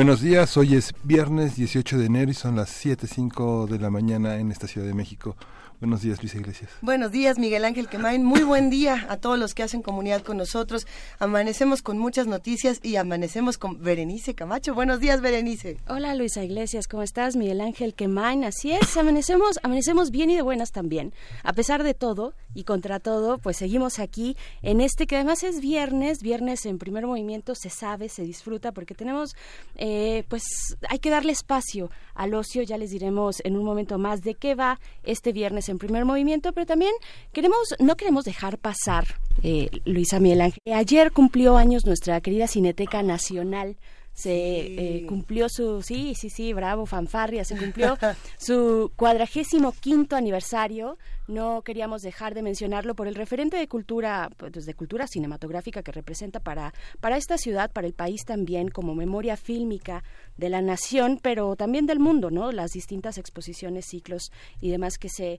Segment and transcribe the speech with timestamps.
[0.00, 4.38] Buenos días, hoy es viernes 18 de enero y son las 7.05 de la mañana
[4.38, 5.36] en esta Ciudad de México.
[5.80, 6.70] Buenos días, Luisa Iglesias.
[6.82, 8.22] Buenos días, Miguel Ángel Quemain.
[8.22, 10.86] Muy buen día a todos los que hacen comunidad con nosotros.
[11.18, 14.74] Amanecemos con muchas noticias y amanecemos con Berenice Camacho.
[14.74, 15.78] Buenos días, Berenice.
[15.88, 16.86] Hola, Luisa Iglesias.
[16.86, 18.44] ¿Cómo estás, Miguel Ángel Quemain?
[18.44, 21.14] Así es, amanecemos, amanecemos bien y de buenas también.
[21.44, 25.62] A pesar de todo y contra todo, pues seguimos aquí en este que además es
[25.62, 26.20] viernes.
[26.20, 29.34] Viernes en primer movimiento se sabe, se disfruta porque tenemos,
[29.76, 30.42] eh, pues
[30.90, 32.62] hay que darle espacio al ocio.
[32.64, 36.52] Ya les diremos en un momento más de qué va este viernes en primer movimiento,
[36.52, 36.92] pero también
[37.32, 39.04] queremos, no queremos dejar pasar,
[39.42, 40.60] eh, Luisa Miguel Ángel.
[40.74, 43.76] Ayer cumplió años nuestra querida Cineteca Nacional.
[44.12, 47.96] Se eh, cumplió su sí sí sí bravo fanfarria se cumplió
[48.38, 50.98] su cuadragésimo quinto aniversario.
[51.28, 55.92] No queríamos dejar de mencionarlo por el referente de cultura pues, de cultura cinematográfica que
[55.92, 60.02] representa para para esta ciudad para el país también como memoria fílmica
[60.36, 65.08] de la nación pero también del mundo no las distintas exposiciones ciclos y demás que
[65.08, 65.38] se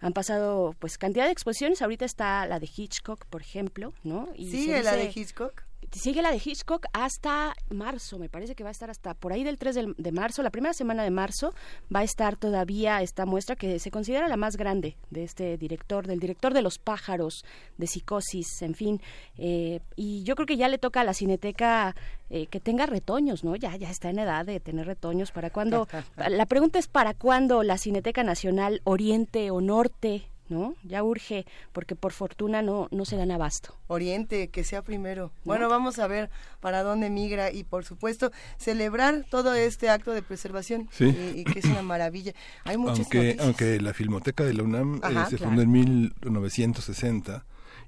[0.00, 1.80] han pasado pues cantidad de exposiciones.
[1.80, 5.65] Ahorita está la de Hitchcock por ejemplo no y sigue la de Hitchcock
[5.96, 9.44] sigue la de Hitchcock hasta marzo, me parece que va a estar hasta por ahí
[9.44, 11.54] del 3 de, marzo, la primera semana de marzo
[11.94, 16.06] va a estar todavía esta muestra que se considera la más grande de este director,
[16.06, 17.44] del director de los pájaros,
[17.78, 19.00] de psicosis, en fin,
[19.38, 21.94] eh, y yo creo que ya le toca a la cineteca
[22.28, 23.56] eh, que tenga retoños, ¿no?
[23.56, 25.88] Ya, ya está en edad de tener retoños, ¿para cuándo?
[26.16, 30.74] la pregunta es ¿para cuándo la Cineteca Nacional Oriente o Norte ¿no?
[30.84, 33.74] Ya urge, porque por fortuna no, no se dan abasto.
[33.88, 35.32] Oriente, que sea primero.
[35.44, 36.30] Bueno, vamos a ver
[36.60, 41.64] para dónde migra y por supuesto celebrar todo este acto de preservación y, que es
[41.66, 42.32] una maravilla.
[42.64, 47.44] Hay muchas aunque, aunque la Filmoteca de la UNAM eh, se fundó en 1960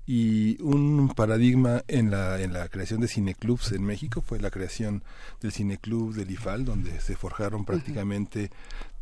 [0.09, 5.03] y un paradigma en la, en la creación de cineclubs en México fue la creación
[5.43, 8.51] del cineclub del IFAL, donde se forjaron prácticamente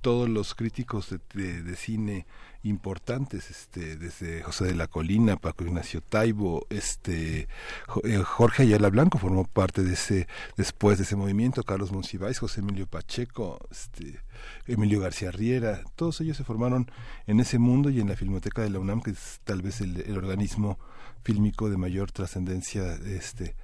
[0.07, 2.27] todos los críticos de, de cine
[2.63, 7.49] importantes, este, desde José de la Colina, Paco Ignacio Taibo, este,
[8.05, 12.61] eh, Jorge Ayala Blanco formó parte de ese, después de ese movimiento, Carlos Monsiváis, José
[12.61, 14.21] Emilio Pacheco, este,
[14.69, 16.89] Emilio García Riera, todos ellos se formaron
[17.27, 20.03] en ese mundo y en la Filmoteca de la UNAM, que es tal vez el,
[20.03, 20.79] el organismo
[21.25, 23.57] fílmico de mayor trascendencia este,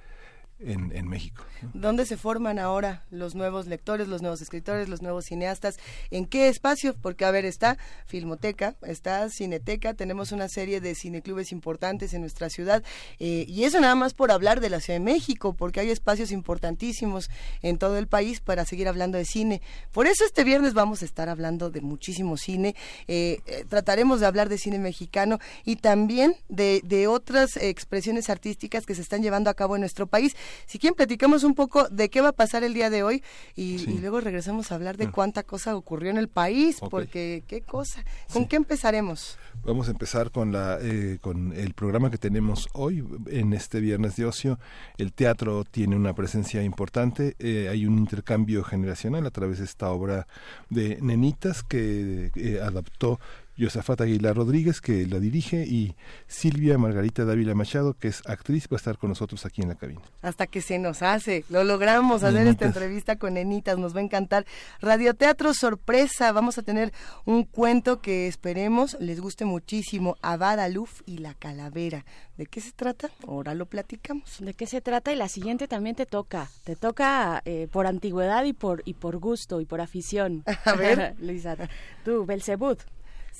[0.65, 1.43] en, México.
[1.73, 5.77] ¿Dónde se forman ahora los nuevos lectores, los nuevos escritores, los nuevos cineastas?
[6.11, 6.95] ¿En qué espacio?
[7.01, 12.49] Porque, a ver, está Filmoteca, está Cineteca, tenemos una serie de cineclubes importantes en nuestra
[12.49, 12.83] ciudad,
[13.19, 16.31] eh, y eso nada más por hablar de la Ciudad de México, porque hay espacios
[16.31, 17.29] importantísimos
[17.61, 19.61] en todo el país para seguir hablando de cine.
[19.91, 22.75] Por eso este viernes vamos a estar hablando de muchísimo cine,
[23.07, 28.85] eh, eh, trataremos de hablar de cine mexicano y también de, de otras expresiones artísticas
[28.85, 30.35] que se están llevando a cabo en nuestro país.
[30.65, 33.23] Si quieren, platicamos un poco de qué va a pasar el día de hoy
[33.55, 35.11] y, luego regresamos a hablar de ah.
[35.13, 38.03] cuánta cosa ocurrió en el país, porque qué cosa.
[38.31, 39.37] ¿Con qué empezaremos?
[39.63, 44.15] Vamos a empezar con, la, eh, con el programa que tenemos hoy, en este viernes
[44.17, 44.59] de ocio.
[44.97, 49.89] El teatro tiene una presencia importante, eh, hay un intercambio generacional a través de esta
[49.91, 50.27] obra
[50.69, 53.19] de Nenitas que eh, adaptó
[53.55, 55.95] Yosafat Aguilar Rodríguez, que la dirige, y
[56.27, 59.75] Silvia Margarita Dávila Machado, que es actriz, va a estar con nosotros aquí en la
[59.75, 60.01] cabina.
[60.21, 64.03] Hasta que se nos hace, lo logramos hacer esta entrevista con Enitas, nos va a
[64.03, 64.45] encantar.
[64.81, 66.91] Radioteatro sorpresa, vamos a tener
[67.25, 72.05] un cuento que esperemos les guste muchísimo, Abadaluf y la calavera.
[72.37, 73.09] ¿De qué se trata?
[73.27, 74.37] Ahora lo platicamos.
[74.39, 75.13] ¿De qué se trata?
[75.13, 76.49] Y la siguiente también te toca.
[76.63, 80.43] Te toca eh, por antigüedad y por, y por gusto y por afición.
[80.65, 81.15] A ver.
[81.19, 81.55] Luisa,
[82.03, 82.25] tú,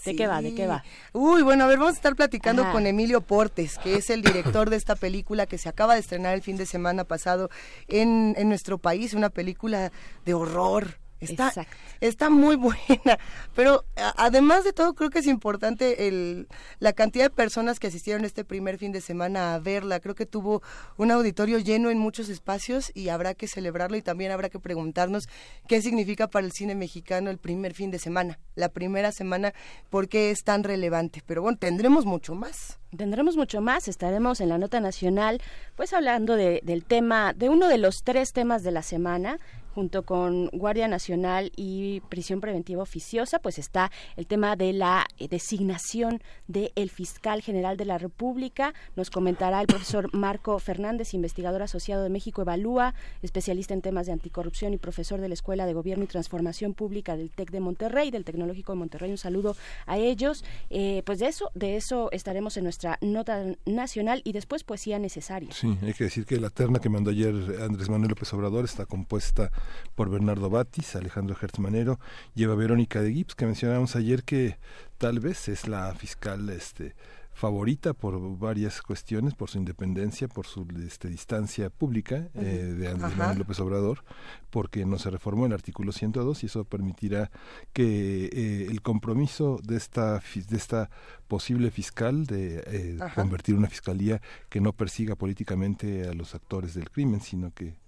[0.06, 0.42] ¿De qué va?
[0.42, 0.84] ¿De qué va?
[1.14, 4.70] Uy, bueno, a ver, vamos a estar platicando con Emilio Portes, que es el director
[4.70, 7.50] de esta película que se acaba de estrenar el fin de semana pasado
[7.88, 9.92] en, en nuestro país, una película
[10.26, 11.54] de horror, Está,
[12.02, 13.20] está muy buena,
[13.56, 13.86] pero
[14.18, 16.48] además de todo creo que es importante el,
[16.80, 20.00] la cantidad de personas que asistieron este primer fin de semana a verla.
[20.00, 20.62] Creo que tuvo
[20.98, 25.28] un auditorio lleno en muchos espacios y habrá que celebrarlo y también habrá que preguntarnos
[25.68, 29.54] qué significa para el cine mexicano el primer fin de semana, la primera semana,
[29.90, 31.22] por qué es tan relevante.
[31.26, 32.80] Pero bueno, tendremos mucho más.
[32.96, 35.42] Tendremos mucho más, estaremos en la nota nacional,
[35.76, 39.40] pues hablando de, del tema, de uno de los tres temas de la semana,
[39.74, 45.28] junto con Guardia Nacional y Prisión Preventiva Oficiosa, pues está el tema de la eh,
[45.28, 48.74] designación del fiscal general de la República.
[48.96, 54.14] Nos comentará el profesor Marco Fernández, investigador asociado de México Evalúa, especialista en temas de
[54.14, 58.12] anticorrupción y profesor de la Escuela de Gobierno y Transformación Pública del TEC de Monterrey,
[58.12, 59.12] del Tecnológico de Monterrey.
[59.12, 59.56] Un saludo
[59.86, 60.44] a ellos.
[60.70, 65.50] Eh, pues de eso, de eso estaremos en nuestra nota nacional y después poesía necesaria.
[65.52, 68.86] Sí, hay que decir que la terna que mandó ayer Andrés Manuel López Obrador está
[68.86, 69.52] compuesta
[69.96, 72.00] por Bernardo Batis, Alejandro Hertzmanero,
[72.36, 74.58] lleva Verónica de Gibbs, que mencionábamos ayer que
[74.98, 76.96] tal vez es la fiscal este
[77.34, 83.18] favorita por varias cuestiones, por su independencia, por su este, distancia pública eh, de Andrés
[83.18, 84.04] Manuel López Obrador,
[84.50, 87.32] porque no se reformó el artículo 102 y eso permitirá
[87.74, 90.90] que eh, el compromiso de esta de esta
[91.28, 96.90] posible fiscal de eh, convertir una fiscalía que no persiga políticamente a los actores del
[96.92, 97.83] crimen, sino que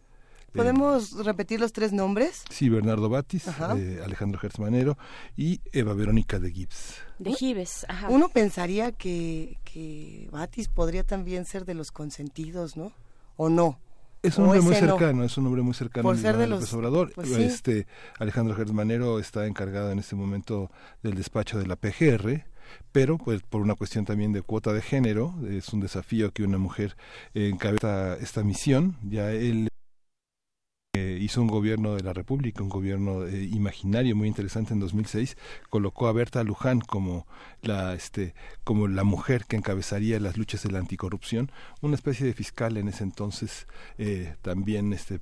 [0.56, 2.44] ¿Podemos repetir los tres nombres?
[2.50, 4.98] Sí, Bernardo Batis, eh, Alejandro Gertzmanero
[5.36, 6.96] y Eva Verónica de Gibbs.
[7.20, 8.10] De Gibbs, ajá.
[8.10, 12.92] Uno pensaría que, que Batis podría también ser de los consentidos, ¿no?
[13.38, 13.80] ¿O no?
[14.24, 17.12] Es un hombre muy cercano, es un hombre muy cercano Por ser de los Obrador.
[17.14, 17.86] Pues este
[18.18, 20.72] Alejandro Gertzmanero está encargado en este momento
[21.04, 22.46] del despacho de la PGR
[22.92, 26.58] pero pues por una cuestión también de cuota de género es un desafío que una
[26.58, 26.96] mujer
[27.34, 29.70] encabeza esta misión ya él
[30.96, 35.36] eh, hizo un gobierno de la República, un gobierno eh, imaginario muy interesante en 2006,
[35.70, 37.28] colocó a Berta Luján como
[37.62, 38.34] la, este,
[38.64, 41.52] como la mujer que encabezaría las luchas de la anticorrupción,
[41.82, 45.20] una especie de fiscal en ese entonces eh, también este,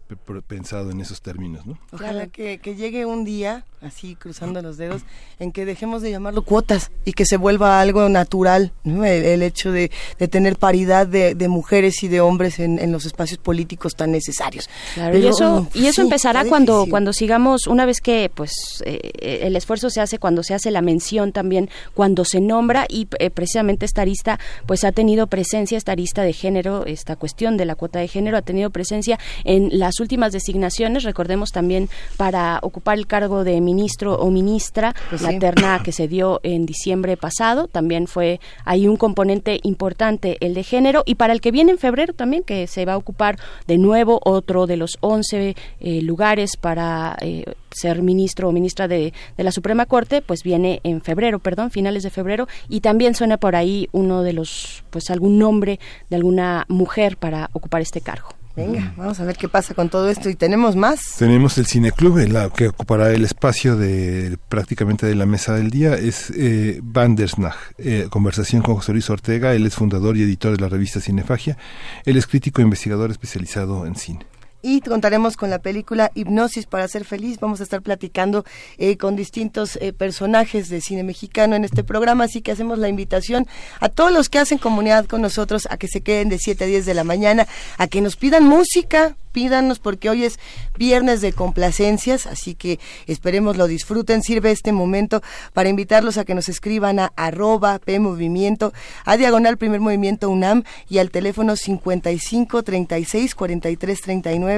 [0.47, 1.65] pensado en esos términos.
[1.65, 1.79] ¿no?
[1.91, 5.01] Ojalá que, llegue un día, así cruzando los dedos,
[5.39, 9.89] en que dejemos de llamarlo cuotas y que se vuelva algo natural, el, hecho de,
[10.29, 14.69] tener paridad de, mujeres y de hombres en, los espacios políticos tan necesarios.
[14.93, 18.51] Claro, y eso y eso empezará cuando cuando sigamos una vez que pues
[18.85, 23.07] eh, el esfuerzo se hace cuando se hace la mención también cuando se nombra y
[23.19, 27.65] eh, precisamente esta arista pues ha tenido presencia esta arista de género esta cuestión de
[27.65, 31.03] la cuota de género ha tenido presencia en las últimas designaciones.
[31.03, 36.07] Recordemos también para ocupar el cargo de ministro o ministra pues la terna que se
[36.07, 41.03] dio en diciembre pasado también fue ahí un componente importante el de género.
[41.05, 43.37] Y para el que viene en febrero también que se va a ocupar
[43.67, 49.13] de nuevo otro de los 11 eh, lugares para eh, ser ministro o ministra de,
[49.37, 53.37] de, la Suprema Corte, pues viene en febrero, perdón, finales de febrero, y también suena
[53.37, 55.79] por ahí uno de los, pues algún nombre
[56.09, 58.29] de alguna mujer para ocupar este cargo.
[58.55, 60.29] Venga, vamos a ver qué pasa con todo esto.
[60.29, 60.99] ¿Y tenemos más?
[61.17, 65.95] Tenemos el Cineclub, la que ocupará el espacio de prácticamente de la mesa del día.
[65.95, 69.55] Es eh, Bandersnach, eh, conversación con José Luis Ortega.
[69.55, 71.57] Él es fundador y editor de la revista Cinefagia.
[72.05, 74.25] Él es crítico e investigador especializado en cine
[74.63, 77.39] y contaremos con la película Hipnosis para ser feliz.
[77.39, 78.45] Vamos a estar platicando
[78.79, 82.87] eh, con distintos eh, personajes de cine mexicano en este programa, así que hacemos la
[82.87, 83.45] invitación
[83.79, 86.67] a todos los que hacen comunidad con nosotros a que se queden de 7 a
[86.67, 90.39] 10 de la mañana, a que nos pidan música, pídanos porque hoy es
[90.77, 94.23] viernes de complacencias, así que esperemos lo disfruten.
[94.23, 95.21] Sirve este momento
[95.51, 98.71] para invitarlos a que nos escriban a arroba P Movimiento,
[99.03, 104.52] a Diagonal Primer Movimiento UNAM y al teléfono 55 36 43 39,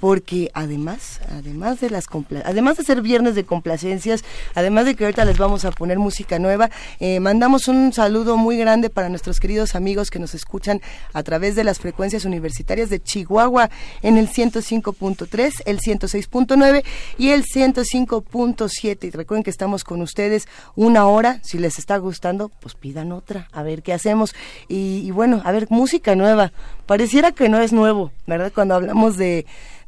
[0.00, 2.06] porque además, además de las
[2.44, 6.38] además de ser viernes de complacencias, además de que ahorita les vamos a poner música
[6.38, 10.80] nueva, eh, mandamos un saludo muy grande para nuestros queridos amigos que nos escuchan
[11.12, 13.70] a través de las frecuencias universitarias de Chihuahua
[14.02, 16.84] en el 105.3, el 106.9
[17.18, 19.04] y el 105.7.
[19.04, 21.40] Y recuerden que estamos con ustedes una hora.
[21.42, 24.34] Si les está gustando, pues pidan otra, a ver qué hacemos.
[24.68, 26.52] Y, bueno, a ver, música nueva.
[26.86, 28.50] Pareciera que no es nuevo, ¿verdad?
[28.54, 29.27] Cuando hablamos de,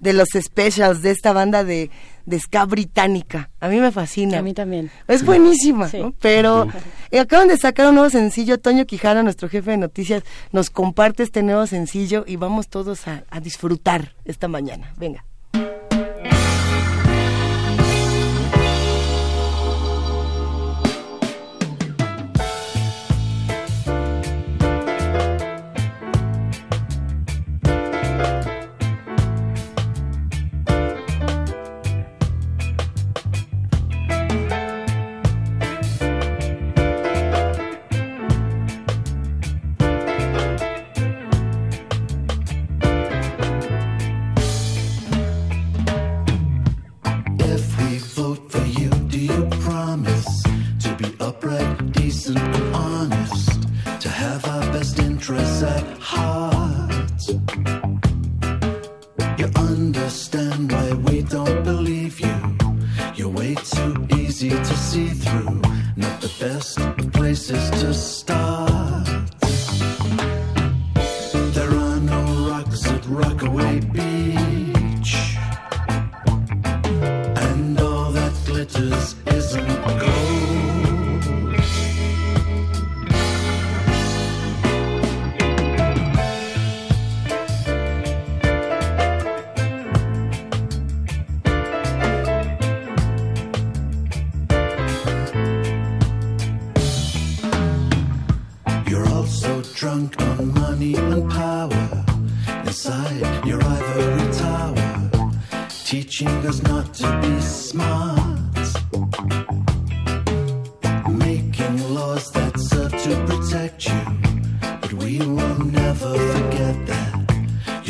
[0.01, 1.91] de los specials de esta banda de,
[2.27, 3.51] de ska británica.
[3.61, 4.39] A mí me fascina.
[4.39, 4.91] A mí también.
[5.07, 6.69] Es buenísima, Pero
[7.11, 8.59] eh, acaban de sacar un nuevo sencillo.
[8.59, 13.25] Toño Quijano, nuestro jefe de noticias, nos comparte este nuevo sencillo y vamos todos a,
[13.31, 14.95] a disfrutar esta mañana.
[14.97, 15.25] Venga.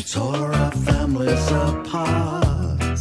[0.00, 3.00] You tore our families apart.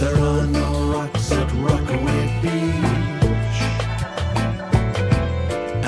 [0.00, 3.60] There are no rocks at Rockaway Beach.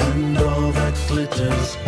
[0.04, 1.83] And all that glitters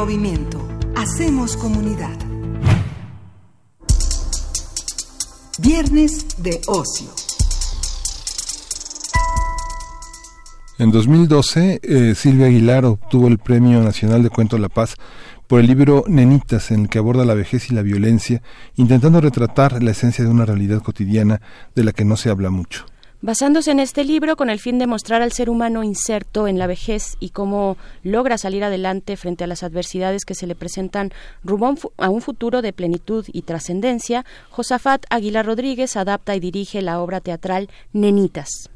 [0.00, 0.66] movimiento.
[0.96, 2.16] Hacemos comunidad.
[5.58, 7.10] Viernes de ocio.
[10.78, 14.96] En 2012, eh, Silvia Aguilar obtuvo el Premio Nacional de Cuento La Paz
[15.46, 18.40] por el libro Nenitas, en el que aborda la vejez y la violencia,
[18.76, 21.42] intentando retratar la esencia de una realidad cotidiana
[21.74, 22.86] de la que no se habla mucho.
[23.22, 26.66] Basándose en este libro con el fin de mostrar al ser humano inserto en la
[26.66, 31.12] vejez y cómo logra salir adelante frente a las adversidades que se le presentan
[31.44, 36.98] rumbo a un futuro de plenitud y trascendencia, Josafat Aguilar Rodríguez adapta y dirige la
[37.02, 38.70] obra teatral Nenitas.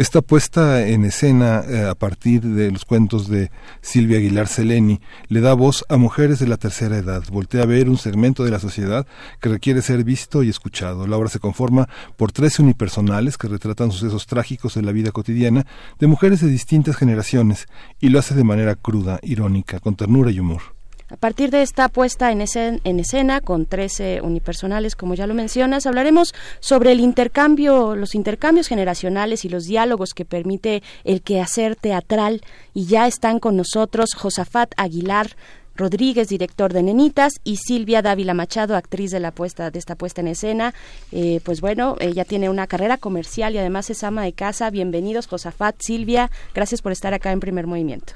[0.00, 3.50] Esta puesta en escena eh, a partir de los cuentos de
[3.82, 7.22] Silvia Aguilar Seleni le da voz a mujeres de la tercera edad.
[7.30, 9.06] Voltea a ver un segmento de la sociedad
[9.42, 11.06] que requiere ser visto y escuchado.
[11.06, 15.66] La obra se conforma por tres unipersonales que retratan sucesos trágicos de la vida cotidiana
[15.98, 17.66] de mujeres de distintas generaciones
[18.00, 20.79] y lo hace de manera cruda, irónica, con ternura y humor.
[21.10, 26.32] A partir de esta puesta en, escena, con 13 unipersonales, como ya lo mencionas, hablaremos
[26.60, 32.42] sobre el intercambio, los intercambios generacionales y los diálogos que permite el quehacer teatral.
[32.74, 35.34] Y ya están con nosotros Josafat Aguilar,
[35.74, 40.20] Rodríguez, director de Nenitas, y Silvia Dávila Machado, actriz de la puesta de esta puesta
[40.20, 40.74] en escena.
[41.10, 44.70] Eh, pues bueno, ella tiene una carrera comercial y además es ama de casa.
[44.70, 46.30] Bienvenidos, Josafat, Silvia.
[46.54, 48.12] Gracias por estar acá en Primer Movimiento.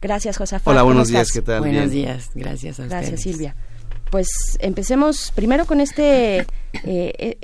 [0.00, 0.68] Gracias, Josafat.
[0.68, 1.60] Hola, buenos días, ¿qué tal?
[1.60, 3.56] Buenos días, gracias a Gracias, Silvia.
[4.10, 4.28] Pues
[4.60, 6.38] empecemos primero con este,
[6.84, 7.38] eh,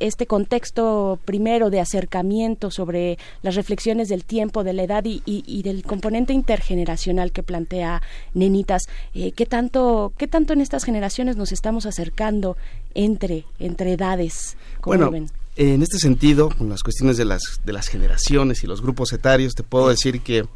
[0.00, 5.84] este, contexto primero de acercamiento sobre las reflexiones del tiempo, de la edad y, del
[5.84, 8.02] componente intergeneracional que plantea
[8.34, 8.82] Nenitas.
[9.14, 12.56] Eh, ¿qué, tanto, ¿Qué tanto en estas generaciones nos estamos acercando
[12.94, 14.56] entre, entre edades?
[14.84, 15.12] bueno,
[15.56, 19.54] en este sentido, con las cuestiones de las, de las generaciones y los grupos etarios,
[19.54, 20.46] te puedo decir que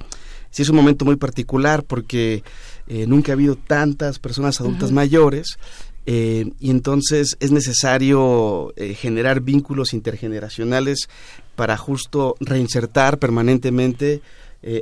[0.57, 2.43] sí es un momento muy particular porque
[2.89, 5.59] eh, nunca ha habido tantas personas adultas mayores
[6.07, 11.11] eh, y entonces es necesario eh, generar vínculos intergeneracionales
[11.57, 14.23] para justo reinsertar permanentemente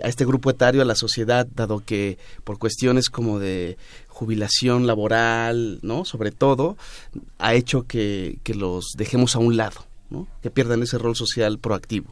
[0.02, 3.76] a este grupo etario a la sociedad, dado que por cuestiones como de
[4.08, 6.06] jubilación laboral, ¿no?
[6.06, 6.78] Sobre todo,
[7.38, 10.26] ha hecho que, que los dejemos a un lado, ¿no?
[10.40, 12.08] Que pierdan ese rol social proactivo.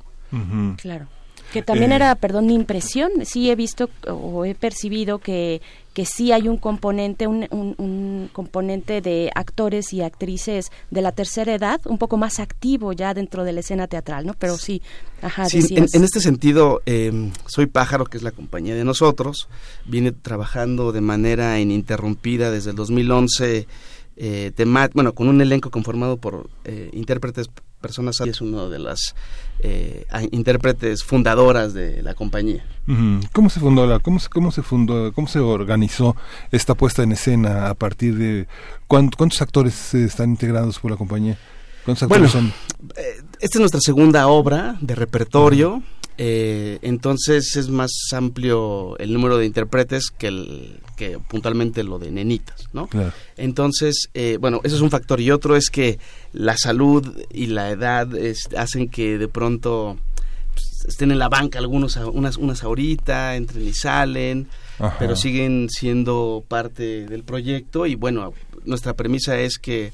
[0.77, 1.09] Claro.
[1.53, 1.97] Que también eh.
[1.97, 5.61] era, perdón, mi impresión, sí he visto o he percibido que,
[5.93, 11.55] que sí hay un componente, un, un, componente de actores y actrices de la tercera
[11.55, 14.35] edad, un poco más activo ya dentro de la escena teatral, ¿no?
[14.35, 14.81] Pero sí,
[15.21, 19.49] ajá, sí en, en, este sentido, eh, Soy Pájaro, que es la compañía de nosotros,
[19.85, 23.67] viene trabajando de manera ininterrumpida desde el 2011
[24.17, 24.53] eh,
[24.95, 27.49] bueno, con un elenco conformado por eh, intérpretes
[27.83, 29.15] personas es una de las
[29.61, 32.65] eh, intérpretes fundadoras de la compañía.
[33.33, 36.17] ¿Cómo se fundó la, cómo se, cómo se fundó, cómo se organizó
[36.51, 38.47] esta puesta en escena a partir de
[38.89, 41.39] cuántos, actores están integrados por la compañía?
[41.85, 42.53] ¿Cuántos actores son?
[42.97, 45.83] Eh, esta es nuestra segunda obra de repertorio.
[46.19, 52.11] Eh, entonces es más amplio el número de intérpretes que, el, que puntualmente lo de
[52.11, 52.89] nenitas, ¿no?
[53.37, 55.21] Entonces, eh, bueno, eso es un factor.
[55.21, 55.99] Y otro es que
[56.33, 58.09] la salud y la edad
[58.57, 59.97] hacen que de pronto
[60.53, 64.49] pues, estén en la banca algunos, unas, unas ahorita, entren y salen,
[64.99, 67.87] pero siguen siendo parte del proyecto.
[67.87, 69.93] Y bueno, nuestra premisa es que,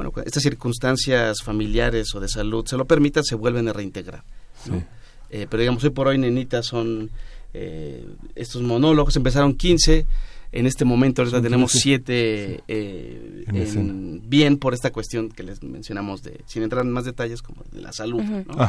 [0.00, 4.24] bueno, estas circunstancias familiares o de salud se lo permitan, se vuelven a reintegrar.
[4.64, 4.82] ¿no?
[5.28, 7.10] Eh, pero digamos, hoy por hoy, nenitas, son
[7.52, 9.14] eh, estos monólogos.
[9.16, 10.06] Empezaron 15,
[10.52, 16.40] en este momento ahorita tenemos 7 eh, bien por esta cuestión que les mencionamos, de
[16.46, 18.22] sin entrar en más detalles, como de la salud.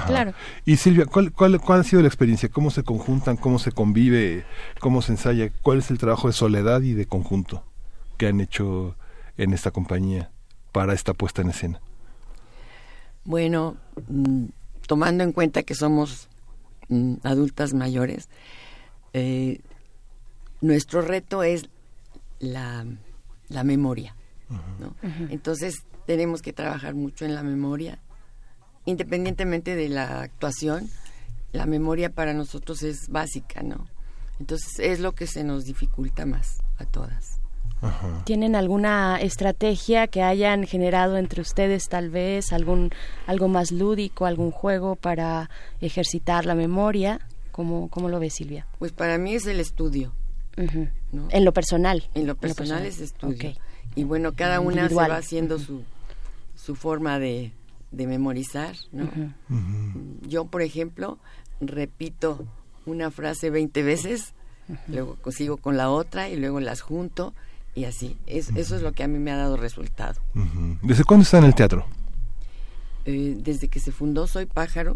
[0.08, 0.34] Claro.
[0.65, 2.50] Y Silvia, ¿cuál, cuál, ¿cuál ha sido la experiencia?
[2.50, 3.38] ¿Cómo se conjuntan?
[3.38, 4.44] ¿Cómo se convive?
[4.82, 5.50] ¿Cómo se ensaya?
[5.62, 7.63] ¿Cuál es el trabajo de soledad y de conjunto
[8.17, 8.98] que han hecho
[9.38, 10.30] en esta compañía
[10.72, 11.82] para esta puesta en escena?
[13.24, 14.46] Bueno, mm,
[14.88, 16.30] tomando en cuenta que somos
[16.92, 18.28] Mm, adultas mayores,
[19.14, 19.62] eh,
[20.60, 21.70] nuestro reto es
[22.40, 22.86] la,
[23.48, 24.14] la memoria.
[24.78, 24.94] ¿no?
[25.30, 28.00] Entonces tenemos que trabajar mucho en la memoria,
[28.84, 30.90] independientemente de la actuación,
[31.54, 33.88] la memoria para nosotros es básica, ¿no?
[34.42, 37.41] Entonces es lo que se nos dificulta más a todas.
[38.26, 42.91] ¿Tienen alguna estrategia que hayan generado entre ustedes tal vez, algún
[43.26, 47.20] algo más lúdico, algún juego para ejercitar la memoria?
[47.52, 48.67] ¿Cómo, cómo lo ve Silvia?
[48.80, 50.13] Pues para mí es el estudio.
[50.58, 52.04] En lo personal.
[52.13, 53.54] En lo personal, es estudio.
[53.96, 55.84] Y bueno, cada una se va haciendo su,
[56.56, 57.52] su forma de,
[57.91, 58.76] de memorizar.
[58.91, 59.10] ¿no?
[60.28, 61.17] Yo, por ejemplo,
[61.60, 62.46] repito
[62.86, 64.34] una frase 20 veces,
[64.88, 67.34] luego sigo con la otra y luego las junto
[67.76, 68.18] y así.
[68.28, 70.22] Es, Eso es lo que a mí me ha dado resultado.
[70.82, 71.86] ¿Desde cuándo está en el teatro?
[73.06, 74.94] Eh, desde que se fundó Soy Pájaro,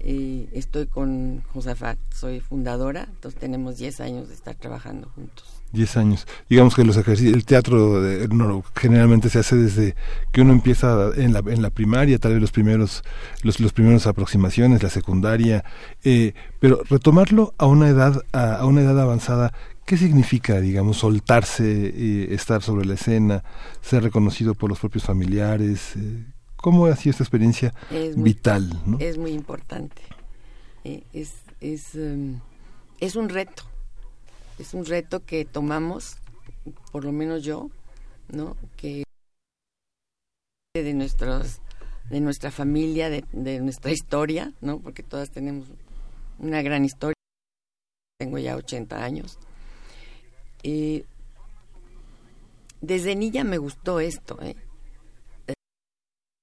[0.00, 5.44] eh, estoy con Josafat, soy fundadora, entonces tenemos 10 años de estar trabajando juntos.
[5.72, 6.26] 10 años.
[6.48, 9.96] Digamos que los el teatro generalmente se hace desde
[10.32, 13.02] que uno empieza en la, en la primaria, tal vez los primeros,
[13.42, 15.64] los, los primeros aproximaciones, la secundaria,
[16.04, 19.52] eh, pero retomarlo a una edad, a, a una edad avanzada,
[19.88, 21.64] ¿Qué significa, digamos, soltarse,
[21.96, 23.42] y estar sobre la escena,
[23.80, 25.96] ser reconocido por los propios familiares?
[25.96, 27.72] Eh, ¿Cómo ha sido esta experiencia
[28.14, 28.70] vital?
[28.98, 30.02] Es muy importante.
[30.84, 32.38] Eh, es, es, em,
[33.00, 33.62] es un reto.
[34.58, 36.18] Es un reto que tomamos,
[36.92, 37.70] por lo menos yo,
[38.30, 38.58] ¿no?
[38.76, 39.04] Que
[40.74, 41.62] de nuestros
[42.10, 44.80] de nuestra familia, de, de nuestra historia, ¿no?
[44.80, 45.66] Porque todas tenemos
[46.38, 47.14] una gran historia.
[48.18, 49.38] Tengo ya 80 años.
[50.62, 51.04] Y
[52.80, 54.38] desde niña me gustó esto.
[54.42, 54.56] ¿eh?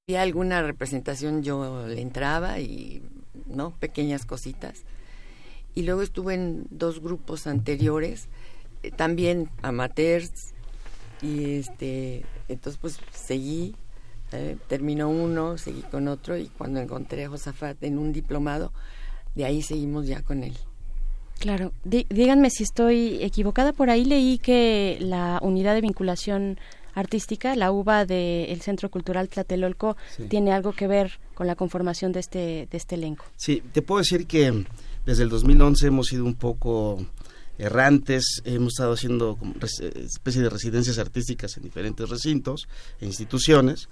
[0.07, 3.01] Si alguna representación yo le entraba y,
[3.47, 3.71] ¿no?
[3.71, 4.83] Pequeñas cositas.
[5.73, 8.27] Y luego estuve en dos grupos anteriores,
[8.83, 10.53] eh, también amateurs,
[11.21, 13.75] y este, entonces pues seguí,
[14.31, 18.71] eh, terminó uno, seguí con otro, y cuando encontré a Josafat en un diplomado,
[19.33, 20.55] de ahí seguimos ya con él.
[21.39, 26.57] Claro, díganme si estoy equivocada, por ahí leí que la unidad de vinculación
[26.95, 29.97] artística, la UBA del Centro Cultural Tlatelolco,
[30.29, 33.25] tiene algo que ver con la conformación de este, de este elenco.
[33.35, 34.65] Sí, te puedo decir que
[35.05, 37.05] desde el 2011 hemos sido un poco
[37.57, 42.67] errantes, hemos estado haciendo como especie de residencias artísticas en diferentes recintos
[42.99, 43.89] e instituciones,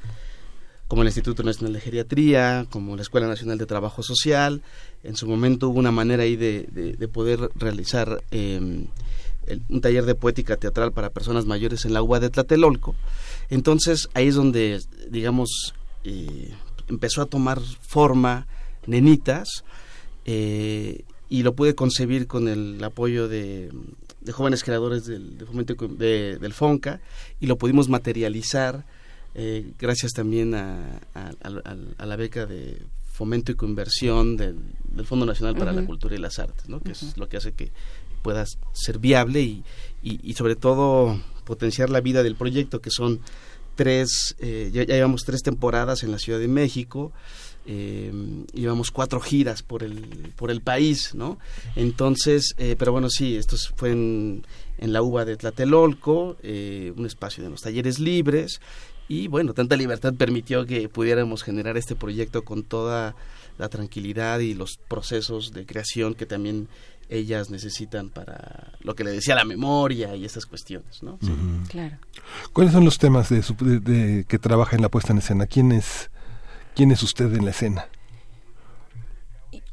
[0.88, 4.62] como el Instituto Nacional de Geriatría, como la Escuela Nacional de Trabajo Social.
[5.04, 8.88] En su momento hubo una manera ahí de, poder realizar em,
[9.70, 12.96] un taller de poética teatral para personas mayores en la UBA de Tlatelolco.
[13.50, 16.52] Entonces ahí es donde, digamos, eh,
[16.88, 18.48] empezó a tomar forma
[18.86, 19.64] Nenitas
[20.26, 23.72] eh, y lo pude concebir con el apoyo de,
[24.32, 27.02] jóvenes creadores del, de del FONCA
[27.40, 28.86] y lo pudimos materializar
[29.36, 31.00] eh, gracias también a,
[32.00, 34.58] la beca de fomento y conversión del,
[35.06, 36.80] Fondo Nacional para la Cultura y las Artes, ¿no?
[36.80, 37.72] que es lo que hace que
[38.22, 39.64] pueda ser viable y,
[40.02, 43.20] y, sobre todo potenciar la vida del proyecto, que son
[43.76, 47.12] tres, eh, ya, llevamos tres temporadas en la Ciudad de México,
[47.66, 48.12] eh,
[48.54, 51.38] llevamos cuatro giras por el, por el país, ¿no?
[51.76, 54.46] Entonces, eh, pero bueno, sí, esto fue en,
[54.78, 58.60] en la UBA de Tlatelolco, eh, un espacio de los talleres libres,
[59.14, 63.16] y bueno, tanta libertad permitió que pudiéramos generar este proyecto con toda
[63.60, 66.68] la tranquilidad y los procesos de creación que también
[67.10, 71.20] ellas necesitan para lo que le decía la memoria y esas cuestiones, ¿no?
[71.70, 71.98] Claro.
[72.54, 75.46] ¿Cuáles son los temas de, que trabaja en la puesta en escena?
[75.46, 76.10] ¿Quién es,
[76.76, 77.86] quién es usted en la escena?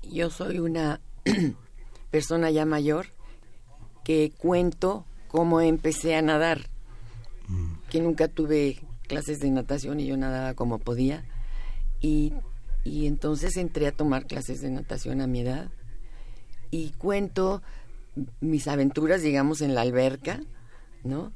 [0.03, 1.01] Yo soy una
[2.11, 3.07] persona ya mayor
[4.05, 6.69] que cuento cómo empecé a nadar,
[7.49, 7.73] mm.
[7.89, 11.25] que nunca tuve clases de natación y yo nadaba como podía
[12.01, 12.33] y,
[12.85, 15.69] y entonces entré a tomar clases de natación a mi edad
[16.71, 17.61] y cuento
[18.41, 20.41] mis aventuras, digamos, en la alberca,
[21.03, 21.33] ¿no?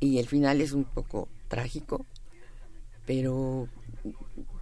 [0.00, 2.04] Y el final es un poco trágico,
[3.06, 3.68] pero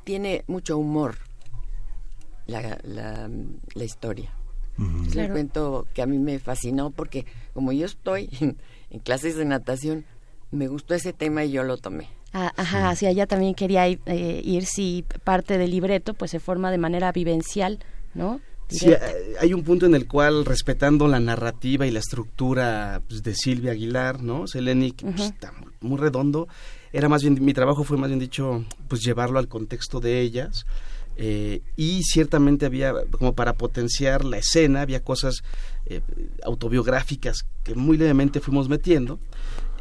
[0.04, 1.16] tiene mucho humor
[2.46, 4.34] la, la, historia.
[5.06, 8.28] Es un cuento que a mí me fascinó porque como yo estoy
[8.90, 10.04] en, clases de natación,
[10.50, 12.08] me gustó ese tema y yo lo tomé.
[12.32, 16.38] Ah, ajá, hacia allá también quería ir, eh, ir si parte del libreto pues se
[16.38, 17.80] forma de manera vivencial,
[18.14, 18.40] ¿no?
[18.70, 18.92] Sí,
[19.40, 23.72] hay un punto en el cual, respetando la narrativa y la estructura pues, de Silvia
[23.72, 24.46] Aguilar, ¿no?
[24.46, 26.46] Seleni, pues, está muy redondo.
[26.92, 30.66] Era más bien, mi trabajo fue más bien dicho, pues llevarlo al contexto de ellas.
[31.16, 35.42] Eh, y ciertamente había, como para potenciar la escena, había cosas
[35.86, 36.00] eh,
[36.44, 39.18] autobiográficas que muy levemente fuimos metiendo.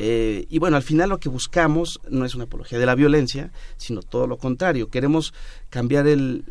[0.02, 3.52] Eh, y bueno, al final lo que buscamos no es una apología de la violencia,
[3.76, 4.90] sino todo lo contrario.
[4.90, 5.34] Queremos
[5.70, 6.46] cambiar el,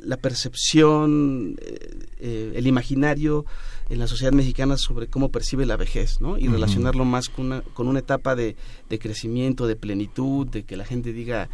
[0.00, 3.44] la, percepción, eh, eh, el imaginario
[3.90, 6.38] en la sociedad mexicana sobre cómo percibe la vejez, ¿no?
[6.38, 8.56] Y relacionarlo más con una, con una etapa de,
[8.88, 11.50] de crecimiento, de plenitud, de que la gente diga,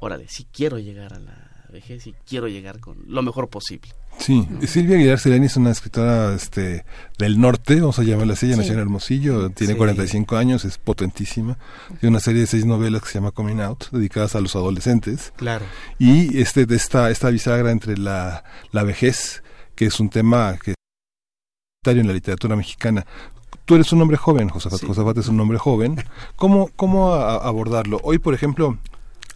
[0.00, 3.90] órale, si quiero llegar a la vejez y quiero llegar con lo mejor posible.
[4.18, 6.84] Sí, Silvia Aguilar Seleni es una escritora este,
[7.18, 11.56] del norte, vamos a llamarla así, ella nació en Hermosillo, tiene 45 años, es potentísima,
[12.00, 15.32] tiene una serie de seis novelas que se llama Coming Out, dedicadas a los adolescentes.
[15.36, 15.64] Claro.
[15.98, 19.42] Y este, de esta, esta bisagra entre la, la vejez,
[19.76, 20.74] que es un tema que
[21.86, 23.06] en la literatura mexicana.
[23.64, 25.96] Tú eres un hombre joven, Josafat, Josafat es un hombre joven.
[26.36, 28.00] ¿Cómo, cómo abordarlo?
[28.02, 28.78] Hoy, por ejemplo,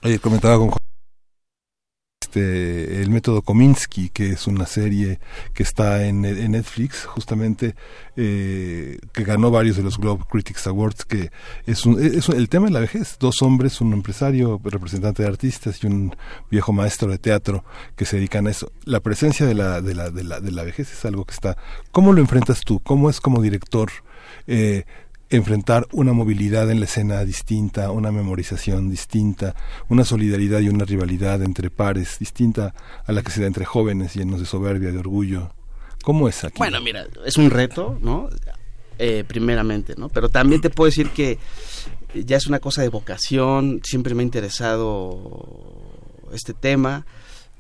[0.03, 0.71] eh, comentaba con
[2.33, 5.21] este, el método Kominsky, que es una serie
[5.53, 7.75] que está en, Netflix, justamente,
[8.17, 11.31] eh, que ganó varios de los Globe Critics Awards, que
[11.67, 13.19] es, un, el tema de la vejez.
[13.21, 16.17] Dos hombres, un empresario, representante de artistas y un
[16.51, 17.65] viejo maestro de teatro
[17.97, 18.73] que se dedican a eso.
[18.87, 21.59] La presencia de la, de la, de la, de la vejez es algo que está...
[21.91, 22.81] ¿Cómo lo enfrentas tú?
[22.81, 23.91] ¿Cómo es como director?
[24.47, 24.85] Eh,
[25.37, 29.55] enfrentar una movilidad en la escena distinta, una memorización distinta,
[29.89, 34.15] una solidaridad y una rivalidad entre pares distinta a la que se da entre jóvenes
[34.15, 35.53] llenos de soberbia, de orgullo.
[36.03, 36.59] ¿Cómo es aquí?
[36.59, 38.29] Bueno, mira, es un reto, ¿no?
[38.99, 40.09] Eh, primeramente, ¿no?
[40.09, 41.39] Pero también te puedo decir que
[42.15, 45.91] ya es una cosa de vocación, siempre me ha interesado
[46.33, 47.07] este tema.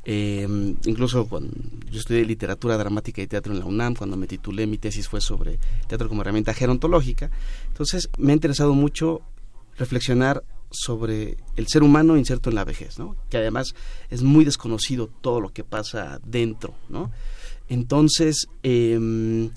[0.04, 1.52] Eh, incluso cuando
[1.90, 5.20] yo estudié literatura dramática y teatro en la UNAM, cuando me titulé, mi tesis fue
[5.20, 7.30] sobre teatro como herramienta gerontológica.
[7.68, 9.22] Entonces me ha interesado mucho
[9.76, 13.16] reflexionar sobre el ser humano inserto en la vejez, ¿no?
[13.28, 13.74] que además
[14.10, 16.74] es muy desconocido todo lo que pasa dentro.
[16.88, 17.10] ¿no?
[17.68, 19.50] Entonces, eh,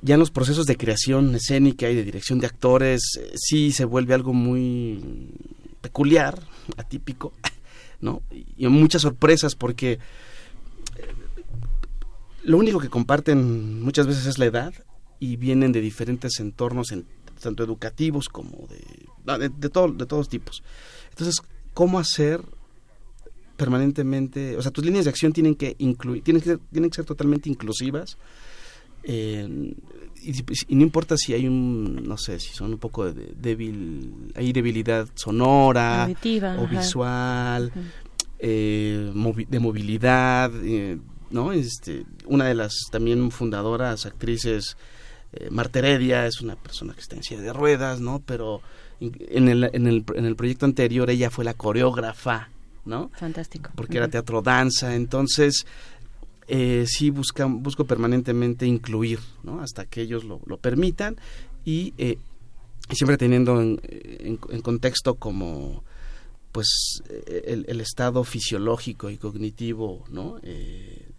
[0.00, 3.84] ya en los procesos de creación escénica y de dirección de actores, eh, sí se
[3.84, 5.30] vuelve algo muy
[5.80, 6.42] peculiar,
[6.76, 7.32] atípico,
[8.02, 8.22] ¿no?
[8.30, 9.98] Y muchas sorpresas porque eh,
[12.42, 14.74] lo único que comparten muchas veces es la edad
[15.18, 16.92] y vienen de diferentes entornos,
[17.40, 20.62] tanto educativos como de, de, todo, de todos tipos.
[21.10, 21.36] Entonces,
[21.72, 22.42] ¿cómo hacer
[23.56, 27.04] permanentemente, o sea, tus líneas de acción tienen que incluir, tienen que, tienen que ser
[27.04, 28.18] totalmente inclusivas,
[30.22, 34.52] y, no importa si hay un, no sé, si son un poco de, débil, hay
[34.52, 36.08] debilidad sonora
[36.58, 37.72] o visual,
[38.38, 39.12] eh,
[39.48, 40.98] de movilidad, eh,
[41.30, 41.52] ¿no?
[41.52, 44.76] Este, una de las también fundadoras, actrices,
[45.32, 48.22] eh, Marta Heredia, es una persona que está en silla de ruedas, ¿no?
[48.24, 48.62] Pero
[49.00, 52.48] en el, en el, en el proyecto anterior ella fue la coreógrafa,
[52.84, 53.10] ¿no?
[53.14, 53.70] Fantástico.
[53.74, 55.66] Porque era teatro danza, entonces
[56.48, 59.60] eh, sí buscan, busco permanentemente incluir, ¿no?
[59.60, 61.16] Hasta que ellos lo, permitan
[61.64, 62.18] y eh,
[62.90, 65.84] siempre teniendo en, contexto como
[66.50, 70.04] pues el, estado fisiológico y cognitivo.
[70.42, 71.12] Eh,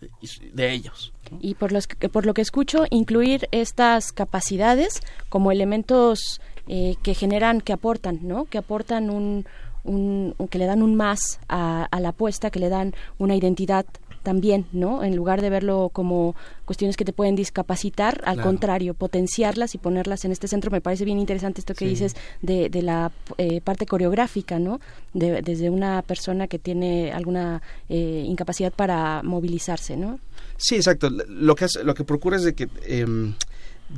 [0.54, 1.14] de, ellos.
[1.40, 7.62] Y por, los por lo que escucho, incluir estas capacidades como elementos eh, que generan,
[7.62, 8.46] que aportan, ¿no?
[8.46, 9.46] que aportan un,
[9.84, 13.86] un, que le dan un más a, a, la apuesta, que le dan una identidad
[14.24, 15.04] también, ¿no?
[15.04, 20.26] En lugar de verlo como cuestiones que te pueden discapacitar, al contrario, potenciarlas y ponerlas
[20.26, 20.72] en este centro.
[20.72, 24.80] Me parece bien interesante esto que dices de, de la eh, parte coreográfica, ¿no?
[25.14, 30.20] desde una persona que tiene alguna eh, incapacidad para movilizarse, ¿no?
[30.58, 31.10] Sí, exacto.
[31.10, 32.70] Lo que, lo que procura es de que...
[32.88, 33.36] Em,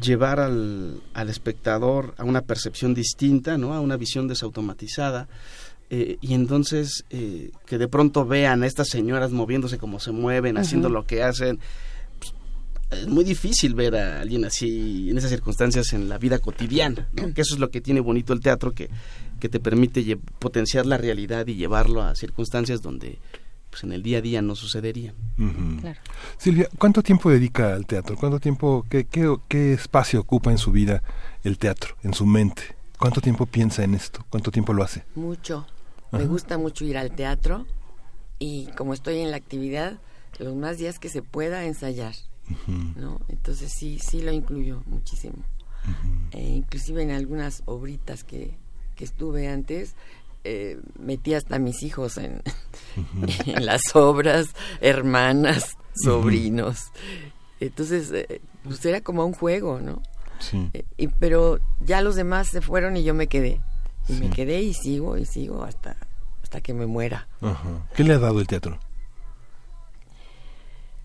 [0.01, 3.73] llevar al, al espectador a una percepción distinta, ¿no?
[3.73, 5.29] a una visión desautomatizada,
[5.89, 10.57] eh, y entonces eh, que de pronto vean a estas señoras moviéndose como se mueven,
[10.57, 11.59] haciendo lo que hacen.
[12.19, 12.33] Pues,
[13.01, 17.41] es muy difícil ver a alguien así en esas circunstancias en la vida cotidiana, que
[17.41, 18.89] eso es lo que tiene bonito el teatro, que,
[19.39, 23.19] que te permite potenciar la realidad y llevarlo a circunstancias donde
[23.69, 25.13] pues en el día a día no sucedería.
[26.37, 28.15] Silvia, ¿cuánto tiempo dedica al teatro?
[28.15, 31.03] ¿Cuánto tiempo, qué, qué, qué espacio ocupa en su vida
[31.43, 32.63] el teatro, en su mente?
[32.97, 34.25] ¿Cuánto tiempo piensa en esto?
[34.29, 35.03] ¿Cuánto tiempo lo hace?
[35.15, 35.65] Mucho.
[36.11, 37.65] Me gusta mucho ir al teatro
[38.39, 39.99] y como estoy en la actividad,
[40.39, 42.15] los más días que se pueda ensayar,
[42.95, 43.21] ¿no?
[43.27, 45.37] Entonces sí, sí lo incluyo muchísimo.
[46.31, 48.57] e inclusive en algunas obritas que,
[48.95, 49.95] que estuve antes,
[50.43, 52.41] eh, metí hasta mis hijos en,
[53.65, 54.47] las obras,
[54.79, 56.91] hermanas, sobrinos.
[57.59, 60.01] Entonces, eh, pues era como un juego, ¿no?
[60.39, 60.69] Sí.
[60.73, 63.59] Eh, y, pero ya los demás se fueron y yo me quedé.
[64.07, 65.95] Y me quedé y sigo y sigo hasta,
[66.43, 67.27] hasta que me muera.
[67.95, 68.79] ¿Qué le ha dado el teatro?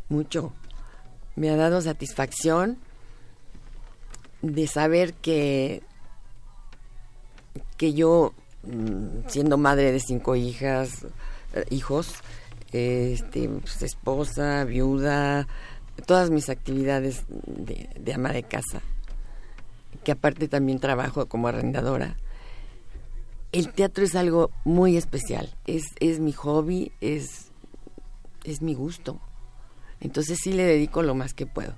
[0.08, 0.52] Mucho.
[1.36, 2.78] Me ha dado satisfacción
[4.42, 5.82] de saber que,
[7.76, 8.34] que yo,
[8.64, 11.06] mm, siendo madre de cinco hijas,
[11.54, 12.14] eh, hijos,
[12.72, 15.46] este, pues, esposa, viuda,
[16.06, 18.82] todas mis actividades de, de ama de casa,
[20.04, 22.16] que aparte también trabajo como arrendadora,
[23.52, 25.54] el teatro es algo muy especial.
[25.66, 27.50] Es, es mi hobby, es,
[28.44, 29.20] es mi gusto.
[30.00, 31.74] Entonces sí le dedico lo más que puedo.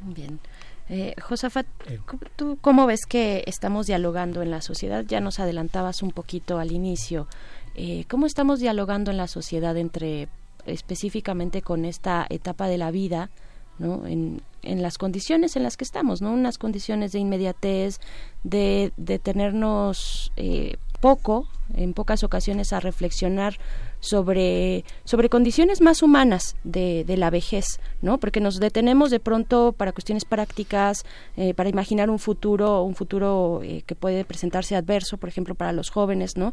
[0.00, 0.40] Bien.
[0.88, 2.00] Eh, Josafat, eh.
[2.36, 5.04] ¿tú cómo ves que estamos dialogando en la sociedad?
[5.06, 7.26] Ya nos adelantabas un poquito al inicio.
[7.74, 10.28] Eh, ¿Cómo estamos dialogando en la sociedad entre
[10.64, 13.30] específicamente con esta etapa de la vida
[13.78, 14.06] ¿no?
[14.06, 16.32] En, en las condiciones en las que estamos, ¿no?
[16.32, 18.00] Unas condiciones de inmediatez,
[18.42, 23.58] de, de tenernos eh, poco, en pocas ocasiones, a reflexionar
[24.00, 28.18] sobre, sobre condiciones más humanas de, de la vejez, ¿no?
[28.18, 31.04] Porque nos detenemos de pronto para cuestiones prácticas,
[31.36, 35.72] eh, para imaginar un futuro, un futuro eh, que puede presentarse adverso, por ejemplo, para
[35.72, 36.52] los jóvenes, ¿no?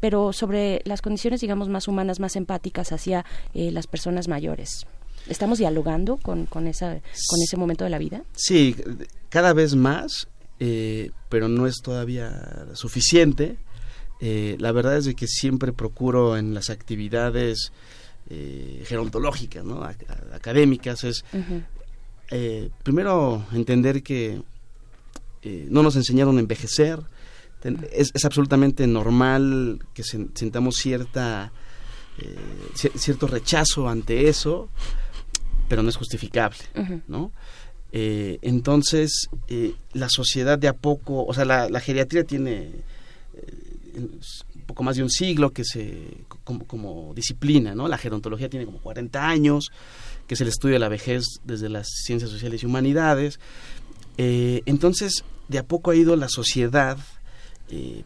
[0.00, 4.86] pero sobre las condiciones, digamos, más humanas, más empáticas hacia las personas mayores.
[5.28, 8.22] ¿Estamos dialogando con, con, esa, con ese momento de la vida?
[8.34, 8.74] Sí,
[9.28, 10.28] cada vez más,
[10.58, 13.56] eh, pero no es todavía suficiente.
[14.20, 17.72] Eh, la verdad es de que siempre procuro en las actividades
[18.28, 19.82] eh, gerontológicas, ¿no?
[20.32, 21.24] académicas, es
[22.84, 24.42] primero entender que
[25.42, 27.00] no nos enseñaron a envejecer,
[27.92, 31.52] es, es absolutamente normal que sintamos cierta
[32.74, 34.68] cierto rechazo ante eso
[35.70, 36.58] pero no es justificable,
[37.06, 37.30] ¿no?
[37.92, 42.72] Eh, entonces, eh, la sociedad de a poco, o sea, la, geriatría tiene
[43.34, 47.86] eh, un poco más de un siglo que se, como, disciplina, ¿no?
[47.86, 49.70] La gerontología tiene como 40 años,
[50.26, 53.38] que es el estudio de la vejez desde las ciencias sociales y humanidades.
[54.18, 56.98] entonces, de a poco ha ido la sociedad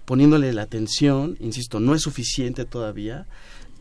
[0.04, 3.26] poniéndole la atención, insisto, no es suficiente todavía,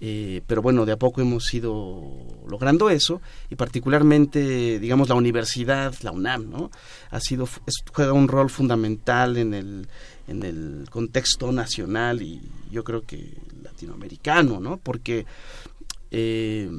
[0.05, 2.03] eh, pero bueno, de a poco hemos ido
[2.45, 6.71] logrando eso y particularmente, digamos, la universidad, la UNAM, ¿no?
[7.09, 7.47] Ha sido,
[7.93, 9.87] juega un rol fundamental en el,
[10.27, 14.75] en el contexto nacional y yo creo que latinoamericano, ¿no?
[14.75, 15.25] Porque
[16.11, 16.69] eh,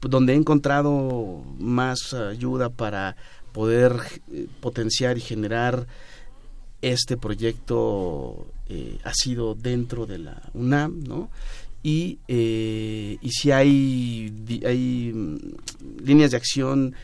[0.00, 3.16] donde he encontrado más ayuda para
[3.50, 3.96] poder
[4.30, 5.88] eh, potenciar y generar
[6.80, 8.46] este proyecto
[9.04, 11.28] ha sido dentro de la UNAM, ¿no?
[11.82, 14.32] Y, eh, y si hay,
[14.64, 15.38] hay mm,
[16.04, 16.94] líneas de acción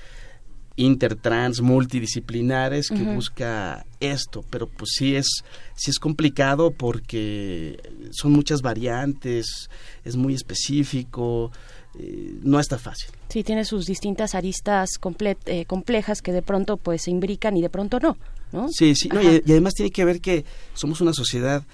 [0.79, 5.43] intertrans multidisciplinares que busca esto pero pues sí es
[5.75, 7.81] sí es complicado porque
[8.13, 9.69] son muchas variantes
[10.05, 11.51] es muy específico
[11.99, 13.09] eh, no está fácil.
[13.29, 14.91] Sí tiene sus distintas aristas
[15.47, 18.17] eh, complejas que de pronto pues se imbrican y de pronto no
[18.53, 18.69] ¿no?
[18.71, 21.65] sí sí y, además tiene que ver que somos una sociedad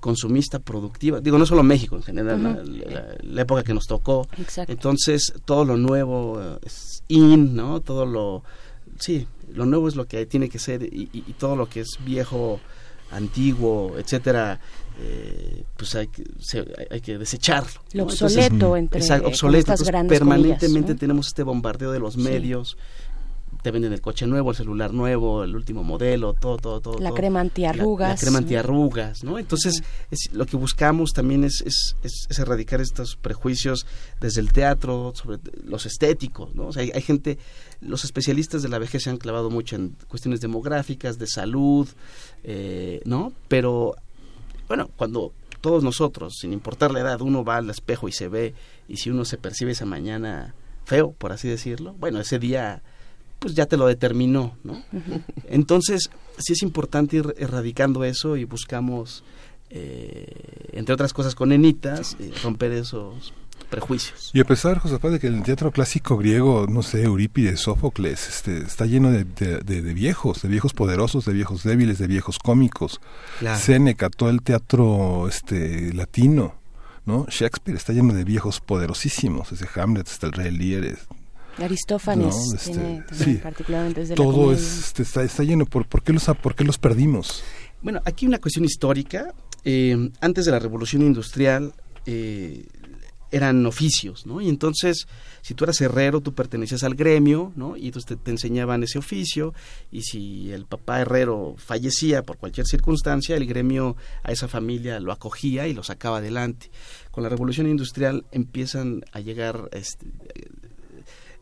[0.00, 2.64] consumista productiva, digo, no solo México en general,
[3.22, 4.26] la, época que nos tocó.
[4.66, 7.80] Entonces, todo lo nuevo es in, ¿no?
[7.80, 8.42] Todo lo,
[8.98, 11.06] sí, lo nuevo es lo que tiene que ser y,
[11.38, 12.60] todo lo que es viejo,
[13.10, 14.60] antiguo, etcétera,
[15.00, 16.24] eh, pues hay que,
[16.90, 17.80] hay que desecharlo.
[17.92, 19.74] Lo obsoleto entre obsoleto,
[20.08, 22.76] permanentemente tenemos este bombardeo de los medios
[23.62, 26.98] te venden el coche nuevo, el celular nuevo, el último modelo, todo, todo, todo.
[26.98, 28.10] La crema antiarrugas.
[28.10, 29.38] La, crema antiarrugas, ¿no?
[29.38, 29.82] Entonces,
[30.32, 33.86] lo que buscamos también es, es, es, erradicar estos prejuicios
[34.20, 36.68] desde el teatro, sobre los estéticos, ¿no?
[36.68, 37.38] O sea, hay, gente,
[37.80, 41.88] los especialistas de la vejez se han clavado mucho en cuestiones demográficas, de salud,
[42.44, 43.32] eh, ¿no?
[43.48, 43.96] Pero,
[44.68, 48.54] bueno, cuando todos nosotros, sin importar la edad, uno va al espejo y se ve,
[48.86, 52.82] y si uno se percibe esa mañana feo, por así decirlo, bueno, ese día
[53.38, 54.82] pues ya te lo determinó, ¿no?
[55.48, 59.24] Entonces, sí es importante ir erradicando eso y buscamos,
[59.70, 63.32] eh, entre otras cosas con enitas, eh, romper esos
[63.70, 64.30] prejuicios.
[64.32, 68.58] Y a pesar, José de que el teatro clásico griego, no sé, Eurípides, Sófocles, este,
[68.58, 73.00] está lleno de, de, viejos, de viejos poderosos, de viejos débiles, de viejos cómicos.
[73.38, 73.58] Claro.
[73.58, 76.54] Séneca, todo el teatro este, latino,
[77.04, 77.26] ¿no?
[77.28, 80.98] Shakespeare está lleno de viejos poderosísimos, desde Hamlet hasta el Rey Lear,
[81.58, 86.78] Aristófanes este, particularmente desde todo este, está, lleno ¿Por, por, qué los, por qué los
[86.78, 87.42] perdimos
[87.82, 91.74] bueno aquí una cuestión histórica eh, antes de la revolución industrial
[92.06, 92.66] eh,
[93.30, 94.40] eran oficios, ¿no?
[94.40, 95.06] Y entonces,
[95.42, 97.76] si tú eras herrero, tú pertenecías al gremio, ¿no?
[97.76, 99.54] Y entonces te, enseñaban ese oficio,
[99.90, 105.12] y si el papá herrero fallecía por cualquier circunstancia, el gremio a esa familia lo
[105.12, 106.70] acogía y lo sacaba adelante.
[107.10, 110.06] Con la revolución industrial empiezan a llegar este,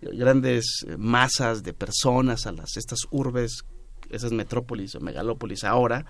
[0.01, 3.65] grandes masas de personas a las estas urbes
[4.11, 6.07] esas metrópolis o megalópolis ahora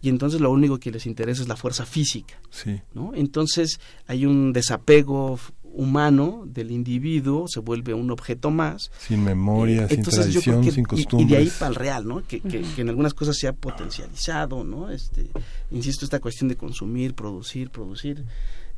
[0.00, 2.80] y entonces lo único que les interesa es la fuerza física sí.
[2.94, 3.12] ¿no?
[3.14, 5.38] entonces hay un desapego
[5.72, 8.90] humano del individuo se vuelve un objeto más.
[8.98, 12.64] Sin memoria sin tradición sin costumbres y, de ahí para el real no que, que,
[12.76, 15.30] en algunas cosas se ha potencializado no este
[15.70, 18.24] insisto esta cuestión de consumir producir producir.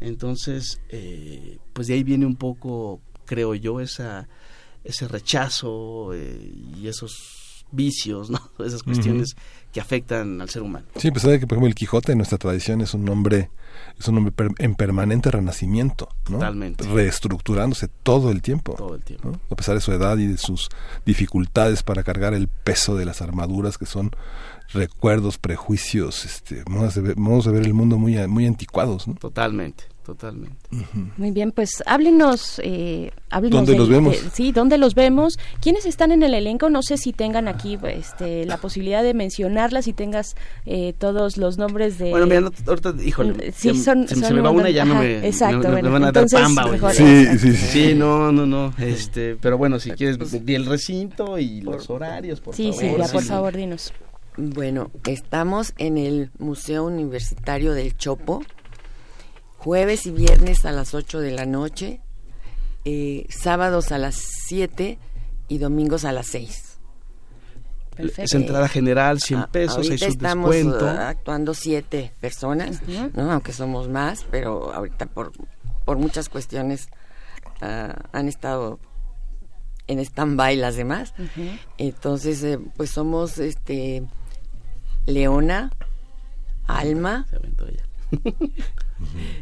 [0.01, 4.29] Entonces eh, pues de ahí viene un poco creo yo esa
[4.85, 7.43] ese rechazo eh, y esos
[7.73, 8.41] vicios, ¿no?
[8.65, 9.35] Esas cuestiones
[9.73, 10.87] que afectan al ser humano.
[10.97, 13.51] Sí, pues sabe que por ejemplo el Quijote en nuestra tradición es un hombre
[13.99, 16.39] es un hombre en permanente renacimiento, ¿no?
[16.39, 16.85] Totalmente.
[16.85, 18.75] Reestructurándose todo el tiempo.
[18.75, 19.33] Todo el tiempo.
[19.51, 20.69] A pesar de su edad y de sus
[21.07, 24.11] dificultades para cargar el peso de las armaduras que son
[24.73, 29.15] recuerdos, prejuicios, este, modos de ver, modos de ver el mundo muy muy anticuados, ¿no?
[29.15, 29.85] Totalmente.
[30.05, 30.57] Totalmente.
[31.17, 33.13] Muy bien, pues háblenos, eh,
[33.51, 34.17] ¿Dónde los vemos?
[34.33, 35.39] sí, ¿dónde los vemos?
[35.61, 36.71] ¿Quiénes están en el elenco?
[36.71, 40.37] No sé si tengan aquí este, la posibilidad de mencionarlas y tengas
[40.67, 42.11] eh, todos los nombres de...
[42.11, 45.69] Bueno, mira, ahorita, híjole, sí, son, se, me va una y ya no me, exacto,
[45.69, 46.93] me, van a dar pamba.
[46.93, 47.95] sí, sí, sí, sí.
[47.95, 52.55] no, no, no, este, pero bueno, si quieres, di el recinto y los horarios, por
[52.55, 52.81] sí, favor.
[52.81, 53.93] Sí, sí, ya, por favor, dinos.
[54.37, 58.43] Bueno, estamos en el Museo Universitario del Chopo,
[59.63, 62.01] jueves y viernes a las 8 de la noche,
[62.85, 64.99] eh, sábados a las 7
[65.47, 66.79] y domingos a las 6.
[67.95, 68.23] Perfecto.
[68.23, 70.89] Es entrada general, 100 ah, pesos, hay su estamos descuento.
[70.89, 72.81] actuando siete personas,
[73.15, 73.31] ¿no?
[73.31, 75.33] aunque somos más, pero ahorita por,
[75.85, 76.89] por muchas cuestiones
[77.61, 78.81] uh, han estado
[79.87, 81.13] en stand-by las demás.
[81.77, 84.05] Entonces, eh, pues somos este
[85.05, 85.71] Leona,
[86.67, 87.27] Alma,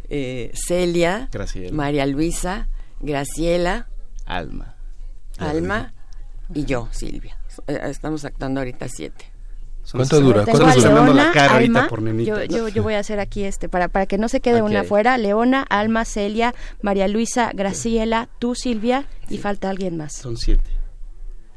[0.09, 1.29] eh, Celia,
[1.73, 2.69] María Luisa,
[3.01, 3.89] Graciela,
[4.27, 4.77] Alma,
[5.39, 5.95] Alma
[6.55, 7.39] y yo, Silvia.
[7.67, 9.27] Eh, estamos actuando ahorita siete.
[9.91, 10.45] ¿Cuánto dura?
[10.45, 11.33] ¿Cuánto dura?
[11.33, 14.41] Alma, por yo, yo, yo, voy a hacer aquí este para para que no se
[14.41, 15.19] quede una fuera.
[15.19, 20.13] Leona, Alma, Celia, María Luisa, Graciela, tú, Silvia y falta alguien más.
[20.13, 20.71] Son siete.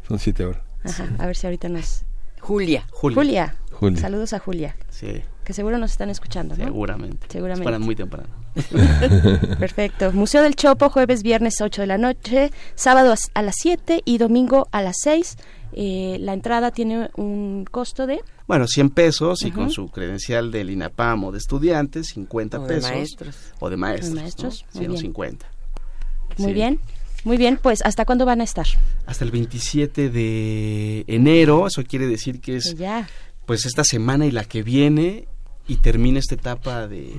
[0.08, 0.64] Son siete ahora.
[0.84, 2.06] Ajá, a ver si ahorita nos
[2.40, 2.86] Julia.
[2.92, 3.56] Julia.
[3.72, 4.02] Julia.
[4.02, 4.76] Saludos a Julia.
[4.90, 5.24] Sí.
[5.44, 6.64] Que seguro nos están escuchando, ¿no?
[6.64, 7.28] Seguramente.
[7.30, 7.66] Seguramente.
[7.66, 8.30] Para muy temprano.
[9.60, 10.12] Perfecto.
[10.14, 14.68] Museo del Chopo, jueves, viernes 8 de la noche, sábado a las 7 y domingo
[14.72, 15.38] a las 6.
[15.76, 18.22] Eh, la entrada tiene un costo de...
[18.48, 22.90] Bueno, 100 pesos y con su credencial del INAPAM o de estudiantes, 50 o pesos.
[22.90, 23.36] De maestros.
[23.60, 24.14] O de maestros.
[24.14, 24.66] De maestros.
[24.74, 24.80] ¿no?
[24.80, 25.46] 150.
[26.38, 26.80] Muy bien.
[27.24, 28.68] Muy bien, pues ¿hasta cuándo van a estar?
[29.06, 33.08] Hasta el 27 de enero, eso quiere decir que es ya.
[33.46, 35.30] pues esta semana y la que viene
[35.68, 37.14] y termina esta etapa de,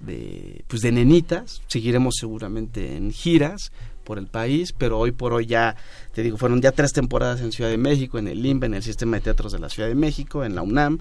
[0.00, 3.72] de pues de nenitas, seguiremos seguramente en giras
[4.04, 5.76] por el país, pero hoy por hoy ya,
[6.14, 8.82] te digo, fueron ya tres temporadas en Ciudad de México, en el LIMBE, en el
[8.82, 10.98] Sistema de Teatros de la Ciudad de México, en la UNAM,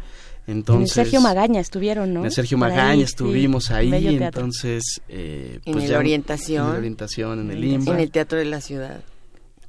[0.49, 2.25] entonces, en Sergio Magaña estuvieron, ¿no?
[2.25, 4.99] En Sergio Magaña estuvimos ahí, entonces...
[5.07, 7.39] Eh, pues en, la orientación, en la orientación.
[7.41, 7.93] En el limbo.
[7.93, 9.01] En el Teatro de la Ciudad.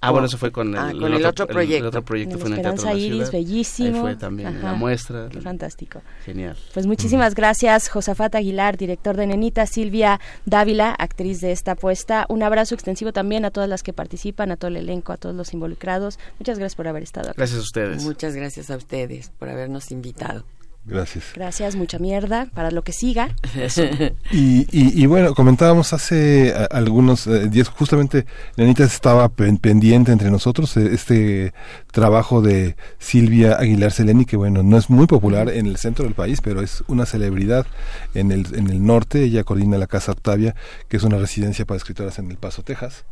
[0.03, 1.85] Ah, bueno, eso fue con el, ah, con el, otro, proyecto.
[1.85, 3.97] El, otro proyecto fue en el Teatro de la Iris, bellísimo.
[3.97, 5.29] Ahí fue también la muestra.
[5.31, 6.01] Qué fantástico.
[6.25, 6.57] Genial.
[6.73, 12.25] Pues muchísimas gracias, Josafat Aguilar, director de Nenita, Silvia Dávila, actriz de esta apuesta.
[12.31, 15.35] Un abrazo extensivo también a todas las que participan, a todo el elenco, a todos
[15.35, 16.19] los involucrados.
[16.39, 17.37] Muchas gracias por haber estado aquí.
[17.37, 18.03] Gracias a ustedes.
[18.03, 20.45] Muchas gracias a ustedes por habernos invitado.
[20.85, 21.33] Gracias.
[21.35, 23.35] Gracias, mucha mierda para lo que siga.
[24.33, 24.67] Y,
[25.03, 28.27] y, bueno, comentábamos hace algunos eh, días, justamente
[28.57, 31.53] Lenita estaba pendiente entre nosotros eh, este
[31.91, 36.15] trabajo de Silvia Aguilar Seleni, que bueno, no es muy popular en el centro del
[36.15, 37.67] país, pero es una celebridad
[38.15, 39.25] en el, en el norte.
[39.25, 40.55] Ella coordina la Casa Octavia,
[40.89, 43.05] que es una residencia para escritoras en El Paso, Texas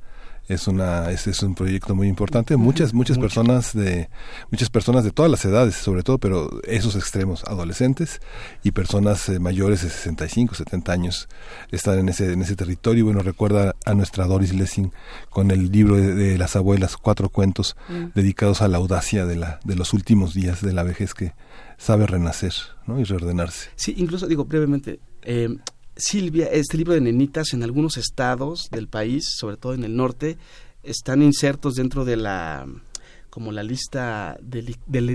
[0.48, 4.08] es una es, es un proyecto muy importante muchas muchas personas de
[4.50, 8.20] muchas personas de todas las edades sobre todo pero esos extremos adolescentes
[8.62, 11.28] y personas eh, mayores de 65 70 años
[11.70, 14.92] están en ese en ese territorio bueno recuerda a nuestra Doris Lessing
[15.28, 18.12] con el libro de, las abuelas cuatro cuentos mm.
[18.14, 21.34] dedicados a la audacia de la de los últimos días de la vejez que
[21.76, 22.54] sabe renacer
[22.86, 22.98] ¿no?
[22.98, 25.48] y reordenarse sí incluso digo brevemente eh,
[25.98, 30.38] Silvia, este libro de nenitas en algunos estados del país, sobre todo en el norte,
[30.82, 32.66] están insertos dentro de la
[33.30, 34.62] como la lista de,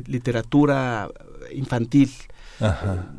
[0.07, 1.09] literatura
[1.53, 2.11] infantil.
[2.59, 3.11] Ajá.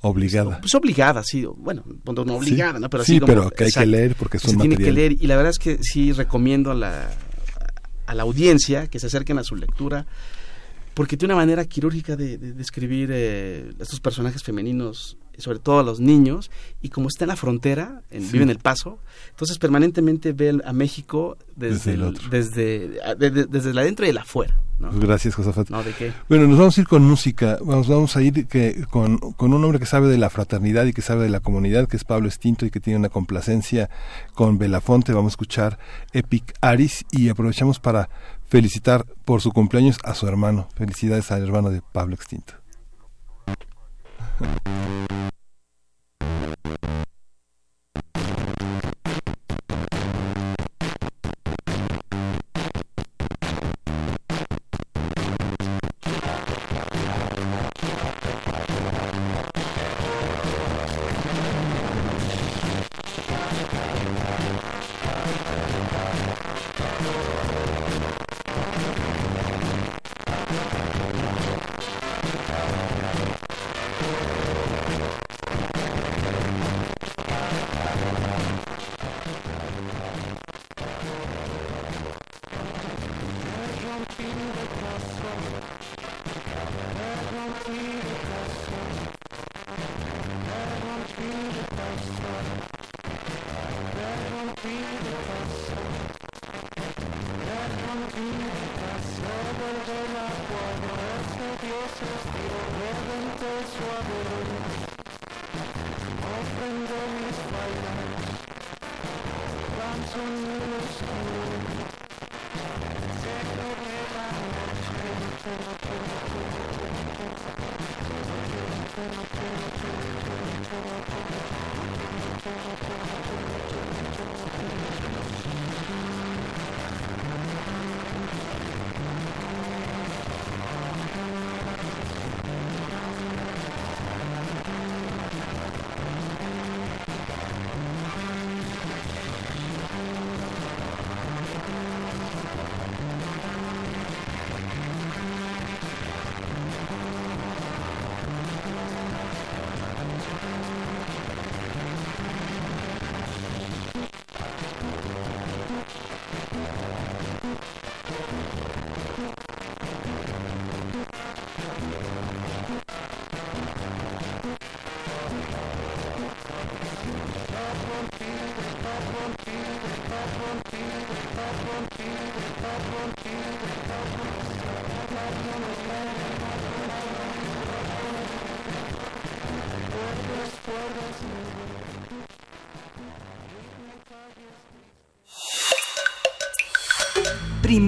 [0.00, 0.60] Obligada.
[0.60, 1.44] Pues obligada, sí.
[1.44, 2.88] Bueno, no obligada, ¿no?
[2.88, 5.12] Pero sí, pero que hay que leer porque es un se tiene que leer.
[5.12, 7.10] Y la verdad es que sí recomiendo a la,
[8.06, 10.06] a la audiencia que se acerquen a su lectura
[10.98, 16.00] porque tiene una manera quirúrgica de, describir eh, estos personajes femeninos sobre todo a los
[16.00, 16.50] niños,
[16.82, 18.98] y como está en la frontera, en, vive en El Paso,
[19.30, 21.96] entonces permanentemente ve a México desde,
[22.30, 24.56] desde, desde, desde, la adentro y el afuera.
[24.78, 25.70] Pues gracias, Josafat.
[25.70, 26.12] No, ¿de qué?
[26.28, 27.58] Bueno, nos vamos a ir con música.
[27.60, 30.92] Vamos, vamos a ir que, con, con, un hombre que sabe de la fraternidad y
[30.92, 33.90] que sabe de la comunidad, que es Pablo Estinto y que tiene una complacencia
[34.34, 35.12] con Belafonte.
[35.12, 35.78] Vamos a escuchar
[36.12, 38.08] Epic Aris y aprovechamos para
[38.46, 40.68] felicitar por su cumpleaños a su hermano.
[40.76, 42.54] Felicidades al hermano de Pablo Extinto.
[44.40, 45.37] うん。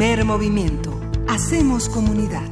[0.00, 0.98] Primer movimiento.
[1.28, 2.48] Hacemos comunidad.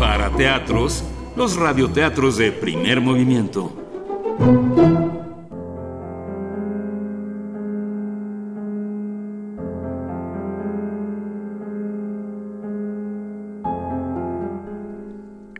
[0.00, 1.04] Para teatros,
[1.36, 3.72] los radioteatros de primer movimiento.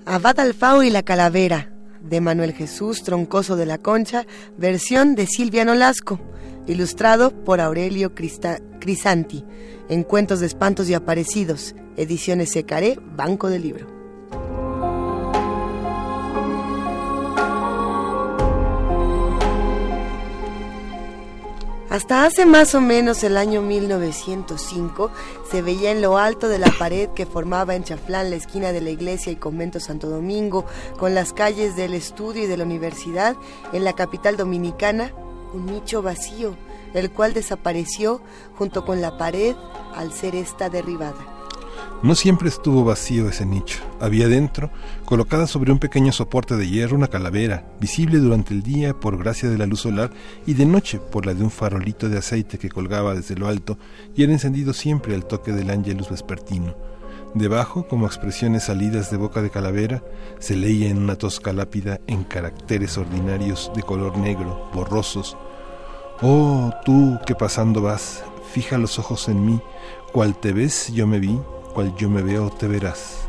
[0.05, 1.70] Abad Alfao y la Calavera,
[2.01, 4.26] de Manuel Jesús Troncoso de la Concha,
[4.59, 6.18] versión de Silvia Nolasco
[6.66, 9.44] ilustrado por Aurelio Crisanti,
[9.88, 13.96] en Cuentos de Espantos y Aparecidos, Ediciones Secaré, Banco del Libro.
[21.96, 25.10] Hasta hace más o menos el año 1905
[25.50, 28.82] se veía en lo alto de la pared que formaba en Chaflán la esquina de
[28.82, 30.66] la iglesia y convento Santo Domingo,
[30.98, 33.34] con las calles del estudio y de la universidad,
[33.72, 35.10] en la capital dominicana,
[35.53, 36.57] un nicho vacío,
[36.94, 38.20] el cual desapareció
[38.57, 39.55] junto con la pared
[39.94, 41.36] al ser esta derribada.
[42.03, 43.78] No siempre estuvo vacío ese nicho.
[44.01, 44.70] Había dentro,
[45.07, 49.49] colocada sobre un pequeño soporte de hierro, una calavera, visible durante el día por gracia
[49.49, 50.11] de la luz solar
[50.47, 53.78] y de noche por la de un farolito de aceite que colgaba desde lo alto
[54.14, 56.76] y era encendido siempre al toque del ángelus vespertino.
[57.37, 60.03] Debajo, como expresiones salidas de boca de calavera,
[60.39, 65.37] se leía en una tosca lápida en caracteres ordinarios de color negro, borrosos,
[66.22, 69.61] Oh, tú que pasando vas, fija los ojos en mí,
[70.14, 71.39] cual te ves yo me vi,
[71.74, 73.28] cual yo me veo te verás.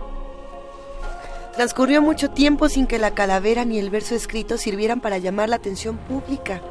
[1.54, 5.58] Transcurrió mucho tiempo sin que la calavera ni el verso escrito sirvieran para llamar la
[5.58, 6.62] atención pública,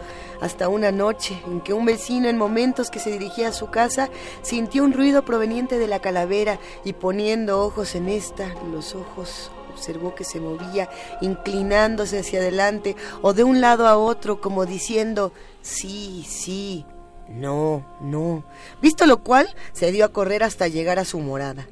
[0.40, 4.10] hasta una noche en que un vecino en momentos que se dirigía a su casa
[4.42, 10.14] sintió un ruido proveniente de la calavera y poniendo ojos en esta, los ojos observó
[10.14, 10.88] que se movía,
[11.20, 16.86] inclinándose hacia adelante o de un lado a otro, como diciendo, sí, sí,
[17.28, 18.44] no, no.
[18.80, 21.66] Visto lo cual, se dio a correr hasta llegar a su morada.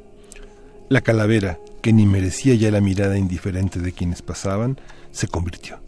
[0.89, 4.79] La calavera, que ni merecía ya la mirada indiferente de quienes pasaban,
[5.13, 5.84] se convirtió.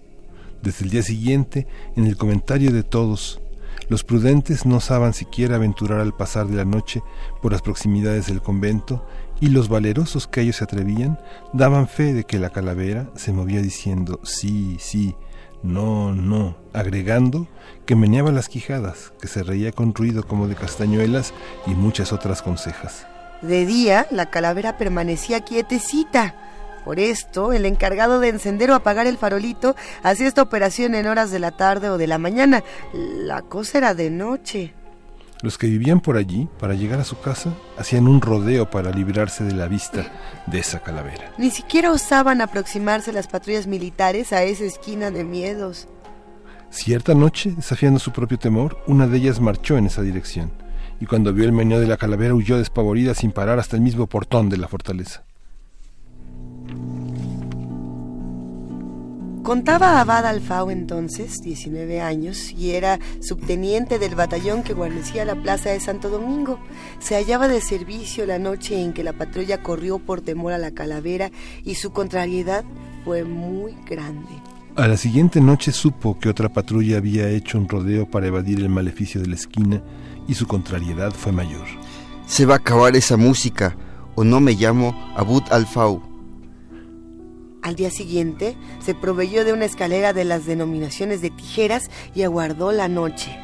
[0.62, 3.40] Desde el día siguiente, en el comentario de todos,
[3.88, 7.02] los prudentes no osaban siquiera aventurar al pasar de la noche
[7.40, 9.06] por las proximidades del convento
[9.40, 11.18] y los valerosos que ellos se atrevían
[11.52, 15.14] daban fe de que la calavera se movía diciendo sí, sí,
[15.62, 17.46] no, no, agregando
[17.86, 21.32] que meneaba las quijadas, que se reía con ruido como de castañuelas
[21.66, 23.06] y muchas otras consejas.
[23.42, 26.34] De día, la calavera permanecía quietecita.
[26.86, 29.74] Por esto, el encargado de encender o apagar el farolito
[30.04, 32.62] hacía esta operación en horas de la tarde o de la mañana.
[32.92, 34.72] La cosa era de noche.
[35.42, 39.42] Los que vivían por allí, para llegar a su casa, hacían un rodeo para librarse
[39.42, 40.12] de la vista
[40.46, 41.32] de esa calavera.
[41.38, 45.88] Ni siquiera osaban aproximarse las patrullas militares a esa esquina de miedos.
[46.70, 50.52] Cierta noche, desafiando su propio temor, una de ellas marchó en esa dirección,
[51.00, 54.06] y cuando vio el meneo de la calavera huyó despavorida sin parar hasta el mismo
[54.06, 55.25] portón de la fortaleza.
[59.46, 65.70] Contaba Abad Alfao entonces, 19 años, y era subteniente del batallón que guarnecía la plaza
[65.70, 66.58] de Santo Domingo.
[66.98, 70.72] Se hallaba de servicio la noche en que la patrulla corrió por temor a la
[70.72, 71.30] calavera
[71.62, 72.64] y su contrariedad
[73.04, 74.32] fue muy grande.
[74.74, 78.68] A la siguiente noche supo que otra patrulla había hecho un rodeo para evadir el
[78.68, 79.80] maleficio de la esquina
[80.26, 81.68] y su contrariedad fue mayor.
[82.26, 83.76] Se va a acabar esa música.
[84.16, 86.02] o no me llamo Abud Al-Fau.
[87.66, 92.70] Al día siguiente se proveyó de una escalera de las denominaciones de tijeras y aguardó
[92.70, 93.36] la noche.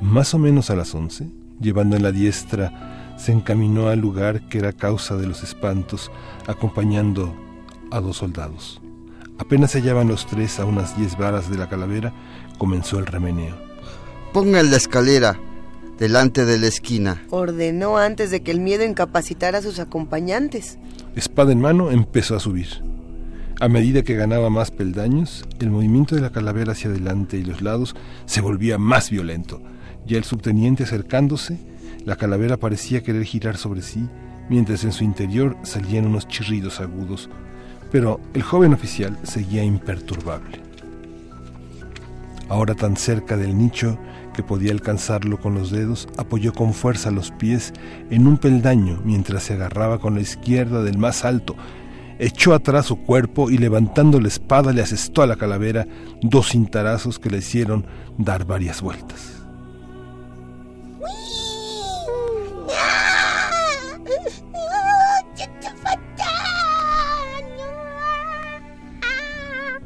[0.00, 1.28] Más o menos a las once,
[1.60, 6.10] llevando en la diestra, se encaminó al lugar que era causa de los espantos,
[6.48, 7.36] acompañando
[7.92, 8.80] a dos soldados.
[9.38, 12.12] Apenas se hallaban los tres a unas diez varas de la calavera,
[12.58, 13.54] comenzó el remeneo.
[14.32, 15.38] Pongan la escalera
[16.00, 17.22] delante de la esquina.
[17.30, 20.78] Ordenó antes de que el miedo incapacitara a sus acompañantes.
[21.14, 22.88] Espada en mano empezó a subir.
[23.60, 27.60] A medida que ganaba más peldaños, el movimiento de la calavera hacia adelante y los
[27.60, 29.60] lados se volvía más violento.
[30.06, 31.58] Ya el subteniente acercándose,
[32.04, 34.08] la calavera parecía querer girar sobre sí,
[34.48, 37.28] mientras en su interior salían unos chirridos agudos.
[37.90, 40.60] Pero el joven oficial seguía imperturbable.
[42.48, 43.98] Ahora tan cerca del nicho
[44.34, 47.72] que podía alcanzarlo con los dedos, apoyó con fuerza los pies
[48.08, 51.56] en un peldaño mientras se agarraba con la izquierda del más alto,
[52.18, 55.86] echó atrás su cuerpo y levantando la espada le asestó a la calavera
[56.20, 57.86] dos cintarazos que le hicieron
[58.18, 59.34] dar varias vueltas.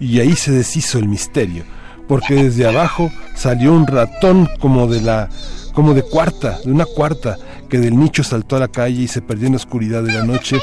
[0.01, 1.63] Y ahí se deshizo el misterio,
[2.09, 5.29] porque desde abajo salió un ratón como de la
[5.75, 7.39] como de cuarta, de una cuarta,
[7.71, 10.25] que del nicho saltó a la calle y se perdió en la oscuridad de la
[10.25, 10.59] noche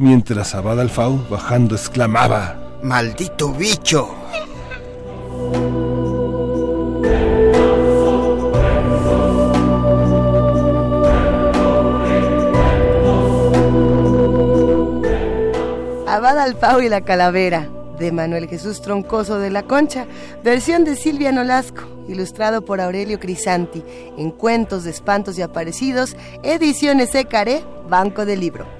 [0.00, 4.08] mientras Abad Alfau, bajando, exclamaba: ¡Maldito bicho!
[16.08, 20.06] Abad Alfau y la calavera, de Manuel Jesús Troncoso de la Concha,
[20.42, 23.84] versión de Silvia Nolasco, ilustrado por Aurelio Crisanti,
[24.16, 28.79] en Cuentos de Espantos y Aparecidos, Ediciones Ecaré, Banco de Libro.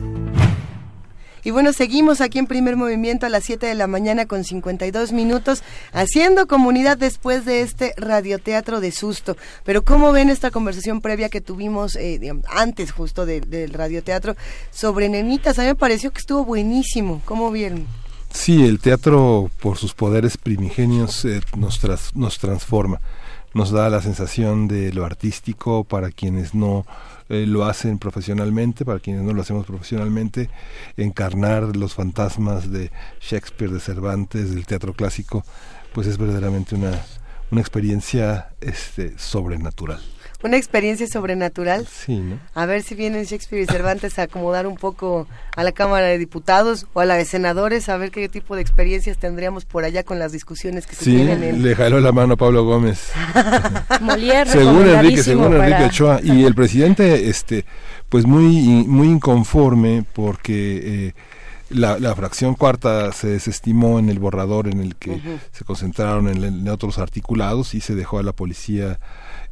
[1.43, 5.11] Y bueno, seguimos aquí en primer movimiento a las 7 de la mañana con 52
[5.11, 9.37] minutos, haciendo comunidad después de este radioteatro de susto.
[9.63, 14.35] Pero ¿cómo ven esta conversación previa que tuvimos eh, antes justo del radioteatro
[14.71, 15.57] sobre nenitas?
[15.59, 17.21] A mí me pareció que estuvo buenísimo.
[17.25, 17.87] ¿Cómo vieron?
[18.33, 21.79] Sí, el teatro por sus poderes primigenios eh, nos,
[22.15, 23.01] nos transforma,
[23.53, 26.85] nos da la sensación de lo artístico para quienes no
[27.31, 30.49] eh, lo hacen profesionalmente, para quienes no lo hacemos profesionalmente,
[30.97, 35.45] encarnar los fantasmas de Shakespeare, de Cervantes, del teatro clásico,
[35.93, 36.91] pues es verdaderamente una,
[37.49, 40.01] una experiencia este, sobrenatural
[40.43, 41.87] una experiencia sobrenatural.
[41.87, 42.39] Sí, ¿no?
[42.53, 46.17] A ver si vienen Shakespeare y Cervantes a acomodar un poco a la Cámara de
[46.17, 50.03] Diputados o a la de Senadores, a ver qué tipo de experiencias tendríamos por allá
[50.03, 51.43] con las discusiones que se tienen.
[51.43, 51.63] En...
[51.63, 53.11] le jaló la mano a Pablo Gómez.
[54.01, 56.19] Molière, según Enrique, según Enrique Ochoa.
[56.23, 57.65] Y el presidente, este,
[58.09, 61.07] pues muy, muy inconforme porque...
[61.07, 61.13] Eh,
[61.73, 65.21] la, la, fracción cuarta se desestimó en el borrador en el que
[65.51, 68.99] se concentraron en, otros articulados y se dejó a la policía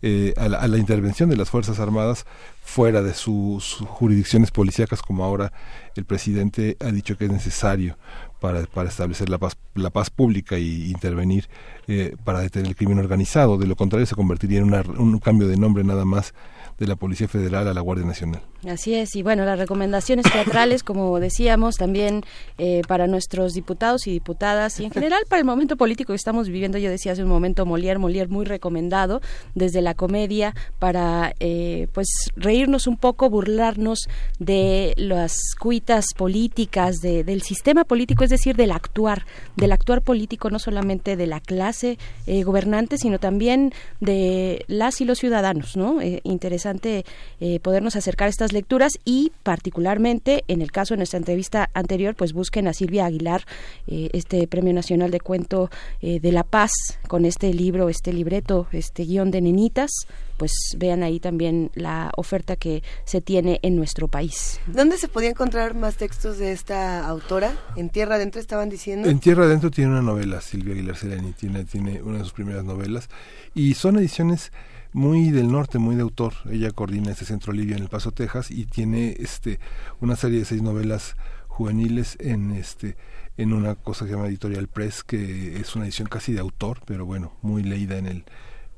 [0.02, 2.26] eh, a, la, intervención de las Fuerzas Armadas
[2.62, 5.52] fuera de sus jurisdicciones policíacas, como ahora
[5.95, 7.97] el presidente ha dicho que es necesario
[8.39, 11.50] para, para establecer la paz, la paz pública y intervenir
[11.88, 13.58] eh, para detener el crimen organizado.
[13.58, 16.34] De lo contrario, se convertiría en un cambio de nombre nada más
[16.78, 18.41] de la Policía Federal a la Guardia Nacional.
[18.68, 22.26] Así es, y bueno, las recomendaciones teatrales, como decíamos, también
[22.57, 26.49] eh, para nuestros diputados y diputadas y en general para el momento político que estamos
[26.49, 29.22] viviendo, yo decía hace un momento Molière, Molière muy recomendado
[29.55, 37.24] desde la comedia para eh, pues reírnos un poco, burlarnos de las cuitas políticas, de,
[37.24, 41.97] del sistema político, es decir, del actuar, del actuar político, no solamente de la clase
[42.28, 45.99] eh, gobernante, sino también de las y los ciudadanos, ¿no?
[46.24, 47.05] interesante
[47.39, 52.16] eh, podernos acercar a estas lecturas y particularmente en el caso de nuestra entrevista anterior,
[52.16, 53.45] pues busquen a Silvia Aguilar,
[53.88, 55.70] eh, este Premio Nacional de Cuento
[56.02, 56.72] eh, de la Paz,
[57.08, 59.91] con este libro, este libreto, este guion de nenitas,
[60.38, 64.60] pues vean ahí también la oferta que se tiene en nuestro país.
[64.68, 67.54] ¿Dónde se podía encontrar más textos de esta autora?
[67.76, 69.10] ¿En Tierra Adentro estaban diciendo?
[69.10, 72.64] En Tierra Adentro tiene una novela, Silvia Aguilar Sereni, tiene, tiene una de sus primeras
[72.64, 73.10] novelas,
[73.54, 74.52] y son ediciones
[74.93, 76.33] muy del norte, muy de autor.
[76.49, 79.59] Ella coordina este centro Livia en El Paso, Texas, y tiene este
[80.01, 81.15] una serie de seis novelas
[81.47, 82.97] juveniles en este
[83.37, 86.81] en una cosa que se llama Editorial Press, que es una edición casi de autor,
[86.85, 88.25] pero bueno, muy leída en el,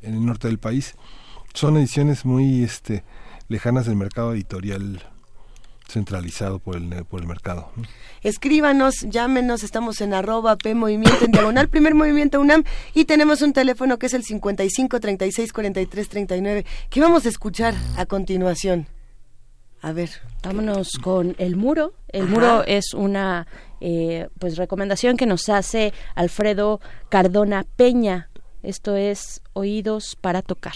[0.04, 0.96] en el norte del país.
[1.56, 3.04] Son ediciones muy este,
[3.48, 5.02] lejanas del mercado editorial
[5.92, 7.72] centralizado por el, por el mercado.
[8.22, 12.64] Escríbanos, llámenos, estamos en arroba P Movimiento en diagonal, primer movimiento UNAM,
[12.94, 17.74] y tenemos un teléfono que es el 55 36 43 39, que vamos a escuchar
[17.98, 18.88] a continuación.
[19.82, 20.10] A ver.
[20.44, 21.94] Vámonos con El Muro.
[22.08, 23.48] El Muro es una
[23.80, 26.80] eh, pues recomendación que nos hace Alfredo
[27.10, 28.30] Cardona Peña.
[28.62, 30.76] Esto es Oídos para tocar.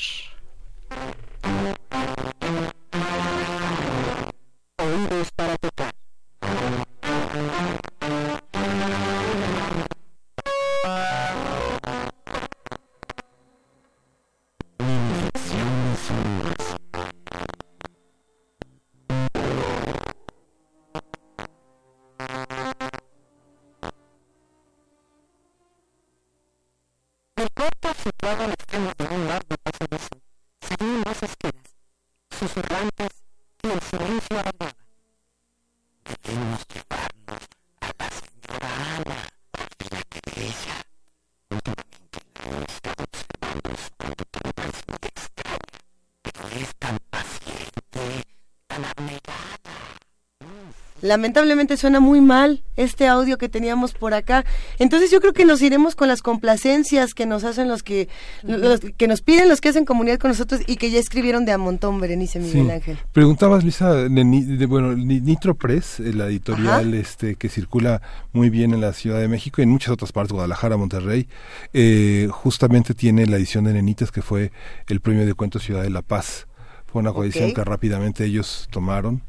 [51.05, 54.43] Lamentablemente suena muy mal este audio que teníamos por acá.
[54.79, 58.09] Entonces yo creo que nos iremos con las complacencias que nos hacen los que
[58.43, 61.51] los que nos piden los que hacen comunidad con nosotros y que ya escribieron de
[61.51, 62.97] a montón Berenice Miguel Ángel.
[63.13, 68.01] Preguntabas Luisa de, bueno Nitro Press, la editorial este que circula
[68.33, 71.27] muy bien en la Ciudad de México y en muchas otras partes, Guadalajara, Monterrey,
[71.73, 74.51] eh, justamente tiene la edición de Nenitas que fue
[74.87, 76.47] el premio de cuento Ciudad de la Paz.
[76.87, 79.21] Fue una coedición que rápidamente ellos tomaron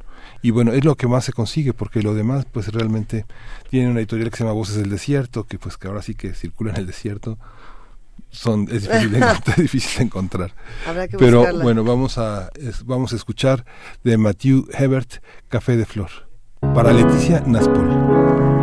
[0.43, 3.27] y bueno, es lo que más se consigue, porque lo demás, pues realmente
[3.71, 6.35] tiene una editorial que se llama Voces del Desierto, que pues que ahora sí que
[6.35, 7.39] circula en el desierto,
[8.31, 10.55] son es difícil encontrar, difícil encontrar.
[11.19, 12.51] pero bueno vamos a
[12.85, 13.65] vamos a escuchar
[14.05, 16.11] de Matthew Hebert Café de Flor
[16.61, 18.56] para Leticia Naspol.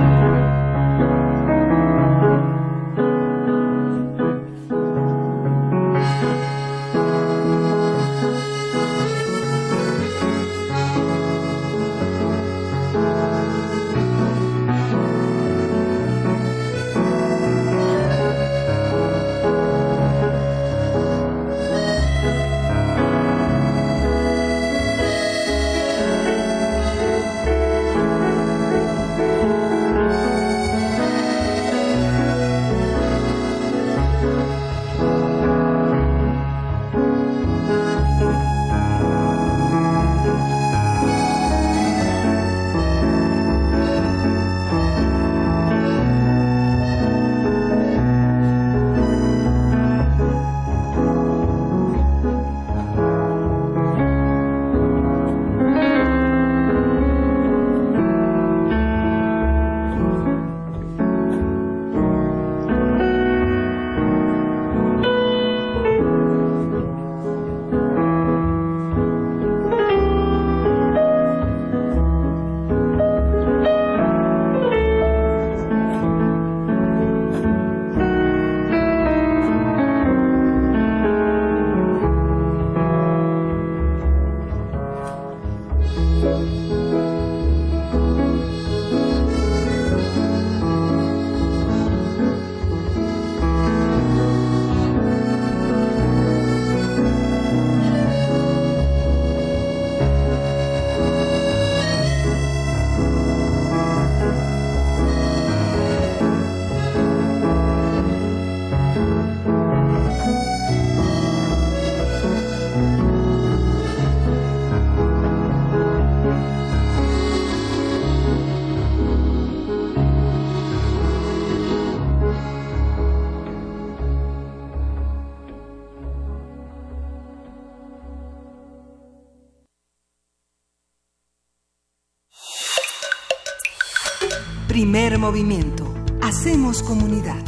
[135.24, 135.86] Movimiento.
[136.22, 137.42] Hacemos comunidad.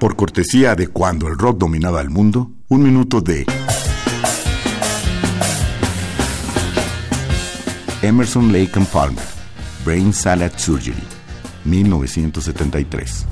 [0.00, 3.46] Por cortesía de cuando el rock dominaba el mundo, un minuto de
[8.02, 9.24] Emerson Lake and Palmer,
[9.84, 11.04] Brain Salad Surgery,
[11.64, 13.29] 1973.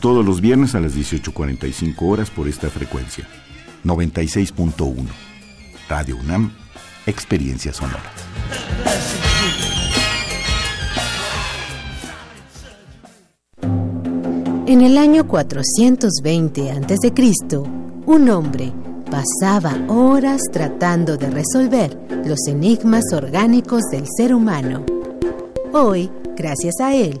[0.00, 3.26] Todos los viernes a las 18.45 horas por esta frecuencia.
[3.84, 4.94] 96.1.
[5.88, 6.52] Radio UNAM,
[7.06, 8.12] Experiencia Sonora.
[14.66, 17.12] En el año 420 a.C.,
[18.06, 18.72] un hombre
[19.10, 24.86] pasaba horas tratando de resolver los enigmas orgánicos del ser humano.
[25.72, 27.20] Hoy, gracias a él,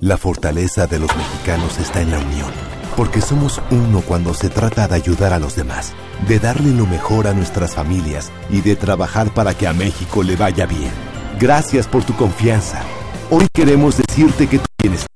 [0.00, 2.50] La fortaleza de los mexicanos está en la unión,
[2.96, 5.94] porque somos uno cuando se trata de ayudar a los demás,
[6.28, 10.36] de darle lo mejor a nuestras familias y de trabajar para que a México le
[10.36, 10.90] vaya bien.
[11.40, 12.82] Gracias por tu confianza.
[13.30, 15.08] Hoy queremos decirte que tu bienestar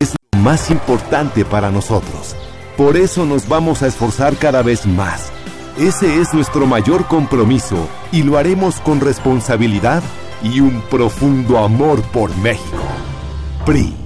[0.00, 2.34] es lo más importante para nosotros.
[2.76, 5.30] Por eso nos vamos a esforzar cada vez más.
[5.78, 10.02] Ese es nuestro mayor compromiso y lo haremos con responsabilidad
[10.42, 12.82] y un profundo amor por México.
[13.64, 14.05] PRI.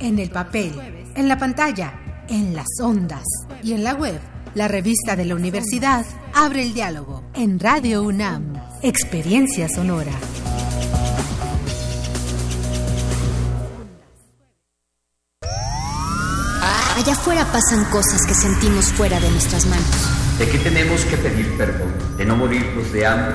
[0.00, 0.72] en el papel,
[1.14, 3.24] en la pantalla, en las ondas
[3.62, 4.20] y en la web.
[4.54, 8.54] La revista de la universidad abre el diálogo en Radio UNAM.
[8.82, 10.12] Experiencia sonora.
[16.96, 20.38] Allá afuera pasan cosas que sentimos fuera de nuestras manos.
[20.38, 21.92] ¿De qué tenemos que pedir perdón?
[22.16, 23.34] ¿De no morirnos de hambre?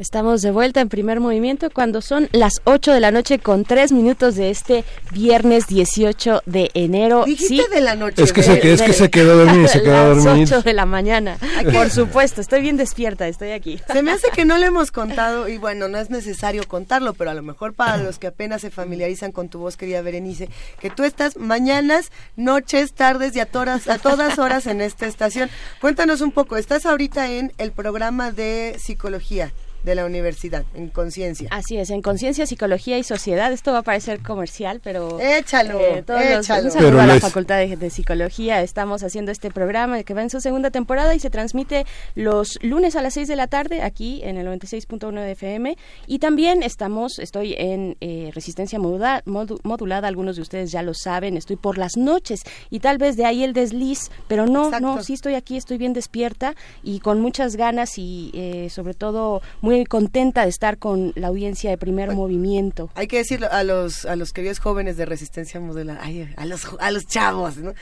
[0.00, 3.92] Estamos de vuelta en primer movimiento cuando son las 8 de la noche con 3
[3.92, 4.82] minutos de este
[5.12, 7.24] viernes 18 de enero.
[7.26, 8.22] Dijiste de la noche.
[8.22, 10.56] Es que, se, es que se quedó dormido, se quedó las dormido.
[10.56, 11.36] 8 de la mañana.
[11.70, 13.78] Por supuesto, estoy bien despierta, estoy aquí.
[13.92, 17.32] Se me hace que no le hemos contado, y bueno, no es necesario contarlo, pero
[17.32, 20.48] a lo mejor para los que apenas se familiarizan con tu voz, querida Berenice,
[20.80, 25.50] que tú estás mañanas, noches, tardes y a todas, a todas horas en esta estación.
[25.78, 29.52] Cuéntanos un poco, estás ahorita en el programa de psicología
[29.84, 31.48] de la universidad, en conciencia.
[31.50, 33.52] Así es, en conciencia, psicología y sociedad.
[33.52, 35.18] Esto va a parecer comercial, pero...
[35.20, 36.64] Échalo, eh, todos los- échalo.
[36.66, 38.62] un saludo Pero a la les- Facultad de, de Psicología.
[38.62, 42.96] Estamos haciendo este programa que va en su segunda temporada y se transmite los lunes
[42.96, 45.76] a las 6 de la tarde aquí en el 96.1 de FM.
[46.06, 51.36] Y también estamos, estoy en eh, resistencia modu- modulada, algunos de ustedes ya lo saben,
[51.36, 54.86] estoy por las noches y tal vez de ahí el desliz, pero no, Exacto.
[54.96, 59.42] no, sí estoy aquí, estoy bien despierta y con muchas ganas y eh, sobre todo
[59.60, 62.90] muy muy contenta de estar con la audiencia de primer movimiento.
[62.94, 66.00] Hay que decirlo a los a los queridos jóvenes de resistencia modular,
[66.36, 67.72] a los a los chavos, ¿no?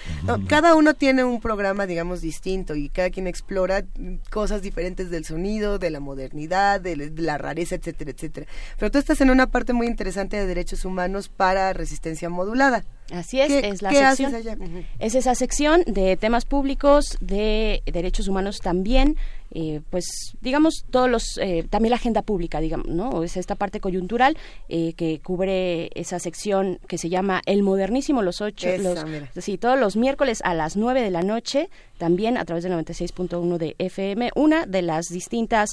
[0.48, 3.84] Cada uno tiene un programa, digamos, distinto y cada quien explora
[4.30, 8.46] cosas diferentes del sonido, de la modernidad, de la rareza, etcétera, etcétera.
[8.78, 12.84] Pero tú estás en una parte muy interesante de derechos humanos para resistencia modulada.
[13.10, 14.84] Así es, es la sección.
[14.98, 19.16] Es esa sección de temas públicos, de derechos humanos también,
[19.50, 20.04] eh, pues
[20.42, 24.36] digamos todos los eh, también la agenda pública digamos no es esta parte coyuntural
[24.68, 29.04] eh, que cubre esa sección que se llama el modernísimo los ocho los,
[29.38, 33.58] sí todos los miércoles a las nueve de la noche también a través del 96.1
[33.58, 35.70] de FM una de las distintas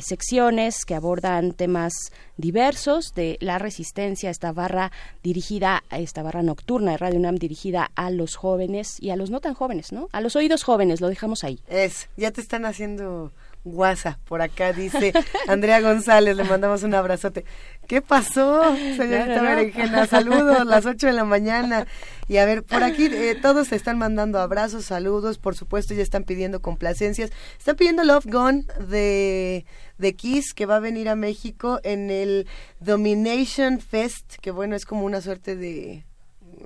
[0.00, 1.92] secciones que abordan temas
[2.38, 4.90] diversos de la resistencia esta barra
[5.22, 9.40] dirigida esta barra nocturna de Radio UNAM dirigida a los jóvenes y a los no
[9.40, 11.60] tan jóvenes no a los oídos jóvenes lo dejamos ahí.
[11.68, 13.32] Es ya te están haciendo
[13.64, 15.12] guasa por acá, dice
[15.48, 17.44] Andrea González, le mandamos un abrazote.
[17.86, 20.06] ¿Qué pasó, señorita Berenjena?
[20.06, 21.86] Saludos, las 8 de la mañana.
[22.28, 26.02] Y a ver, por aquí eh, todos se están mandando abrazos, saludos, por supuesto ya
[26.02, 27.30] están pidiendo complacencias.
[27.58, 29.66] Están pidiendo Love Gone de,
[29.98, 32.46] de Kiss, que va a venir a México en el
[32.80, 36.04] Domination Fest, que bueno, es como una suerte de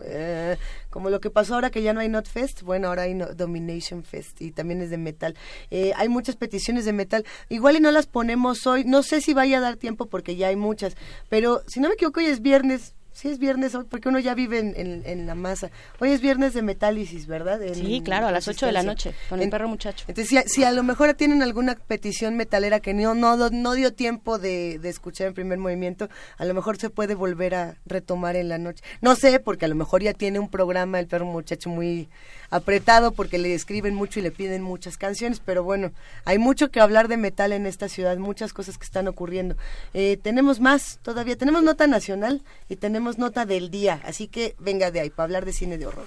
[0.02, 0.56] eh,
[0.96, 4.02] como lo que pasó ahora que ya no hay Not Fest, bueno, ahora hay Domination
[4.02, 5.36] Fest y también es de metal.
[5.70, 9.34] Eh, hay muchas peticiones de metal, igual y no las ponemos hoy, no sé si
[9.34, 10.96] vaya a dar tiempo porque ya hay muchas,
[11.28, 14.34] pero si no me equivoco hoy es viernes, Sí, es viernes hoy, porque uno ya
[14.34, 15.70] vive en, en, la masa.
[16.00, 17.58] Hoy es viernes de metálisis, ¿verdad?
[17.72, 20.04] sí, claro, a las 8 de la noche, con el perro muchacho.
[20.06, 24.38] Entonces, si, a lo mejor tienen alguna petición metalera que no, no, no dio tiempo
[24.38, 28.50] de, de, escuchar en primer movimiento, a lo mejor se puede volver a retomar en
[28.50, 28.84] la noche.
[29.00, 32.10] No sé, porque a lo mejor ya tiene un programa el perro muchacho muy
[32.50, 35.92] apretado, porque le escriben mucho y le piden muchas canciones, pero bueno,
[36.24, 39.56] hay mucho que hablar de metal en esta ciudad, muchas cosas que están ocurriendo.
[39.94, 44.90] Eh, tenemos más todavía, tenemos nota nacional y tenemos nota del día, así que venga
[44.90, 46.06] de ahí para hablar de cine de horror.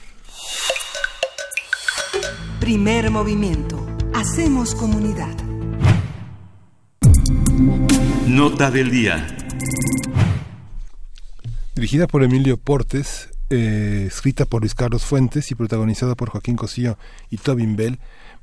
[2.60, 3.84] Primer movimiento.
[4.14, 5.34] Hacemos comunidad.
[8.28, 9.26] Nota del día.
[11.76, 16.98] Dirigida por Emilio Portes, eh, escrita por Luis Carlos Fuentes y protagonizada por Joaquín Cosío
[17.30, 18.00] y Tobin Bell,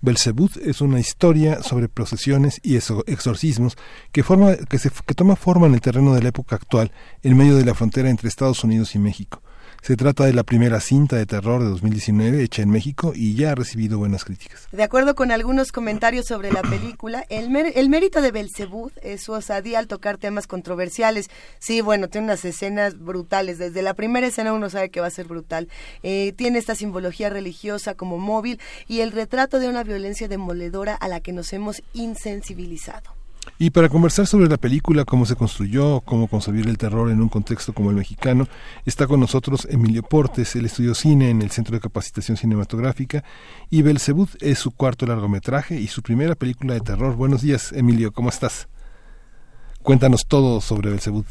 [0.07, 3.76] Belzebut es una historia sobre procesiones y exorcismos
[4.12, 6.92] que, forma, que, se, que toma forma en el terreno de la época actual,
[7.24, 9.42] en medio de la frontera entre Estados Unidos y México.
[9.83, 13.53] Se trata de la primera cinta de terror de 2019 hecha en México y ya
[13.53, 14.66] ha recibido buenas críticas.
[14.72, 19.79] De acuerdo con algunos comentarios sobre la película, el, mérito de Belzebú es su osadía
[19.79, 21.29] al tocar temas controversiales.
[21.59, 23.59] Sí, bueno, tiene unas escenas brutales.
[23.59, 25.68] Desde la primera escena uno sabe que va a ser brutal.
[26.03, 31.09] Eh, tiene esta simbología religiosa como móvil y el retrato de una violencia demoledora a
[31.09, 33.15] la que nos hemos insensibilizado.
[33.59, 37.28] Y para conversar sobre la película, cómo se construyó, cómo concebir el terror en un
[37.28, 38.49] contexto como el mexicano,
[38.84, 43.24] está con nosotros Emilio Portes, él estudió cine en el Centro de Capacitación Cinematográfica
[43.70, 47.16] y Belzebut es su cuarto largometraje y su primera película de terror.
[47.16, 48.68] Buenos días, Emilio, ¿cómo estás?
[49.82, 51.26] Cuéntanos todo sobre Belzebut.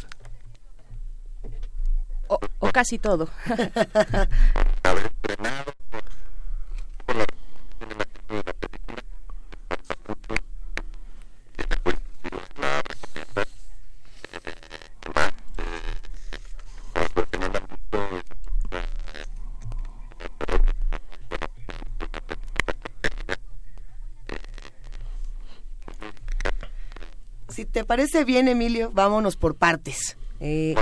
[2.28, 3.30] O, o casi todo.
[7.06, 7.35] Si te
[27.86, 30.18] parece bien, Emilio, vámonos por partes.
[30.40, 30.76] Eh,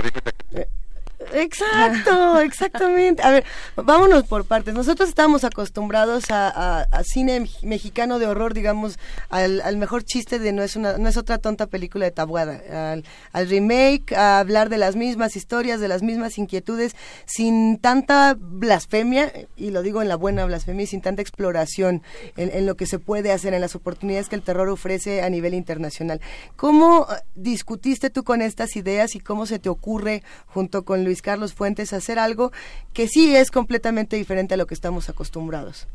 [1.34, 3.22] Exacto, exactamente.
[3.22, 3.44] A ver,
[3.76, 4.72] vámonos por partes.
[4.72, 10.76] Nosotros estamos acostumbrados a, cine mexicano de horror, digamos, al, mejor chiste de no es
[10.76, 15.36] una, no es otra tonta película de tabuada, al, remake, a hablar de las mismas
[15.36, 16.94] historias, de las mismas inquietudes,
[17.26, 22.02] sin tanta blasfemia, y lo digo en la buena blasfemia, y sin tanta exploración
[22.36, 25.30] en, en lo que se puede hacer, en las oportunidades que el terror ofrece a
[25.30, 26.20] nivel internacional.
[26.56, 31.22] ¿Cómo eh, discutiste tú con estas ideas y cómo se te ocurre, junto con Luis
[31.24, 32.52] Carlos Fuentes hacer algo
[32.92, 35.88] que sí es completamente diferente a lo que estamos acostumbrados.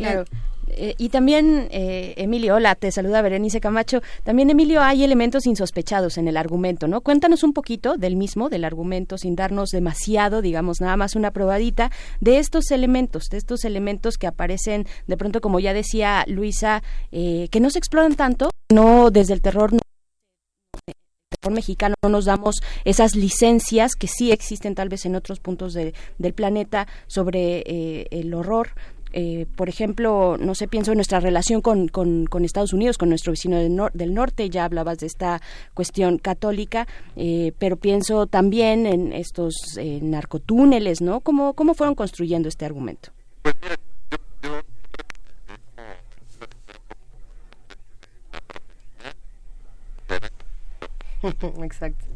[0.00, 0.24] Claro.
[0.72, 4.02] Eh, y también, eh, Emilio, hola, te saluda Berenice Camacho.
[4.22, 7.00] También, Emilio, hay elementos insospechados en el argumento, ¿no?
[7.00, 11.90] Cuéntanos un poquito del mismo, del argumento, sin darnos demasiado, digamos, nada más una probadita,
[12.20, 17.48] de estos elementos, de estos elementos que aparecen de pronto, como ya decía Luisa, eh,
[17.50, 19.72] que no se exploran tanto, no desde el terror.
[19.72, 19.80] No,
[21.50, 26.34] mexicano no nos damos esas licencias que sí existen tal vez en otros puntos del
[26.34, 27.62] planeta sobre
[28.10, 28.72] el horror
[29.12, 33.32] eh, por ejemplo, no sé, pienso en nuestra relación con, con, Estados Unidos, con nuestro
[33.32, 33.58] vecino
[33.92, 35.40] del, norte, ya hablabas de esta
[35.74, 36.86] cuestión católica,
[37.16, 41.20] eh, pero pienso también en estos eh, narcotúneles, ¿no?
[41.20, 43.10] ¿Cómo, ¿Cómo fueron construyendo este argumento?
[43.42, 43.54] Pues
[51.62, 52.06] Exacto.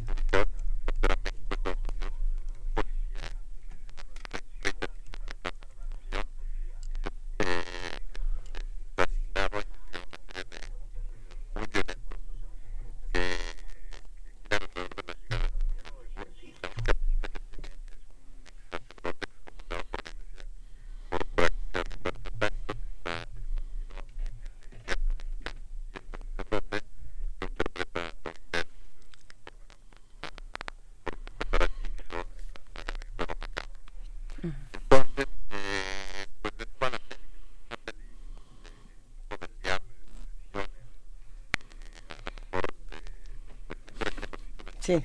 [44.85, 45.03] Sí.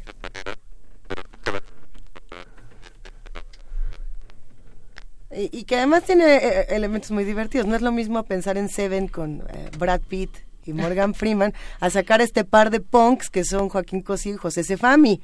[5.32, 7.66] Y, que además tiene eh, elementos muy divertidos.
[7.66, 10.30] No es lo mismo pensar en Seven con eh, Brad Pitt
[10.66, 14.64] y Morgan Freeman a sacar este par de punks que son Joaquín Cosí y José
[14.64, 15.22] Sefami.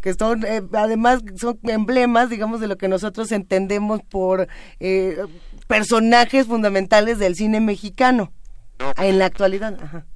[0.00, 4.48] Que son, eh, además, son emblemas, digamos, de lo que nosotros entendemos por
[5.66, 8.32] personajes fundamentales del cine mexicano
[8.96, 9.76] en la actualidad.
[9.82, 10.06] Ajá.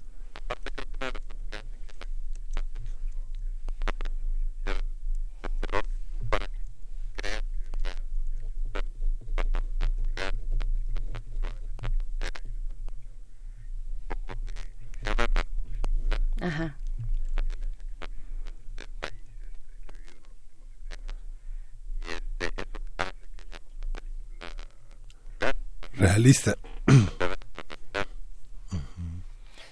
[26.19, 26.57] Realista.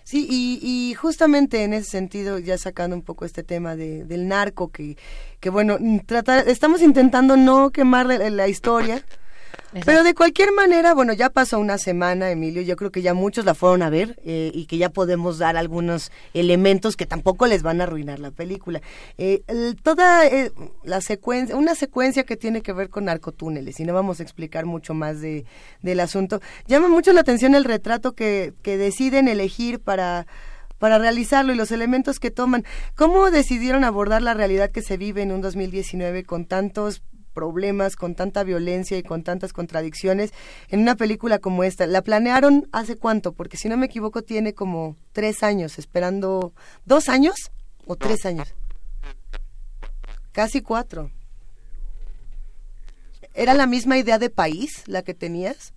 [0.05, 4.97] Sí, y, justamente en ese sentido, ya sacando un poco este tema del narco, que,
[5.41, 5.77] que bueno,
[6.47, 9.03] estamos intentando no quemar la historia,
[9.85, 13.45] pero de cualquier manera, bueno, ya pasó una semana, Emilio, yo creo que ya muchos
[13.45, 17.63] la fueron a ver eh, y que ya podemos dar algunos elementos que tampoco les
[17.63, 18.81] van a arruinar la película.
[19.19, 19.43] Eh,
[19.83, 20.53] toda eh,
[20.85, 24.67] la secuencia, una secuencia que tiene que ver con narcotúneles, y no vamos a explicar
[24.67, 25.45] mucho más de,
[25.83, 30.27] del asunto, llama mucho la atención el retrato que, que deciden elegir para
[30.79, 32.65] para realizarlo y los elementos que toman.
[32.95, 37.03] ¿Cómo decidieron abordar la realidad que se vive en un 2019 con tantos
[37.37, 40.33] problemas, con tanta violencia y con tantas contradicciones
[40.71, 41.87] en una película como esta.
[41.87, 43.33] ¿La planearon hace cuánto?
[43.33, 46.55] Porque si no me equivoco tiene como tres años esperando,
[46.87, 47.37] ¿dos años
[47.87, 48.55] o tres años?
[50.33, 51.11] Casi cuatro.
[53.35, 55.75] ¿Era la misma idea de país la que tenías?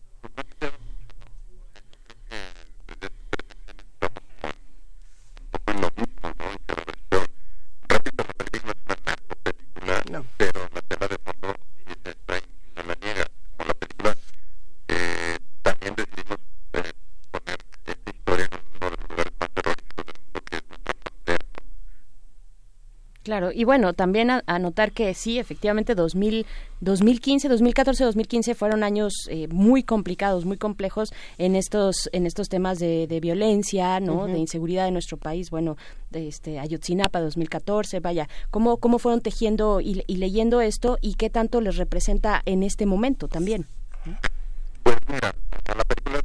[23.40, 26.46] Claro, y bueno, también anotar que sí, efectivamente, 2000,
[26.82, 32.80] 2015, 2014, 2015 fueron años eh, muy complicados, muy complejos en estos en estos temas
[32.80, 35.52] de, de violencia, no, de inseguridad de nuestro país.
[35.52, 35.78] Bueno,
[36.10, 41.30] de este Ayotzinapa 2014, vaya, cómo cómo fueron tejiendo y, y, leyendo esto y qué
[41.30, 43.68] tanto les representa en este momento también.
[44.84, 45.34] Pues mira,
[45.78, 46.20] la película,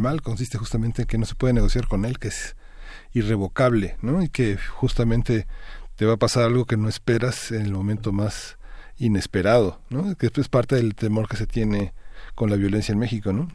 [0.00, 2.56] mal consiste justamente en que no se puede negociar con él, que es
[3.12, 4.22] irrevocable, ¿no?
[4.22, 5.46] Y que justamente
[5.96, 8.58] te va a pasar algo que no esperas en el momento más
[8.98, 10.14] inesperado, ¿no?
[10.16, 11.92] Que es parte del temor que se tiene
[12.34, 13.48] con la violencia en México, ¿no?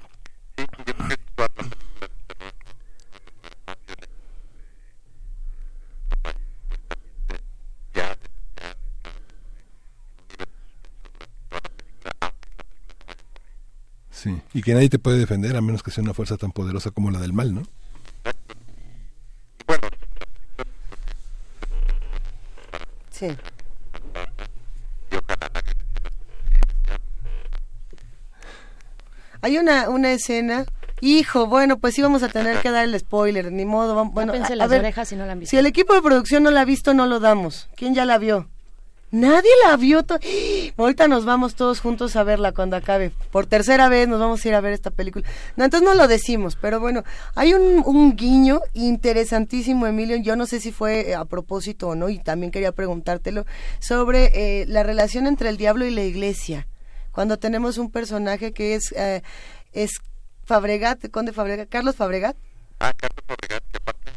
[14.12, 16.90] Sí, y que nadie te puede defender a menos que sea una fuerza tan poderosa
[16.90, 17.62] como la del mal, ¿no?
[23.12, 23.28] Sí.
[29.42, 30.66] Hay una, una escena
[31.02, 34.06] Hijo, bueno, pues sí vamos a tener que dar el spoiler, ni modo.
[34.06, 35.52] Bueno, a, las ver, orejas si no la han visto.
[35.52, 37.70] Si el equipo de producción no la ha visto, no lo damos.
[37.76, 38.50] ¿Quién ya la vio?
[39.12, 40.06] Nadie la vio.
[40.78, 43.12] Ahorita nos vamos todos juntos a verla cuando acabe.
[43.32, 45.26] Por tercera vez nos vamos a ir a ver esta película.
[45.56, 47.04] No, entonces no lo decimos, pero bueno,
[47.36, 50.18] hay un, un guiño interesantísimo, Emilio.
[50.18, 53.46] Yo no sé si fue a propósito o no, y también quería preguntártelo,
[53.80, 56.68] sobre eh, la relación entre el diablo y la iglesia.
[57.12, 59.22] Cuando tenemos un personaje que es, eh,
[59.72, 60.02] es
[60.44, 62.36] Fabregat, Conde Fabregat, Carlos Fabregat.
[62.80, 64.12] Ah, Carlos Fabregat, que aparte,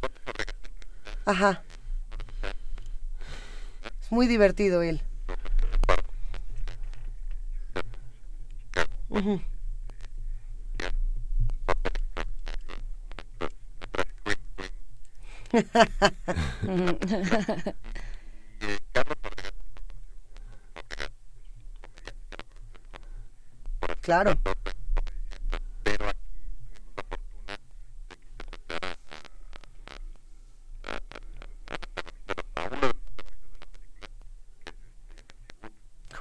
[0.00, 0.56] Conde Fabregat.
[1.24, 1.62] Ajá.
[4.08, 5.02] Es muy divertido él.
[9.10, 9.38] Uh
[24.00, 24.38] claro.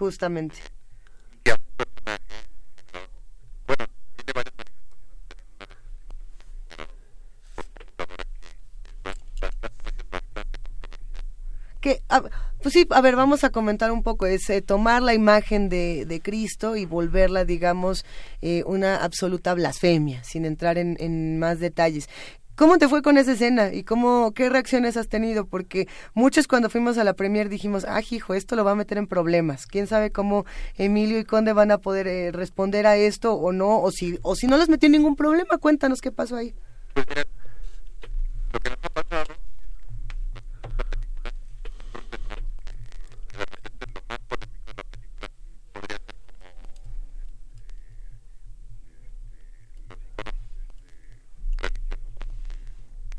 [0.07, 0.55] Justamente.
[11.81, 12.01] Que,
[12.61, 16.05] pues sí, a ver, vamos a comentar un poco, es eh, tomar la imagen de,
[16.05, 18.05] de, Cristo y volverla, digamos,
[18.41, 22.07] eh, una absoluta blasfemia, sin entrar en, en más detalles.
[22.57, 25.45] ¿Cómo te fue con esa escena y cómo qué reacciones has tenido?
[25.45, 28.97] Porque muchos cuando fuimos a la premier dijimos, ah, hijo, esto lo va a meter
[28.97, 29.67] en problemas.
[29.67, 30.43] ¿Quién sabe cómo
[30.75, 33.79] Emilio y Conde van a poder eh, responder a esto o no?
[33.79, 36.55] O si o si no les metió ningún problema, cuéntanos qué pasó ahí.
[36.95, 37.21] Pues mira,
[38.51, 39.26] lo que nos ha pasado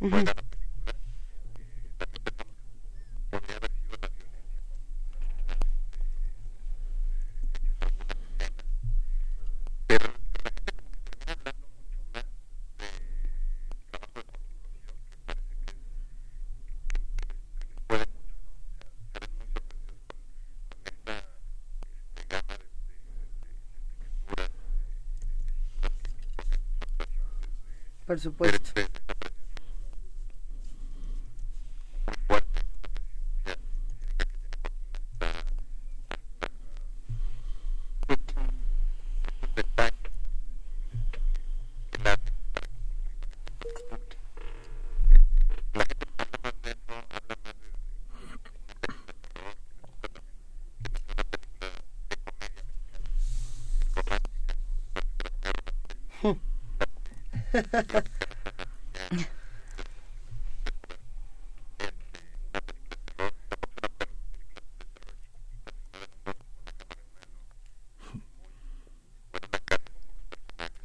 [0.09, 0.48] Uh -huh.
[28.09, 28.98] Por supuesto.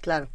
[0.02, 0.28] Claro.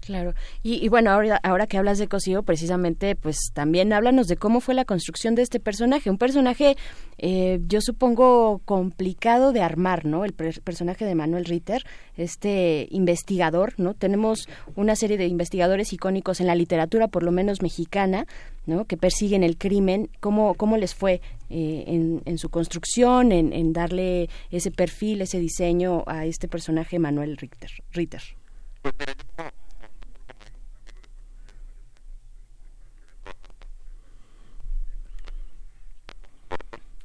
[0.00, 0.34] Claro.
[0.62, 4.74] Y, bueno, ahora, ahora que hablas de Cosío, precisamente, pues también háblanos de cómo fue
[4.74, 6.10] la construcción de este personaje.
[6.10, 6.76] Un personaje,
[7.22, 10.24] eh, yo supongo, complicado de armar, ¿no?
[10.24, 11.84] El personaje de Manuel Ritter,
[12.16, 13.92] este investigador, ¿no?
[13.92, 18.26] Tenemos una serie de investigadores icónicos en la literatura, por lo menos mexicana,
[18.64, 18.86] ¿no?
[18.86, 20.08] Que persiguen el crimen.
[20.20, 21.20] ¿Cómo, cómo les fue
[21.50, 27.36] eh, en, en, su construcción, en, darle ese perfil, ese diseño a este personaje Manuel
[27.36, 27.70] Ritter?
[27.92, 28.22] Ritter?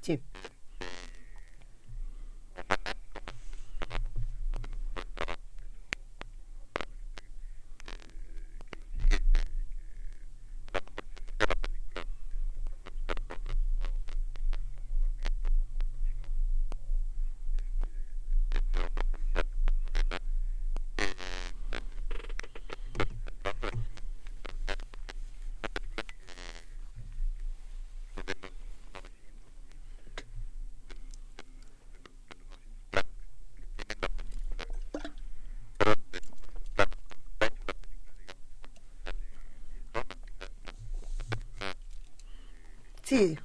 [0.06, 0.20] Pues
[43.16, 43.38] Sí.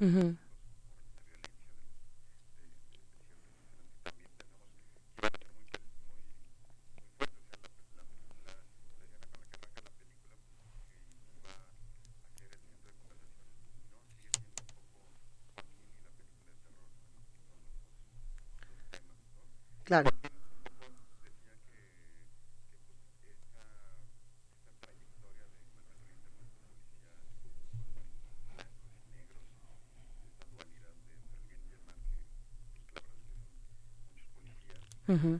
[0.00, 0.36] Sí.
[19.84, 20.10] Claro.
[35.10, 35.39] Uh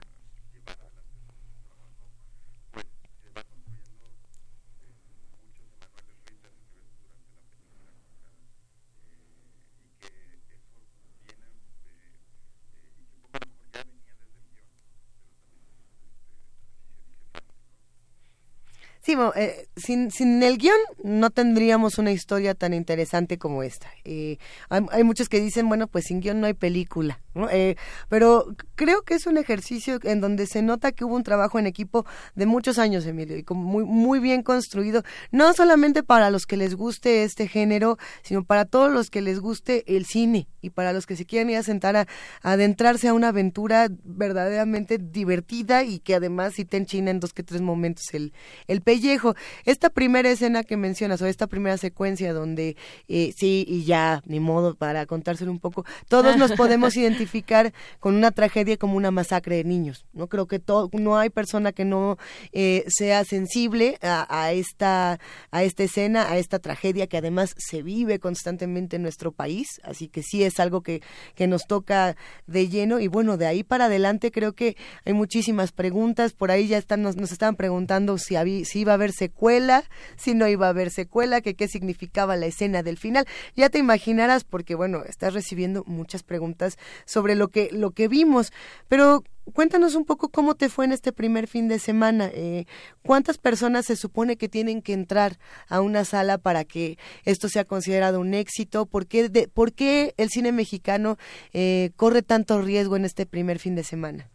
[19.03, 23.87] Sí, eh, sin, sin el guion no tendríamos una historia tan interesante como esta.
[24.05, 24.37] Eh,
[24.69, 27.19] hay, muchos que dicen, bueno, pues sin guion no hay película,
[27.49, 27.77] eh,
[28.09, 28.45] pero
[28.75, 32.05] creo que es un ejercicio en donde se nota que hubo un trabajo en equipo
[32.35, 35.01] de muchos años, Emilio, y muy, muy bien construido,
[35.31, 39.39] no solamente para los que les guste este género, sino para todos los que les
[39.39, 42.07] guste el cine y para los que se quieran ir a sentar a,
[42.43, 47.41] adentrarse a una aventura verdaderamente divertida y que además si te enchina en dos que
[47.41, 48.31] tres momentos el,
[48.67, 49.35] el pellejo.
[49.63, 52.75] Esta primera escena que mencionas o esta primera secuencia donde
[53.07, 58.15] eh, sí y ya, ni modo para contárselo un poco, todos nos podemos identificar con
[58.15, 60.05] una tragedia como una masacre de niños.
[60.11, 62.17] No creo que todo, no hay persona que no
[62.51, 65.19] eh, sea sensible a, a, esta
[65.51, 70.09] a esta escena, a esta tragedia que además se vive constantemente en nuestro país, así
[70.09, 71.01] que sí es algo que,
[71.35, 75.71] que nos toca de lleno y bueno, de ahí para adelante creo que hay muchísimas
[75.71, 79.11] preguntas, por ahí ya están nos, nos estaban preguntando si había, si iba a haber
[79.11, 79.83] secuela,
[80.17, 83.25] si no iba a haber secuela, que qué significaba la escena del final.
[83.55, 88.51] Ya te imaginarás porque bueno, estás recibiendo muchas preguntas sobre lo que lo que vimos,
[88.87, 92.29] pero cuéntanos un poco cómo te fue en este primer fin de semana.
[92.33, 92.65] Eh,
[93.01, 95.37] ¿Cuántas personas se supone que tienen que entrar
[95.67, 98.85] a una sala para que esto sea considerado un éxito?
[98.85, 101.17] ¿Por qué, de, ¿por qué el cine mexicano
[101.53, 104.29] eh, corre tanto riesgo en este primer fin de semana?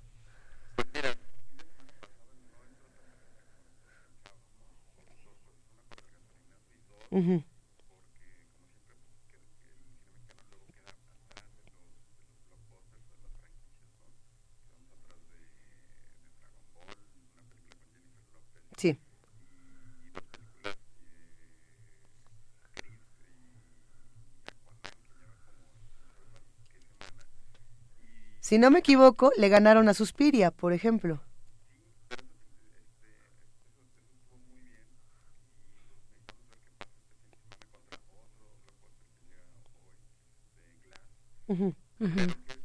[0.74, 1.16] Pues mira,
[7.10, 7.40] Uh
[18.76, 18.98] Sí.
[28.40, 31.25] Si no me equivoco, le ganaron a Suspiria, por ejemplo.
[41.48, 41.54] Uh
[41.98, 42.55] Claro.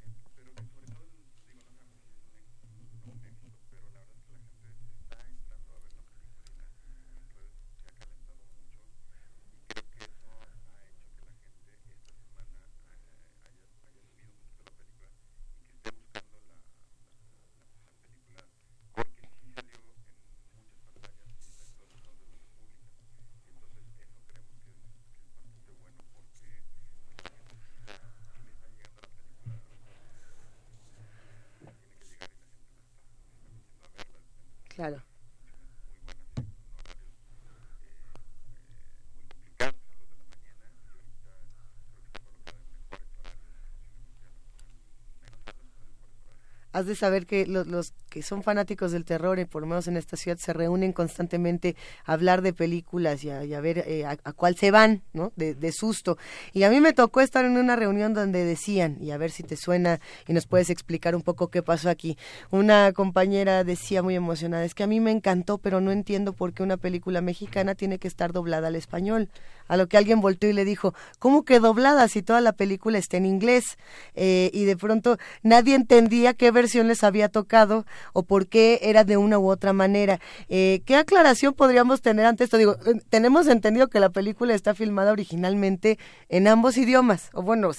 [46.82, 49.88] Has de saber que los, los, que son fanáticos del terror, y por lo menos
[49.88, 54.34] en esta ciudad, se reúnen constantemente a hablar de películas y a, ver eh, a,
[54.34, 55.32] cuál se van, ¿no?
[55.38, 56.18] De, de, susto.
[56.52, 59.44] Y a mí me tocó estar en una reunión donde decían, y a ver si
[59.44, 62.18] te suena y nos puedes explicar un poco qué pasó aquí.
[62.50, 66.52] Una compañera decía muy emocionada, es que a mí me encantó, pero no entiendo por
[66.52, 69.30] qué una película mexicana tiene que estar doblada al español.
[69.68, 72.98] A lo que alguien volteó y le dijo, ¿cómo que doblada si toda la película
[72.98, 73.78] está en inglés?
[74.16, 79.04] Eh, y de pronto nadie entendía qué versión les había tocado o por qué era
[79.04, 80.20] de una u otra manera.
[80.50, 82.58] Eh, ¿Qué aclaración podríamos tener ante esto?
[82.58, 85.98] Digo, eh, tenemos entendido que la película está filmada originalmente
[86.30, 87.72] en ambos idiomas, o bueno,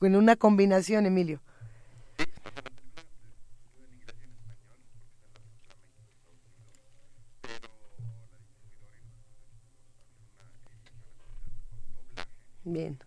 [0.00, 1.40] en una combinación, Emilio.
[12.64, 12.98] Bien.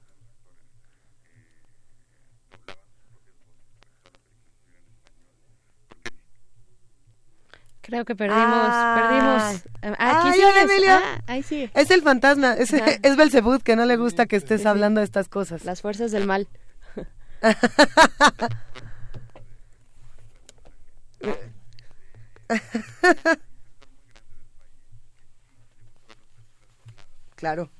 [7.87, 8.97] Creo que perdimos, ah.
[8.99, 9.63] perdimos.
[9.97, 10.37] Ah, aquí
[11.25, 11.71] ah, sí.
[11.73, 15.29] Es el fantasma, es, es Belzebud que no le gusta que estés hablando de estas
[15.29, 15.63] cosas.
[15.63, 16.49] Las fuerzas del mal.
[27.37, 27.71] claro.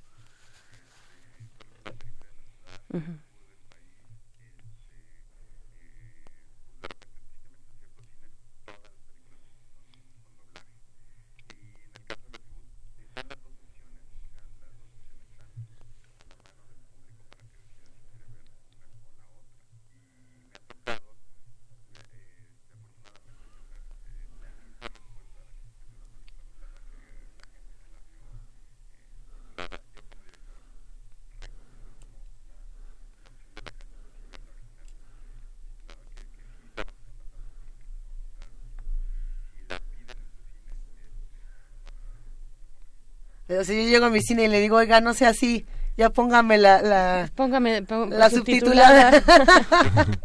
[43.48, 45.66] Pero si yo llego a mi cine y le digo, oiga, no sea así,
[45.96, 49.24] ya póngame la, la, póngame, la subtitulada.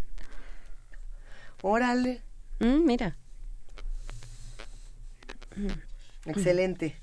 [1.63, 2.21] Órale.
[2.59, 3.17] Mm, mira.
[6.27, 6.97] Excelente.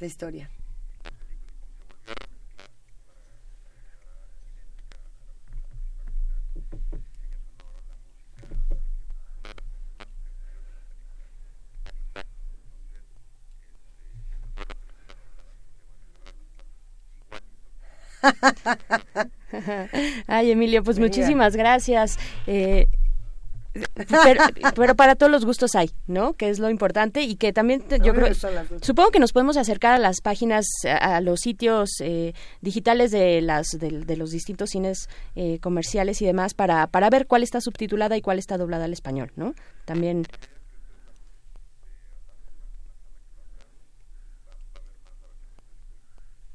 [0.00, 0.50] La historia.
[20.26, 22.18] Ay, Emilio, pues muchísimas gracias.
[22.46, 22.85] Eh,
[24.74, 26.34] pero, para todos los gustos hay, ¿no?
[26.34, 28.32] Que es lo importante y que también yo creo,
[28.80, 33.70] supongo que nos podemos acercar a las páginas, a, los sitios eh, digitales de las
[33.70, 38.22] de, los distintos cines eh, comerciales y demás para para ver cuál está subtitulada y
[38.22, 39.54] cuál está doblada al español, ¿no?
[39.84, 40.26] También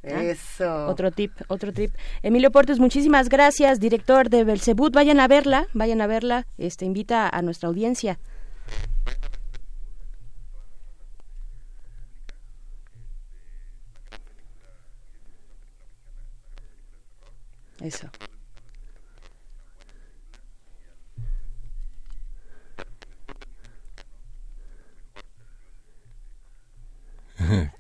[0.04, 0.24] Ah,
[0.62, 1.94] Otro tip, otro tip.
[2.22, 4.94] Emilio Portes, muchísimas gracias, director de Belcebut.
[4.94, 6.48] Vayan a verla, vayan a verla.
[6.58, 8.20] Este invita a nuestra audiencia.
[17.80, 18.10] Eso.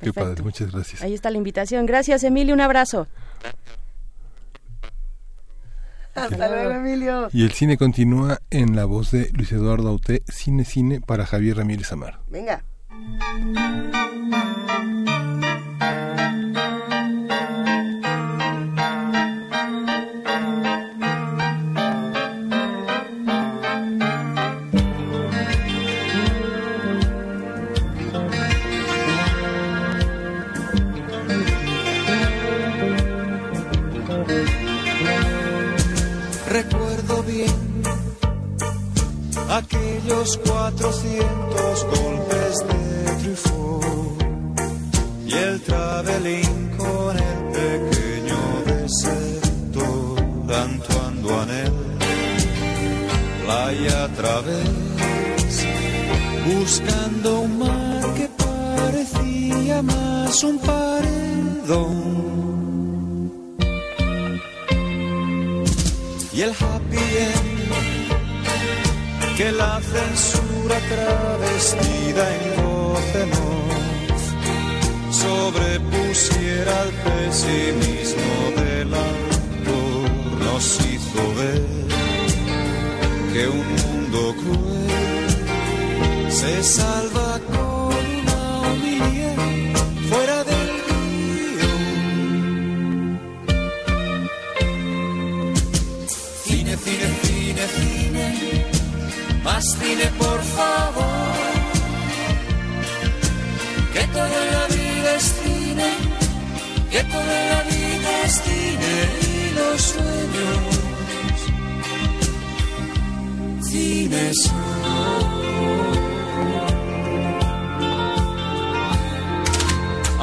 [0.01, 1.01] Qué padre, muchas gracias.
[1.01, 1.85] Ahí está la invitación.
[1.85, 3.07] Gracias, Emilio, un abrazo.
[6.15, 7.29] Hasta luego, Emilio.
[7.31, 11.57] Y el cine continúa en la voz de Luis Eduardo Auté, Cine Cine para Javier
[11.57, 12.19] Ramírez Amar.
[12.29, 12.63] Venga.
[40.11, 44.23] Aquellos cuatrocientos golpes de Truffaut
[45.25, 50.15] y el traveling con el pequeño deserto
[50.53, 51.73] Antoine Duanel,
[53.45, 54.69] playa a través,
[56.45, 62.11] buscando un mar que parecía más un paredón.
[66.33, 67.50] Y el happy end
[69.41, 72.99] que la censura travestida en voz
[75.23, 80.09] sobrepusiera al pesimismo del autor,
[80.45, 81.63] nos hizo ver
[83.33, 87.30] que un mundo cruel se salva
[99.61, 101.35] más por favor,
[103.93, 105.89] que toda la vida es cine,
[106.89, 110.61] que toda la vida es y los sueños,
[113.69, 114.31] cine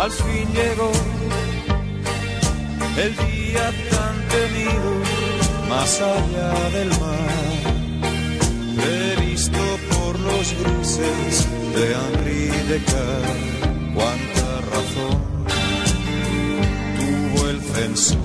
[0.02, 0.92] Al fin llegó
[3.04, 4.90] el día tan temido
[5.68, 7.77] más allá del mar
[10.52, 12.48] los grises de Henri.
[13.94, 15.18] Cuánta razón
[16.96, 18.18] tuvo el censor.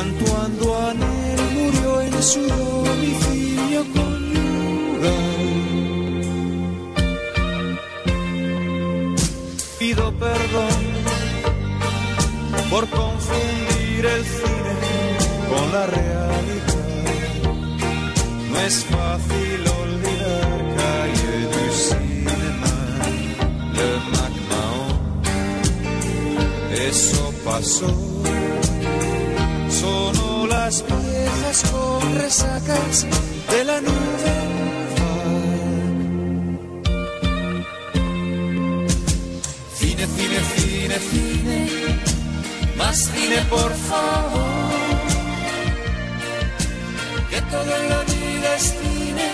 [0.00, 5.14] Antoine Duanel murió en su domicilio conyugal.
[9.78, 10.80] Pido perdón
[12.70, 14.74] por confundir el cine
[15.48, 16.26] con la realidad
[18.50, 19.35] no es fácil
[27.56, 27.86] pasó.
[29.80, 33.06] Sonó las viejas con resacas
[33.50, 34.34] de la nube.
[39.78, 41.58] Cine, cine, cine, cine,
[42.76, 44.66] más cine por favor.
[47.30, 49.28] Que todo la vida es cine,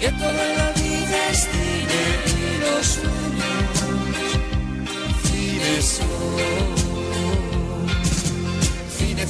[0.00, 2.00] que toda la vida es cine
[2.36, 3.78] y los sueños,
[5.24, 6.87] cine son.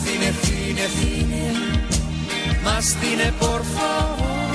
[0.08, 1.52] Cine, cine, cine,
[2.64, 4.54] más cine por favor.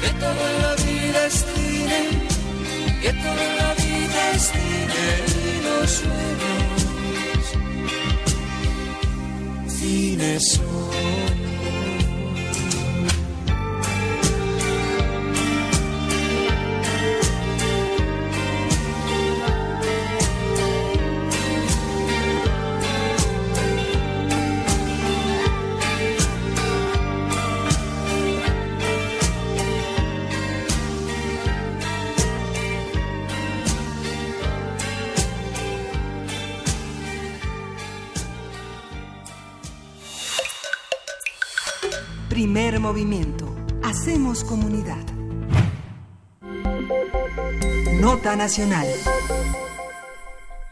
[0.00, 2.00] Que toda la vida es cine,
[3.02, 5.04] que toda la vida es cine
[5.44, 7.44] y los sueños,
[9.78, 10.75] cine son.
[42.36, 43.50] Primer movimiento.
[43.82, 45.02] Hacemos comunidad.
[47.98, 48.86] Nota Nacional.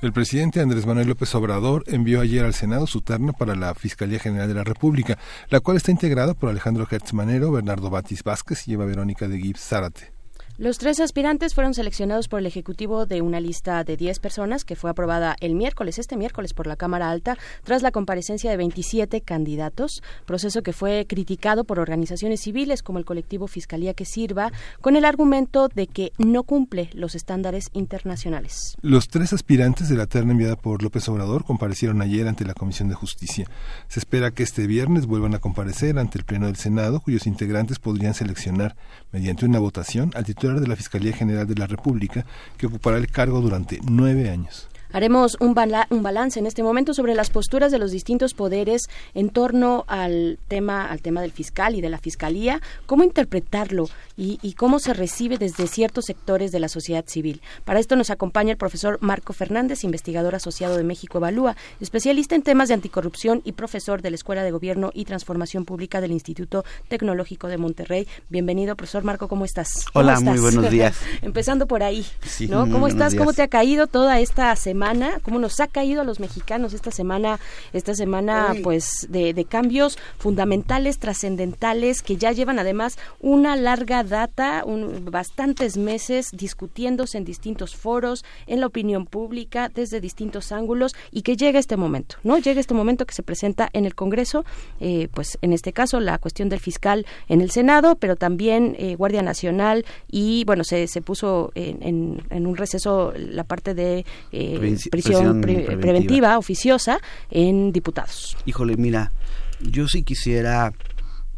[0.02, 4.18] El presidente Andrés Manuel López Obrador envió ayer al Senado su terna para la Fiscalía
[4.18, 5.16] General de la República,
[5.48, 9.38] la cual está integrada por Alejandro Hertz Manero, Bernardo Batis Vázquez y Eva Verónica de
[9.38, 10.13] Gibbs Zárate.
[10.56, 14.76] Los tres aspirantes fueron seleccionados por el Ejecutivo de una lista de 10 personas que
[14.76, 19.20] fue aprobada el miércoles, este miércoles, por la Cámara Alta, tras la comparecencia de 27
[19.20, 24.94] candidatos, proceso que fue criticado por organizaciones civiles como el colectivo Fiscalía que Sirva, con
[24.94, 28.76] el argumento de que no cumple los estándares internacionales.
[28.80, 32.88] Los tres aspirantes de la terna enviada por López Obrador comparecieron ayer ante la Comisión
[32.88, 33.50] de Justicia.
[33.88, 37.80] Se espera que este viernes vuelvan a comparecer ante el Pleno del Senado, cuyos integrantes
[37.80, 38.76] podrían seleccionar,
[39.10, 42.26] mediante una votación, al titular de la Fiscalía General de la República,
[42.58, 44.68] que ocupará el cargo durante nueve años.
[44.92, 48.82] Haremos un, bala un, balance en este momento sobre las posturas de los distintos poderes
[49.14, 54.38] en torno al tema, al tema del fiscal y de la fiscalía, cómo interpretarlo y,
[54.42, 57.42] y, cómo se recibe desde ciertos sectores de la sociedad civil.
[57.64, 62.42] Para esto nos acompaña el profesor Marco Fernández, investigador asociado de México Evalúa, especialista en
[62.42, 66.64] temas de anticorrupción y profesor de la Escuela de Gobierno y Transformación Pública del Instituto
[66.88, 68.06] Tecnológico de Monterrey.
[68.28, 69.84] Bienvenido, profesor Marco, ¿cómo estás?
[69.92, 70.24] ¿Cómo Hola, estás?
[70.24, 70.96] muy buenos días.
[71.22, 72.70] Empezando por ahí, sí, ¿no?
[72.70, 73.12] ¿Cómo estás?
[73.12, 73.20] Días.
[73.20, 74.94] ¿Cómo te ha caído toda esta semana?
[75.22, 77.40] cómo nos ha caído a los mexicanos esta semana,
[77.72, 84.62] esta semana pues de, de, cambios fundamentales, trascendentales, que ya llevan además una larga data,
[84.64, 91.22] un, bastantes meses discutiéndose en distintos foros, en la opinión pública, desde distintos ángulos, y
[91.22, 92.38] que llega este momento, ¿no?
[92.38, 94.44] Llega este momento que se presenta en el Congreso,
[94.80, 98.94] eh, pues en este caso la cuestión del fiscal en el Senado, pero también eh,
[98.96, 104.04] Guardia Nacional y bueno, se, se puso en, en, en, un receso la parte de
[104.32, 105.80] eh, prisión, prisión pre preventiva.
[105.80, 106.38] preventiva.
[106.38, 106.98] oficiosa
[107.30, 108.36] en diputados.
[108.46, 109.12] Híjole, mira,
[109.60, 110.72] yo sí quisiera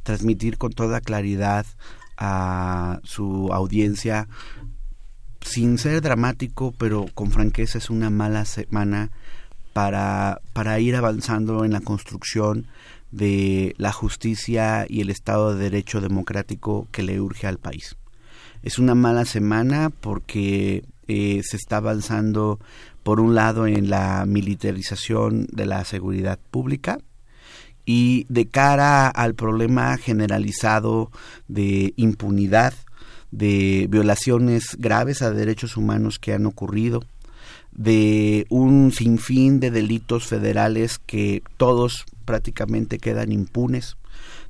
[0.02, 1.66] transmitir con toda claridad
[2.16, 4.28] a su audiencia,
[5.40, 9.10] sin ser dramático, pero con franqueza es una mala semana
[9.72, 12.66] para, para ir avanzando en la construcción
[13.10, 17.96] de la justicia y el Estado de Derecho democrático que le urge al país.
[18.62, 22.58] Es una mala semana porque eh, se está avanzando
[23.02, 26.98] por un lado en la militarización de la seguridad pública
[27.86, 31.10] y de cara al problema generalizado
[31.48, 32.74] de impunidad,
[33.30, 37.04] de violaciones graves a derechos humanos que han ocurrido,
[37.70, 43.96] de un sinfín de delitos federales que todos prácticamente quedan impunes,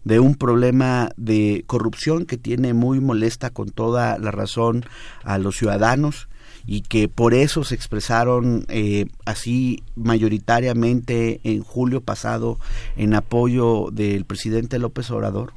[0.05, 4.85] de un problema de corrupción que tiene muy molesta con toda la razón
[5.25, 6.29] a los ciudadanos
[6.67, 12.59] y que por eso se expresaron eh, así mayoritariamente en julio pasado
[12.97, 15.55] en apoyo del presidente López Obrador.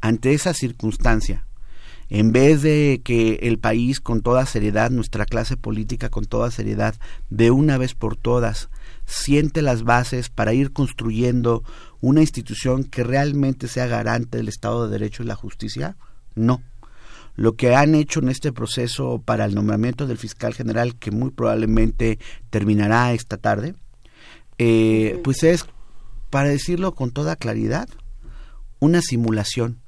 [0.00, 1.46] Ante esa circunstancia,
[2.10, 6.94] en vez de que el país con toda seriedad, nuestra clase política con toda seriedad,
[7.30, 8.68] de una vez por todas,
[9.06, 11.62] siente las bases para ir construyendo
[12.00, 15.96] una institución que realmente sea garante del Estado de Derecho y la justicia,
[16.34, 16.62] no
[17.38, 21.30] lo que han hecho en este proceso para el nombramiento del fiscal general, que muy
[21.30, 22.18] probablemente
[22.50, 23.76] terminará esta tarde,
[24.58, 25.64] eh, pues es,
[26.30, 27.88] para decirlo con toda claridad,
[28.80, 29.78] una simulación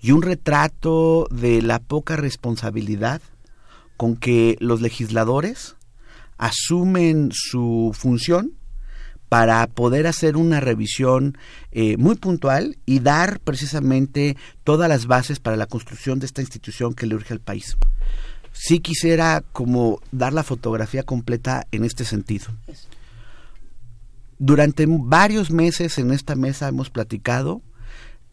[0.00, 3.20] y un retrato de la poca responsabilidad
[3.96, 5.74] con que los legisladores
[6.38, 8.52] asumen su función
[9.34, 11.36] para poder hacer una revisión
[11.72, 16.94] eh, muy puntual y dar precisamente todas las bases para la construcción de esta institución
[16.94, 17.76] que le urge al país.
[18.52, 22.46] Sí quisiera como dar la fotografía completa en este sentido.
[24.38, 27.60] Durante varios meses en esta mesa hemos platicado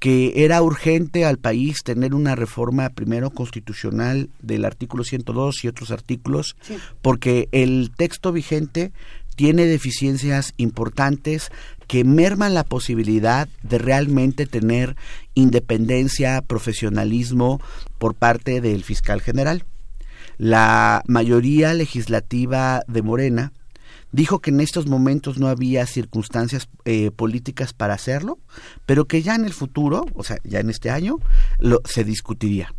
[0.02, 5.92] que era urgente al país tener una reforma primero constitucional del artículo 102 y otros
[5.92, 6.56] artículos,
[7.04, 8.92] porque el texto vigente
[9.42, 11.50] tiene deficiencias importantes
[11.88, 14.96] que merman la posibilidad de realmente tener
[15.34, 17.60] independencia, profesionalismo
[17.98, 19.66] por parte del fiscal general.
[20.38, 23.52] La mayoría legislativa de Morena
[24.12, 28.38] dijo que en estos momentos no había circunstancias eh, políticas para hacerlo,
[28.86, 31.18] pero que ya en el futuro, o sea, ya en este año,
[31.58, 32.76] lo, se discutiría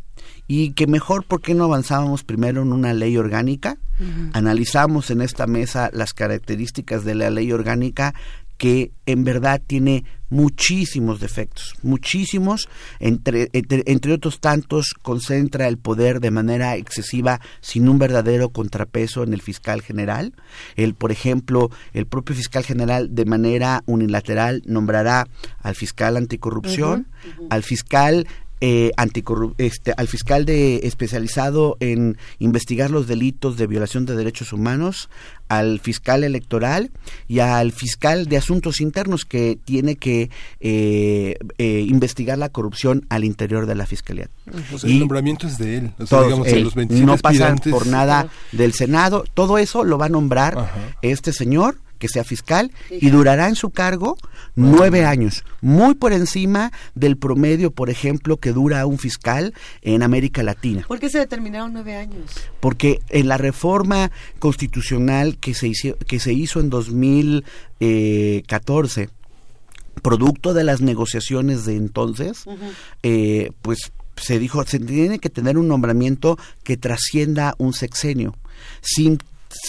[0.55, 3.79] y que mejor por qué no avanzábamos primero en una ley orgánica,
[4.35, 8.13] analizamos en esta mesa las características de la ley orgánica
[8.59, 12.69] que en verdad tiene muchísimos defectos, muchísimos,
[13.01, 19.33] entre, entre, otros tantos concentra el poder de manera excesiva sin un verdadero contrapeso en
[19.33, 20.35] el fiscal general.
[20.77, 25.29] El, por ejemplo, el propio fiscal general de manera unilateral nombrará
[25.61, 27.09] al fiscal anticorrupción,
[27.51, 28.27] al fiscal
[28.65, 28.93] eh,
[29.59, 35.11] este, al fiscal de especializado en investigar los delitos de violación de derechos humanos,
[35.49, 36.93] al fiscal electoral
[37.27, 40.31] y al fiscal de asuntos internos que tiene que
[40.61, 44.31] eh, eh, investigar la corrupción al interior de la fiscalía.
[44.85, 45.93] y el nombramiento es de él.
[47.05, 49.25] no pasan por nada del Senado.
[49.35, 50.71] Todo eso lo va a nombrar
[51.03, 54.17] este señor que sea fiscal y durará en su cargo
[54.57, 60.43] nueve años, muy por encima del promedio, por ejemplo, que dura un fiscal en América
[60.43, 60.85] Latina.
[60.89, 62.33] ¿Por qué se determinaron nueve años?
[62.59, 64.11] Porque en la reforma
[64.41, 69.09] constitucional que se hizo, que se hizo en 2014,
[70.03, 72.47] producto de las negociaciones de entonces,
[73.05, 78.35] eh, pues se dijo, se tiene que tener un nombramiento que trascienda un sexenio,
[78.81, 79.19] sin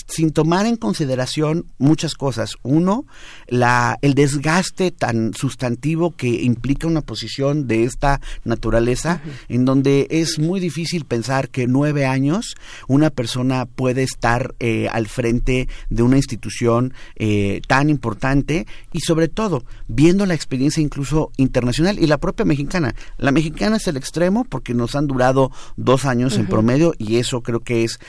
[0.08, 2.56] sin tomar en consideración muchas cosas.
[2.64, 3.06] Uno,
[3.48, 10.40] la, el desgaste tan sustantivo que implica una posición de esta naturaleza, en donde es
[10.40, 12.56] muy difícil pensar que nueve años
[12.88, 19.28] una persona puede estar eh, al frente de una institución eh, tan importante y sobre
[19.28, 22.96] todo viendo la experiencia incluso internacional y la propia mexicana.
[23.18, 27.42] La mexicana es el extremo porque nos han durado dos años en promedio y eso
[27.42, 28.00] creo que es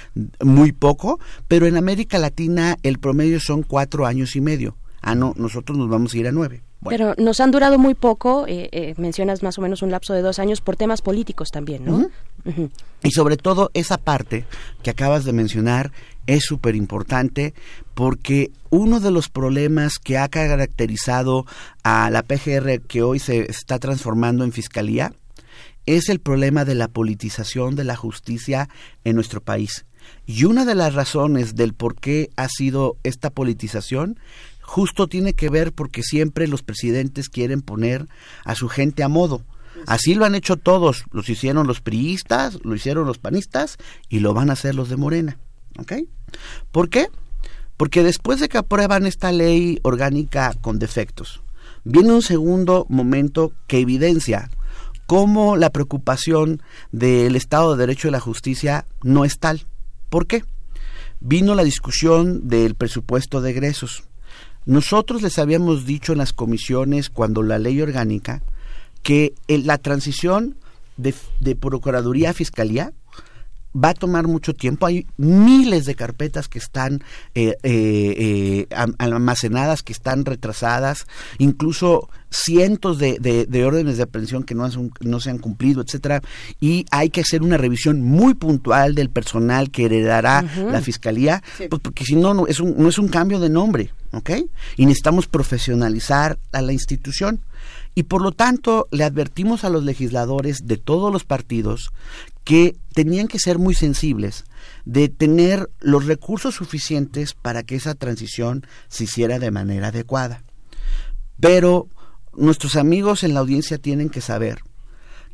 [0.40, 4.76] muy poco, pero en América Latina el promedio son cuatro años y medio.
[5.02, 6.62] Ah, no, nosotros nos vamos a ir a nueve.
[6.88, 10.22] Pero nos han durado muy poco, eh, eh, mencionas más o menos un lapso de
[10.22, 12.10] dos años por temas políticos también, ¿no?
[13.02, 14.44] Y sobre todo esa parte
[14.82, 15.92] que acabas de mencionar
[16.26, 17.54] es súper importante
[17.94, 21.46] porque uno de los problemas que ha caracterizado
[21.82, 25.12] a la PGR que hoy se está transformando en fiscalía
[25.86, 28.68] es el problema de la politización de la justicia
[29.04, 29.84] en nuestro país.
[30.26, 34.18] Y una de las razones del por qué ha sido esta politización
[34.60, 38.06] justo tiene que ver porque siempre los presidentes quieren poner
[38.44, 39.42] a su gente a modo.
[39.86, 43.76] Así lo han hecho todos, los hicieron los priistas, lo hicieron los panistas
[44.08, 45.38] y lo van a hacer los de Morena.
[45.78, 45.92] ¿Ok?
[46.72, 47.08] ¿Por qué?
[47.76, 51.42] Porque después de que aprueban esta ley orgánica con defectos,
[51.84, 54.48] viene un segundo momento que evidencia
[55.06, 56.62] cómo la preocupación
[56.92, 59.66] del Estado de Derecho y la Justicia no es tal.
[60.08, 60.44] ¿Por qué?
[61.20, 64.04] Vino la discusión del presupuesto de egresos.
[64.66, 68.42] nosotros les habíamos dicho en las comisiones cuando la ley orgánica
[69.02, 70.56] que la transición
[70.96, 72.92] de, de Procuraduría a Fiscalía
[73.74, 74.86] va a tomar mucho tiempo.
[74.86, 77.02] Hay miles de carpetas que están
[77.34, 81.06] eh, eh, eh, almacenadas, que están retrasadas,
[81.38, 84.68] incluso cientos de, de, órdenes de aprehensión que no,
[85.00, 86.20] no se han cumplido, etcétera.
[86.60, 91.80] Y hay que hacer una revisión muy puntual del personal que heredará la fiscalía, pues
[91.80, 94.30] porque si no, no es, un, no es un cambio de nombre, ¿ok?
[94.76, 97.40] Y necesitamos profesionalizar a la institución.
[97.94, 101.92] Y por lo tanto, le advertimos a los legisladores de todos los partidos
[102.44, 104.44] que tenían que ser muy sensibles
[104.84, 110.44] de tener los recursos suficientes para que esa transición se hiciera de manera adecuada.
[111.40, 111.88] Pero
[112.34, 114.60] nuestros amigos en la audiencia tienen que saber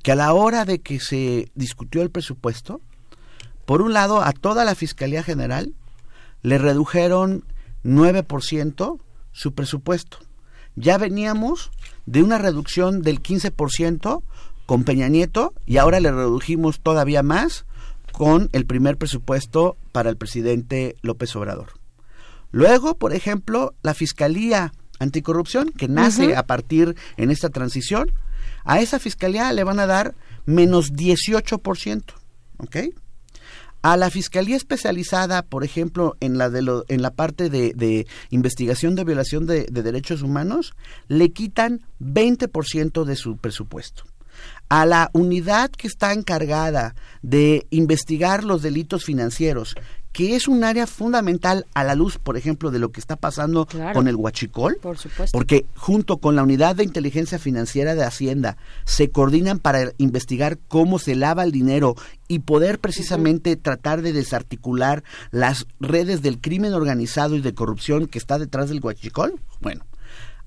[0.02, 2.80] que a la hora de que se discutió el presupuesto,
[3.66, 5.74] por un lado a toda la Fiscalía General
[6.42, 7.44] le redujeron
[7.84, 9.00] 9%
[9.32, 10.18] su presupuesto.
[10.76, 11.70] Ya veníamos
[12.06, 14.22] de una reducción del 15%
[14.70, 17.64] con Peña Nieto y ahora le redujimos todavía más
[18.12, 21.70] con el primer presupuesto para el presidente López Obrador.
[22.52, 28.12] Luego, por ejemplo, la Fiscalía Anticorrupción, que nace a partir en esta transición,
[28.62, 30.14] a esa fiscalía le van a dar
[30.46, 32.04] menos 18%.
[32.58, 32.76] ¿Ok?
[33.82, 39.02] A la Fiscalía Especializada, por ejemplo, en la, de en la parte de, investigación de
[39.02, 40.74] violación de, de derechos humanos,
[41.08, 44.04] le quitan 20% de su presupuesto
[44.70, 49.74] a la unidad que está encargada de investigar los delitos financieros,
[50.12, 53.66] que es un área fundamental a la luz, por ejemplo, de lo que está pasando
[53.92, 55.36] con el huachicol, por supuesto.
[55.36, 60.98] porque junto con la unidad de inteligencia financiera de Hacienda se coordinan para investigar cómo
[61.00, 61.96] se lava el dinero
[62.28, 65.02] y poder precisamente tratar de desarticular
[65.32, 69.40] las redes del crimen organizado y de corrupción que está detrás del huachicol.
[69.60, 69.84] Bueno,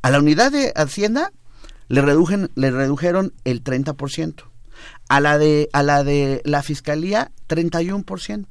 [0.02, 1.32] a la unidad de Hacienda
[1.88, 4.44] le, redujen, le redujeron el 30%.
[5.10, 8.46] A la de, a la de la fiscalía, 31%.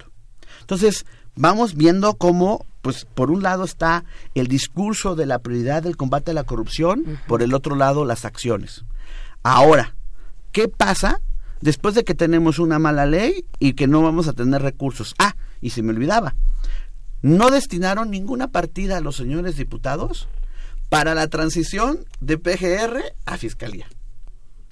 [0.60, 1.04] Entonces,
[1.34, 4.04] vamos viendo cómo, pues, por un lado está
[4.34, 8.24] el discurso de la prioridad del combate a la corrupción, por el otro lado las
[8.24, 8.84] acciones.
[9.42, 9.94] Ahora,
[10.52, 11.20] ¿qué pasa
[11.60, 15.14] después de que tenemos una mala ley y que no vamos a tener recursos?
[15.18, 16.34] Ah, y se me olvidaba,
[17.22, 20.28] no destinaron ninguna partida a los señores diputados
[20.92, 23.88] para la transición de PGR a Fiscalía.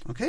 [0.06, 0.24] ¿Ok?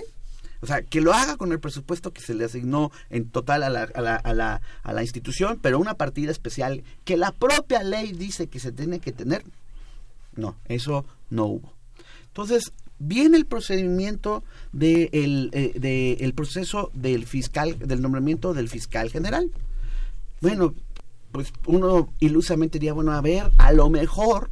[0.62, 3.70] O sea, que lo haga con el presupuesto que se le asignó en total a
[3.70, 7.84] la, a la, a la, a la institución, pero una partida especial que la propia
[7.84, 9.44] ley dice que se tiene que tener.
[10.34, 11.74] No, eso no hubo.
[12.28, 18.70] Entonces, viene el procedimiento de el, eh, de el proceso del fiscal, del nombramiento del
[18.70, 19.52] fiscal general.
[20.40, 20.74] Bueno,
[21.34, 24.52] pues uno ilusamente diría, bueno, a ver, a lo mejor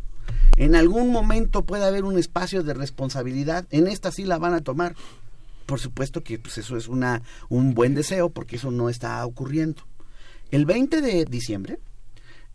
[0.58, 3.66] en algún momento puede haber un espacio de responsabilidad.
[3.72, 4.96] En esta sí la van a tomar.
[5.66, 9.84] Por supuesto que pues, eso es una, un buen deseo porque eso no está ocurriendo.
[10.52, 11.80] El 20 de diciembre,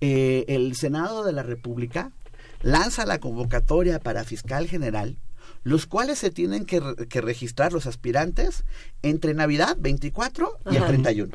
[0.01, 2.11] eh, el Senado de la República
[2.61, 5.17] lanza la convocatoria para fiscal general
[5.65, 6.81] los cuales se tienen que,
[7.21, 8.65] registrar los aspirantes
[9.03, 11.31] entre Navidad 24 y el 31.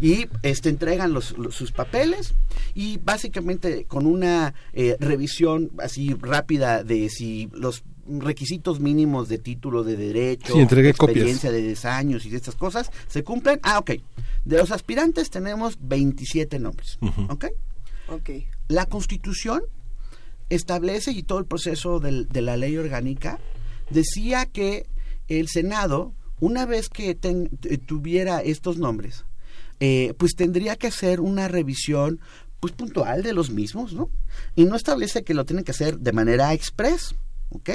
[0.00, 2.34] y este, entregan los, sus papeles
[2.74, 9.82] y básicamente con una eh, revisión así rápida de si los requisitos mínimos de título
[9.82, 13.58] de derecho, experiencia de 10 años y de estas cosas se cumplen.
[13.62, 13.92] Ah, ok.
[14.44, 16.98] De los aspirantes tenemos 27 nombres.
[17.28, 17.46] ¿Ok?
[18.08, 18.30] Ok.
[18.68, 19.62] La constitución
[20.50, 23.38] establece y todo el proceso de la ley orgánica
[23.90, 24.86] decía que
[25.28, 27.14] el Senado, una vez que
[27.86, 29.24] tuviera estos nombres,
[29.80, 32.20] eh, pues tendría que hacer una revisión
[32.60, 34.08] pues puntual de los mismos, ¿no?
[34.54, 37.14] Y no establece que lo tienen que hacer de manera express,
[37.50, 37.70] ¿ok?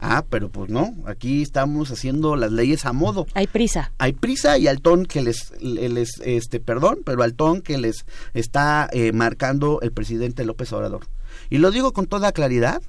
[0.00, 3.26] Ah, pero pues no, aquí estamos haciendo las leyes a modo.
[3.34, 3.92] Hay prisa.
[3.98, 8.04] Hay prisa y al ton que les, les este, perdón, pero al ton que les
[8.34, 11.06] está eh, marcando el presidente López Obrador.
[11.50, 12.82] Y lo digo con toda claridad,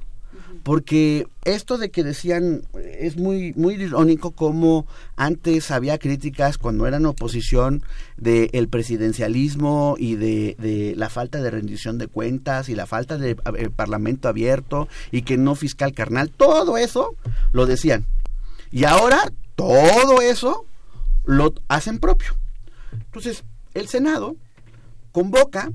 [0.64, 2.64] porque esto de que decían
[3.00, 4.86] es muy muy irónico como
[5.16, 7.84] antes había críticas cuando eran oposición
[8.18, 13.70] del presidencialismo y de, la falta de rendición de cuentas y la falta de eh,
[13.76, 17.16] parlamento abierto y que no fiscal carnal todo eso
[17.52, 18.06] lo decían.
[18.72, 20.66] Y ahora todo eso
[21.26, 22.36] lo hacen propio.
[22.92, 23.44] Entonces
[23.74, 24.36] el senado
[25.12, 25.72] convoca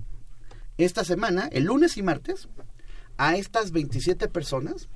[0.79, 2.49] esta semana el lunes y martes
[3.17, 4.89] a estas 27 personas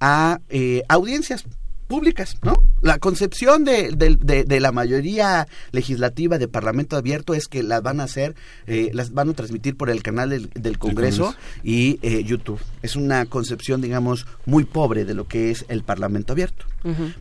[0.00, 1.44] a eh, audiencias
[1.86, 2.54] públicas, ¿no?
[2.80, 8.04] La concepción de, de, la mayoría legislativa de Parlamento Abierto es que las van a
[8.04, 8.34] hacer,
[8.66, 12.60] eh, las van a transmitir por el canal del, Congreso y eh, YouTube.
[12.82, 16.66] Es una concepción, digamos, muy pobre de lo que es el Parlamento Abierto.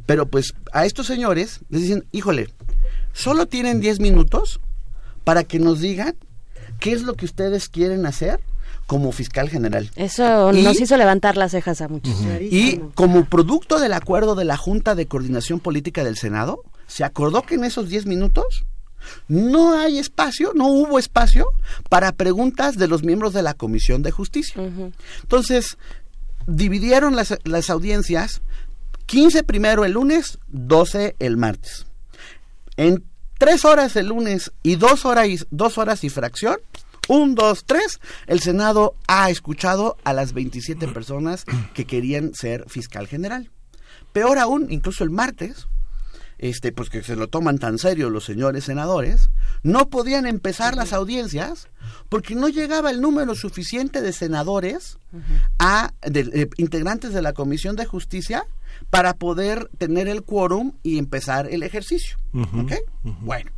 [0.06, 2.50] Pero pues a estos señores les dicen, híjole,
[3.14, 4.60] solo tienen 10 minutos
[5.24, 6.16] para que nos digan
[6.84, 8.42] qué es lo que ustedes quieren hacer
[8.88, 9.90] como fiscal general.
[9.96, 12.14] Eso nos hizo levantar las cejas a muchos.
[12.42, 17.44] Y como producto del acuerdo de la Junta de Coordinación Política del Senado, se acordó
[17.44, 18.66] que en esos 10 minutos
[19.30, 21.46] no hay espacio, no hubo espacio
[21.90, 24.62] para preguntas de los miembros de la Comisión de Justicia.
[25.22, 25.78] Entonces,
[26.48, 28.42] dividieron las, las audiencias
[29.06, 31.86] 15 primero el lunes, 12 el martes.
[32.76, 33.06] En
[33.44, 36.56] tres horas el lunes y dos horas y, dos horas y fracción,
[37.10, 41.44] un, dos, tres, el Senado ha escuchado a las 27 personas
[41.74, 43.52] que querían ser fiscal general.
[44.14, 45.68] Peor aún, incluso el martes,
[46.38, 49.30] este, pues que se lo toman tan serio los señores senadores,
[49.62, 51.68] no podían empezar las audiencias
[52.08, 55.00] porque no llegaba el número suficiente de senadores
[55.60, 58.46] a de, integrantes de la Comisión de Justicia
[58.90, 62.18] para poder tener el quórum y empezar el ejercicio.
[63.22, 63.52] Bueno,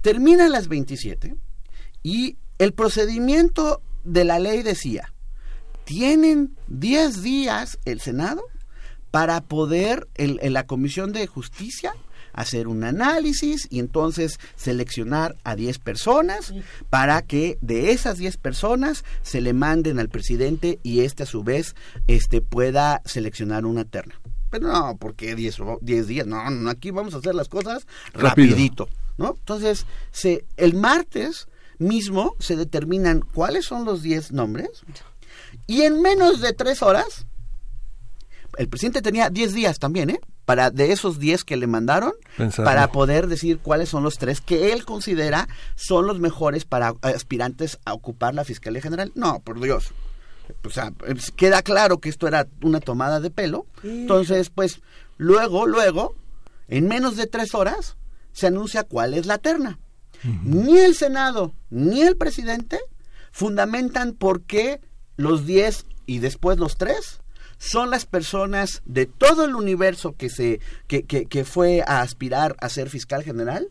[0.00, 1.36] terminan las 27
[2.02, 5.12] y el procedimiento de la ley decía,
[5.84, 8.42] tienen 10 días el Senado
[9.10, 11.94] para poder, en la Comisión de Justicia,
[12.32, 16.52] hacer un análisis y entonces seleccionar a 10 personas
[16.90, 21.42] para que de esas 10 personas se le manden al presidente y este a su
[21.42, 21.74] vez
[22.06, 24.20] este pueda seleccionar una terna.
[24.50, 28.88] Pero no, porque 10, 10 días, no, no, aquí vamos a hacer las cosas rapidito,
[29.16, 29.34] ¿no?
[29.38, 31.48] Entonces, se, el martes
[31.78, 34.84] mismo se determinan cuáles son los 10 nombres
[35.66, 37.26] y en menos de 3 horas,
[38.58, 40.20] el presidente tenía 10 días también, ¿eh?
[40.44, 42.12] Para de esos 10 que le mandaron,
[42.56, 47.78] para poder decir cuáles son los tres que él considera son los mejores para aspirantes
[47.84, 49.12] a ocupar la Fiscalía General.
[49.14, 49.92] No, por Dios.
[50.64, 50.92] O sea,
[51.36, 53.66] queda claro que esto era una tomada de pelo.
[53.84, 54.80] Entonces, pues,
[55.16, 56.16] luego, luego,
[56.68, 57.96] en menos de tres horas,
[58.32, 59.78] se anuncia cuál es la terna.
[60.44, 62.78] Ni el Senado ni el presidente
[63.32, 64.80] fundamentan por qué
[65.16, 67.21] los 10 y después los 3
[67.62, 70.58] son las personas de todo el universo que se
[70.88, 73.68] que, que, fue a aspirar a ser fiscal general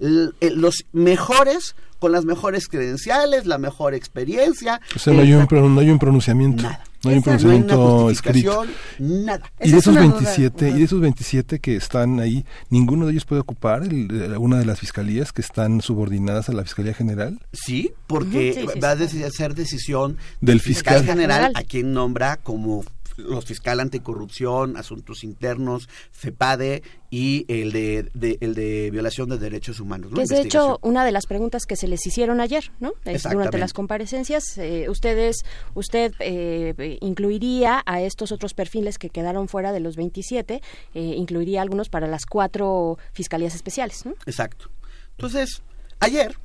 [0.00, 4.80] eh, los mejores con las mejores credenciales la mejor experiencia.
[4.96, 6.84] O sea no hay un, no hay un pronunciamiento nada.
[7.02, 8.64] no hay un pronunciamiento escrito.
[8.98, 9.52] Nada.
[9.60, 13.42] Y de esos 27, y de esos 27 que están ahí, ninguno de ellos puede
[13.42, 17.38] ocupar alguna de las fiscalías que están subordinadas a la Fiscalía General?
[17.52, 21.52] Sí, porque va a ser decisión del fiscal, general.
[21.54, 22.84] a quien nombra como
[23.16, 30.12] los fiscal anticorrupción, asuntos internos, FEPADE y el de, el de violación de derechos humanos.
[30.14, 32.92] Que es de hecho una de las preguntas que se les hicieron ayer, ¿no?
[33.04, 39.72] Durante las comparecencias, eh, ustedes, usted eh, incluiría a estos otros perfiles que quedaron fuera
[39.72, 40.60] de los 27,
[40.94, 44.14] eh, incluiría algunos para las cuatro fiscalías especiales, ¿no?
[44.26, 44.70] Exacto.
[45.16, 45.62] Entonces,
[46.00, 46.36] ayer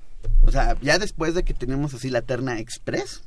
[0.41, 3.23] o sea, ya después de que tenemos así la terna express,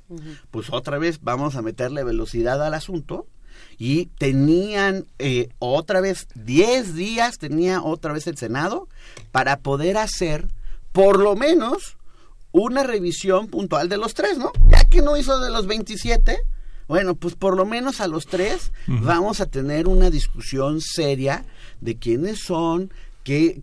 [0.51, 3.27] pues otra vez vamos a meterle velocidad al asunto
[3.79, 8.89] y tenían eh, otra vez 10 días, tenía otra vez el Senado
[9.31, 10.49] para poder hacer
[10.93, 11.97] por lo menos
[12.53, 14.53] una revisión puntual de los tres, ¿no?
[14.69, 16.39] Ya que no hizo de los 27,
[16.87, 21.45] bueno, pues por lo menos a los tres vamos a tener una discusión seria
[21.81, 22.93] de quiénes son,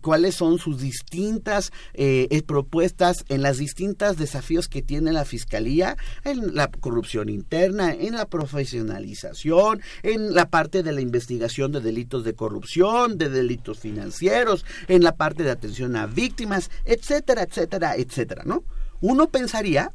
[0.00, 5.96] cuáles son sus distintas eh, eh, propuestas en las distintas desafíos que tiene la fiscalía
[6.24, 12.24] en la corrupción interna, en la profesionalización, en la parte de la investigación de delitos
[12.24, 18.42] de corrupción, de delitos financieros, en la parte de atención a víctimas, etcétera, etcétera, etcétera,
[18.44, 18.64] ¿no?
[19.00, 19.92] Uno pensaría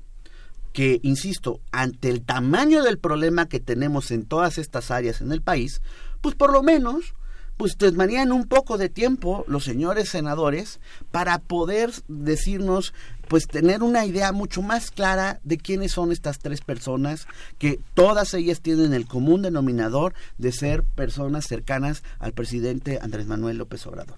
[0.74, 5.42] que, insisto, ante el tamaño del problema que tenemos en todas estas áreas en el
[5.42, 5.82] país,
[6.22, 7.16] pues por lo menos
[7.58, 10.80] pues tomarían un poco de tiempo los señores senadores
[11.12, 12.94] para poder decirnos,
[13.28, 17.28] pues tener una idea mucho más clara de quiénes son estas tres personas,
[17.58, 23.58] que todas ellas tienen el común denominador de ser personas cercanas al presidente Andrés Manuel
[23.58, 24.18] López Obrador.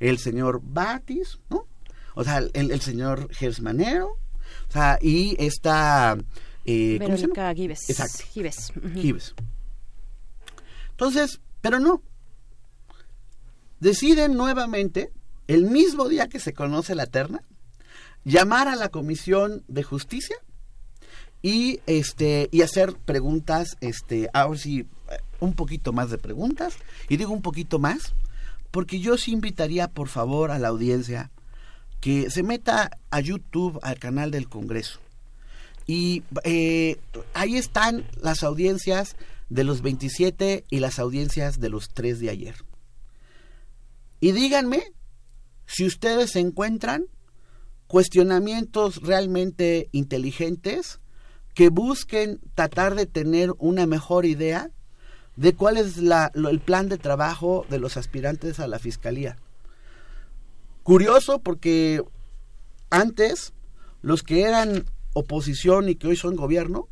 [0.00, 1.66] El señor Batis, ¿no?
[2.14, 4.08] O sea, el, señor Gersmanero,
[4.68, 6.16] o sea, y esta...
[6.64, 7.90] Eh, Verónica Gives.
[7.90, 8.24] Exacto.
[8.32, 8.72] Gives.
[8.94, 9.34] Gives.
[10.90, 12.02] Entonces, pero no,
[13.82, 15.10] deciden nuevamente,
[15.48, 17.42] el mismo día que se conoce la terna,
[18.24, 20.36] llamar a la Comisión de Justicia
[21.42, 24.86] y este y hacer preguntas, este, ahora sí,
[25.40, 26.74] un poquito más de preguntas
[27.08, 28.14] y digo un poquito más
[28.70, 31.32] porque yo sí invitaría por favor a la audiencia
[32.00, 35.00] que se meta a YouTube al canal del Congreso
[35.88, 36.98] y eh,
[37.34, 39.16] ahí están las audiencias
[39.50, 42.54] de los 27 y las audiencias de los 3 de ayer.
[44.22, 44.84] Y díganme
[45.66, 47.06] si ustedes encuentran
[47.88, 51.00] cuestionamientos realmente inteligentes
[51.54, 54.70] que busquen tratar de tener una mejor idea
[55.34, 59.38] de cuál es el plan de trabajo de los aspirantes a la fiscalía.
[60.84, 62.04] Curioso porque
[62.90, 63.52] antes
[64.02, 64.84] los que eran
[65.14, 66.86] oposición y que hoy son gobierno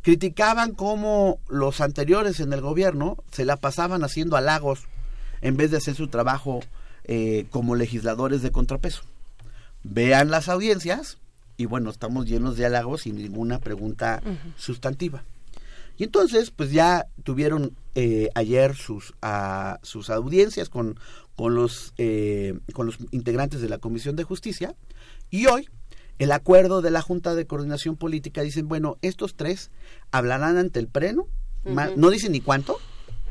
[0.00, 4.86] criticaban cómo los anteriores en el gobierno se la pasaban haciendo halagos
[5.40, 6.60] en vez de hacer su trabajo
[7.04, 9.02] eh, como legisladores de contrapeso.
[9.84, 11.18] Vean las audiencias
[11.56, 14.22] y bueno, estamos llenos de halagos sin ninguna pregunta
[14.56, 15.24] sustantiva.
[15.98, 19.14] Y entonces, pues ya tuvieron eh, ayer sus,
[19.82, 20.98] sus audiencias con,
[21.36, 24.74] con, los, eh, con los integrantes de la Comisión de Justicia
[25.30, 25.68] y hoy
[26.18, 29.70] el acuerdo de la Junta de Coordinación Política dicen, bueno, estos tres
[30.10, 31.26] hablarán ante el pleno,
[31.64, 32.78] no dicen ni cuánto,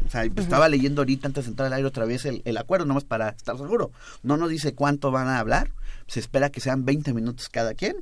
[0.05, 2.85] o sea, estaba leyendo ahorita antes de entrar al aire otra vez el, el, acuerdo,
[2.85, 3.91] nomás para estar seguro.
[4.23, 5.71] No nos dice cuánto van a hablar,
[6.07, 7.97] se espera que sean 20 minutos cada quien.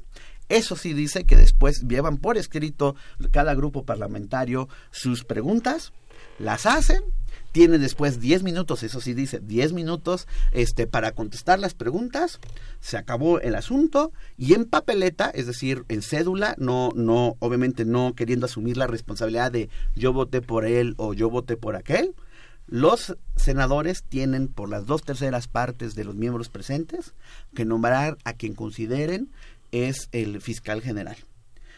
[0.49, 2.95] Eso sí dice que después llevan por escrito
[3.31, 5.93] cada grupo parlamentario sus preguntas,
[6.39, 7.03] las hacen
[7.53, 12.39] tiene después 10 minutos, eso sí dice, 10 minutos este, para contestar las preguntas,
[12.79, 18.15] se acabó el asunto y en papeleta, es decir, en cédula, no, no, obviamente no
[18.15, 22.15] queriendo asumir la responsabilidad de yo voté por él o yo voté por aquel,
[22.65, 27.13] los senadores tienen por las dos terceras partes de los miembros presentes
[27.53, 29.29] que nombrar a quien consideren
[29.71, 31.17] es el fiscal general.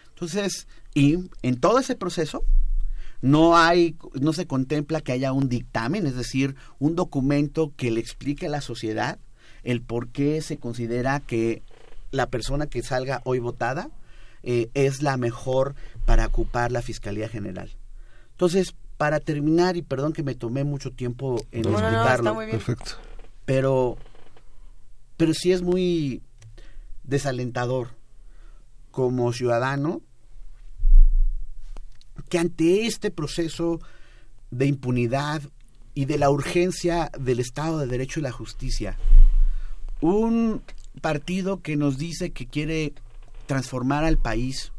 [0.10, 2.46] Entonces, y en todo ese proceso,
[3.22, 8.00] no hay, no se contempla que haya un dictamen, es decir, un documento que le
[8.00, 9.20] explique a la sociedad
[9.64, 11.64] el por qué se considera que
[12.12, 13.90] la persona que salga hoy votada
[14.44, 15.76] eh, es la mejor
[16.06, 17.72] para ocupar la Fiscalía General.
[18.32, 22.92] Entonces, para terminar, y perdón que me tomé mucho tiempo en explicarlo, Perfecto.
[23.46, 23.98] pero,
[25.18, 26.22] pero sí es muy
[27.04, 27.90] desalentador
[28.92, 30.02] como ciudadano
[32.30, 33.80] que ante este proceso
[34.52, 35.42] de impunidad
[35.94, 38.98] y de la urgencia del Estado de Derecho y la justicia,
[40.02, 40.62] un
[41.02, 42.94] partido que nos dice que quiere
[43.46, 44.72] transformar al país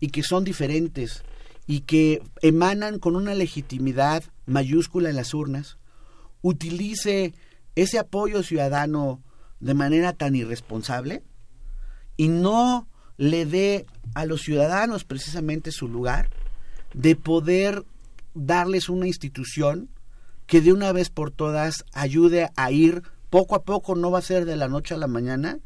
[0.00, 1.22] y que son diferentes
[1.66, 5.78] y que emanan con una legitimidad mayúscula en las urnas,
[6.42, 7.34] utilice
[7.76, 9.22] ese apoyo ciudadano
[9.60, 11.22] de manera tan irresponsable
[12.16, 16.30] y no le dé a los ciudadanos precisamente su lugar,
[16.94, 17.84] de poder
[18.34, 19.88] darles una institución
[20.46, 24.22] que de una vez por todas ayude a ir poco a poco, no va a
[24.22, 25.58] ser de la noche a la mañana,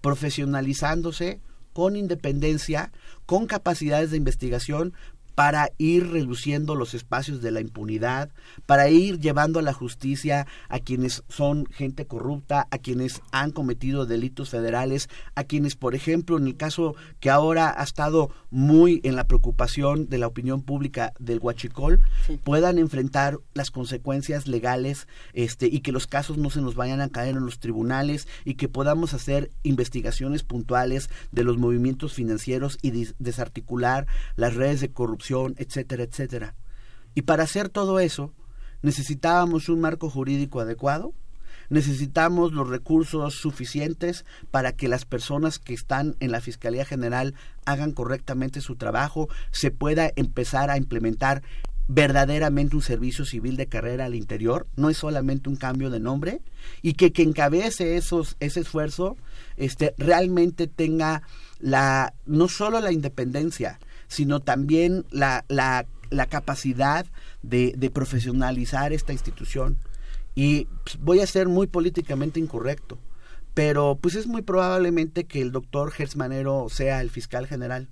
[0.00, 1.40] profesionalizándose
[1.72, 2.90] con independencia,
[3.26, 4.94] con capacidades de investigación,
[5.34, 8.30] para ir reduciendo los espacios de la impunidad,
[8.66, 14.06] para ir llevando a la justicia a quienes son gente corrupta, a quienes han cometido
[14.06, 19.16] delitos federales, a quienes, por ejemplo, en el caso que ahora ha estado muy en
[19.16, 22.00] la preocupación de la opinión pública del Huachicol,
[22.44, 27.08] puedan enfrentar las consecuencias legales este, y que los casos no se nos vayan a
[27.08, 33.08] caer en los tribunales y que podamos hacer investigaciones puntuales de los movimientos financieros y
[33.18, 35.19] desarticular las redes de corrupción
[35.56, 36.54] etcétera, etcétera.
[37.14, 38.32] Y para hacer todo eso,
[38.82, 41.12] necesitábamos un marco jurídico adecuado,
[41.68, 47.34] necesitamos los recursos suficientes para que las personas que están en la Fiscalía General
[47.64, 51.42] hagan correctamente su trabajo, se pueda empezar a implementar
[51.92, 56.40] verdaderamente un servicio civil de carrera al interior, no es solamente un cambio de nombre,
[56.82, 59.16] y que que encabece esos, ese esfuerzo
[59.56, 61.22] este, realmente tenga
[61.58, 63.80] la, no solo la independencia,
[64.10, 67.06] sino también la, la, la capacidad
[67.42, 69.78] de, profesionalizar esta institución.
[70.34, 72.98] Y pues, voy a ser muy políticamente incorrecto,
[73.54, 77.88] pero pues es muy probablemente que el doctor Gersmanero sea el fiscal general.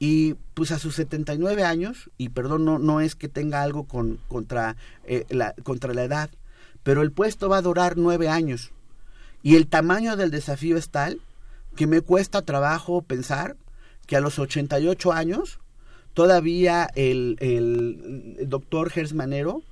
[0.00, 4.18] Y pues a sus 79 años, y perdón, no, no es que tenga algo con,
[4.28, 6.30] contra, eh, la, contra la edad,
[6.82, 8.72] pero el puesto va a durar nueve años.
[9.42, 11.20] Y el tamaño del desafío es tal
[11.76, 13.56] que me cuesta trabajo pensar
[14.06, 15.60] que a los 88 años
[16.12, 19.62] todavía el, el, doctor Gersmanero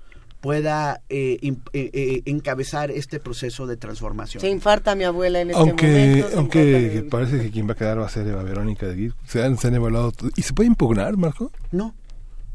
[0.41, 4.41] pueda eh, eh, eh, encabezar este proceso de transformación.
[4.41, 6.39] Se infarta mi abuela en este aunque, momento.
[6.39, 9.15] Aunque parece que quien va a quedar va a ser Eva Verónica de Guir.
[9.25, 10.13] Se han, se han evaluado.
[10.35, 11.53] ¿Y se puede impugnar, Marco?
[11.71, 11.95] No,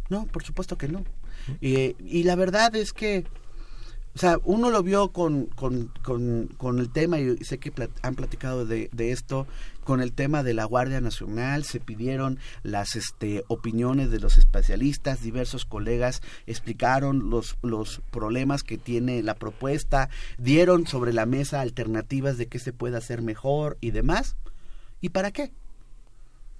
[0.09, 1.05] no, por supuesto que no.
[1.61, 3.23] y la verdad es que
[4.17, 7.71] o sea, uno lo vio con, con, con, el tema, y sé que
[8.01, 9.45] han platicado de, de, esto,
[9.83, 15.21] con el tema de la Guardia Nacional, se pidieron las este, opiniones de los especialistas,
[15.21, 22.39] diversos colegas explicaron los, los problemas que tiene la propuesta, dieron sobre la mesa alternativas
[22.39, 24.35] de qué se puede hacer mejor y demás.
[24.99, 25.51] ¿Y para qué?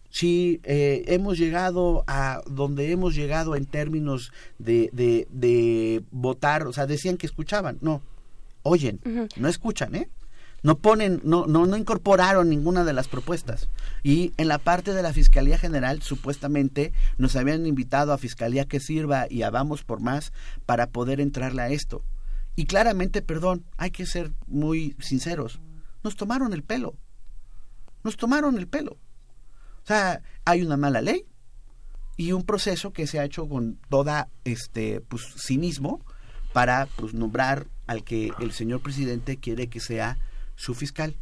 [0.10, 6.86] Si eh, hemos llegado a donde hemos llegado en términos de, de, votar, o sea,
[6.86, 8.02] decían que escuchaban, no,
[8.64, 9.00] oyen,
[9.36, 10.10] no escuchan, ¿eh?
[10.64, 13.70] No ponen, no, no, no incorporaron ninguna de las propuestas.
[14.04, 18.80] Y en la parte de la Fiscalía General, supuestamente, nos habían invitado a Fiscalía que
[18.80, 20.34] sirva y a Vamos por Más
[20.66, 22.04] para poder entrarle a esto.
[22.56, 25.60] Y claramente, perdón, hay que ser muy sinceros,
[26.04, 26.96] nos tomaron el pelo.
[28.04, 28.98] Nos tomaron el pelo.
[29.88, 31.26] O sea, hay una mala ley
[32.18, 36.06] y un proceso que se ha hecho con toda este pues cinismo
[36.52, 40.18] para pues, nombrar al que el señor presidente quiere que sea
[40.58, 41.16] su fiscal.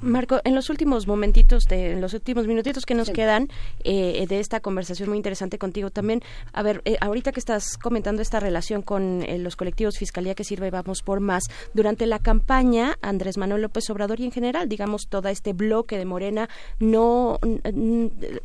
[0.00, 3.48] Marco, en los últimos momentitos, de, en los últimos minutitos que nos quedan
[3.84, 6.22] eh, de esta conversación muy interesante contigo también,
[6.52, 10.44] a ver, eh, ahorita que estás comentando esta relación con eh, los colectivos Fiscalía que
[10.44, 15.08] sirve Vamos por Más, durante la campaña, Andrés Manuel López Obrador y en general, digamos,
[15.08, 16.48] todo este bloque de Morena,
[16.80, 17.38] no,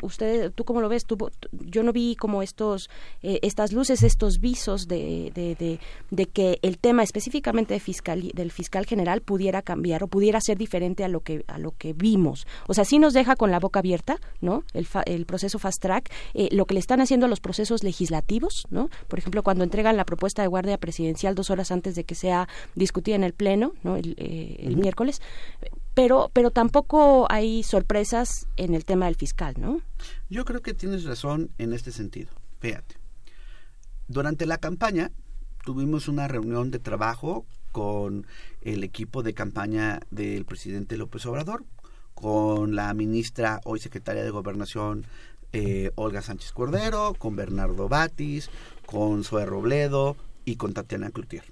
[0.02, 1.06] usted, ¿tú cómo lo ves?
[1.52, 2.90] yo no vi como estos,
[3.22, 5.80] estas luces, estos visos de, de,
[6.10, 10.58] de, que el tema específicamente de fiscal, del fiscal general pudiera cambiar o pudiera ser
[10.58, 12.48] diferente a lo que a lo que vimos.
[12.68, 14.64] O sea, sí nos deja con la boca abierta, ¿no?
[14.74, 18.68] El, el proceso fast track, eh, lo que le están haciendo a los procesos legislativos,
[18.70, 18.90] ¿no?
[19.08, 22.48] Por ejemplo, cuando entregan la propuesta de guardia presidencial dos horas antes de que sea
[22.76, 23.96] discutida en el pleno, ¿no?
[23.96, 25.22] El, eh, miércoles.
[25.94, 29.82] Pero, pero tampoco hay sorpresas en el tema del fiscal, ¿no?
[30.30, 32.30] Yo creo que tienes razón en este sentido.
[32.60, 32.96] Fíjate.
[34.08, 35.12] Durante la campaña
[35.64, 38.28] tuvimos una reunión de trabajo con
[38.62, 41.66] el equipo de campaña del presidente López Obrador,
[42.14, 45.06] con la ministra, hoy secretaria de Gobernación,
[45.54, 48.50] eh, Olga Sánchez Cordero, con Bernardo Batis,
[48.86, 50.16] con Zoe Robledo
[50.46, 51.44] y con Tatiana Cloutier.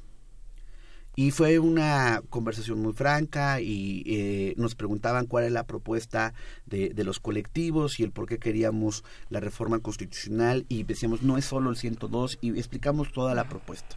[1.15, 6.35] Y fue una conversación muy franca y eh, nos preguntaban cuál es la propuesta
[6.67, 11.37] de, de, los colectivos y el por qué queríamos la reforma constitucional y decíamos no
[11.37, 13.95] es solo el 102 y explicamos toda la propuesta.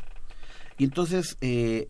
[0.80, 1.88] Y entonces eh,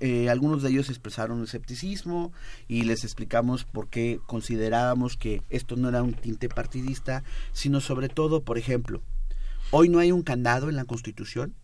[0.00, 2.30] eh, algunos de ellos expresaron escepticismo
[2.68, 7.24] y les explicamos por qué considerábamos que esto no era un tinte partidista,
[7.54, 9.00] sino sobre todo, por ejemplo,
[9.70, 11.54] hoy no hay un candado en la Constitución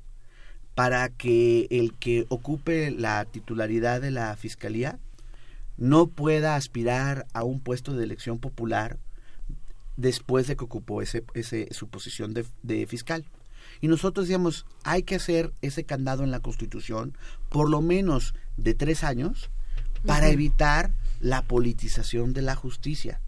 [0.74, 4.98] para que el que ocupe la titularidad de la Fiscalía
[5.76, 8.96] no pueda aspirar a un puesto de elección popular
[9.98, 13.26] después de que ocupó ese, ese su posición de fiscal.
[13.80, 17.14] Y nosotros decíamos, hay que hacer ese candado en la Constitución
[17.48, 19.50] por lo menos de tres años
[20.06, 23.20] para evitar la politización de la justicia.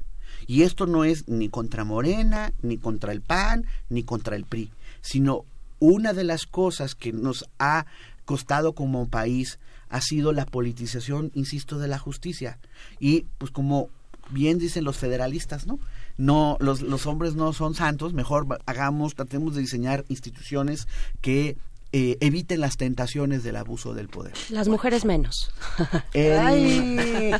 [0.46, 4.70] Y esto no es ni contra Morena, ni contra el PAN, ni contra el PRI,
[5.00, 5.44] sino
[5.78, 7.86] una de las cosas que nos ha
[8.24, 9.58] costado como país
[9.88, 12.58] ha sido la politización, insisto, de la justicia.
[13.00, 13.88] Y pues como
[14.30, 15.78] bien dicen los federalistas, ¿no?
[16.16, 20.86] No los, los hombres no son santos, mejor hagamos, tratemos de diseñar instituciones
[21.20, 21.56] que
[21.92, 24.34] eh, eviten las tentaciones del abuso del poder.
[24.50, 25.50] Las mujeres menos.
[26.14, 27.34] En,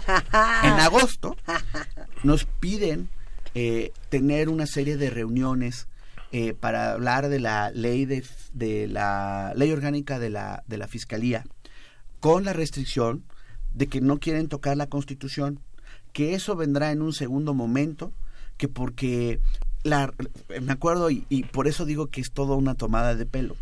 [0.65, 1.37] agosto
[2.23, 3.09] nos piden
[3.55, 5.87] eh, tener una serie de reuniones
[6.33, 10.89] eh, para hablar de la ley de, de, la ley orgánica de la de la
[10.89, 11.45] fiscalía
[12.21, 13.25] con la restricción
[13.75, 15.61] de que no quieren tocar la constitución
[16.13, 18.13] que eso vendrá en un segundo momento
[18.61, 19.41] que porque
[19.85, 20.13] la,
[20.61, 23.57] me acuerdo y, por eso digo que es todo una tomada de pelo,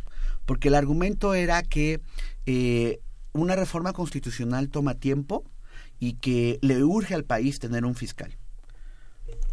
[0.45, 2.01] porque el argumento era que
[2.47, 2.99] eh,
[3.33, 5.45] una reforma constitucional toma tiempo
[6.01, 8.37] y que le urge al país tener un fiscal.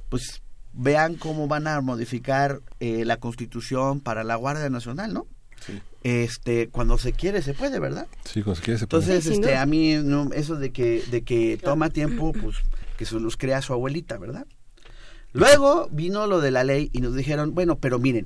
[0.10, 0.42] Pues
[0.74, 5.28] vean cómo van a modificar eh, la constitución para la Guardia Nacional, ¿no?
[5.64, 5.80] Sí.
[6.02, 8.08] Este, cuando se quiere se puede, ¿verdad?
[8.24, 9.04] Sí, cuando se quiere se puede.
[9.04, 12.58] Entonces, este, a mí no, eso de que de que toma tiempo, pues
[12.98, 14.48] que se los crea su abuelita, ¿verdad?
[15.36, 18.26] Luego vino lo de la ley y nos dijeron, bueno, pero miren,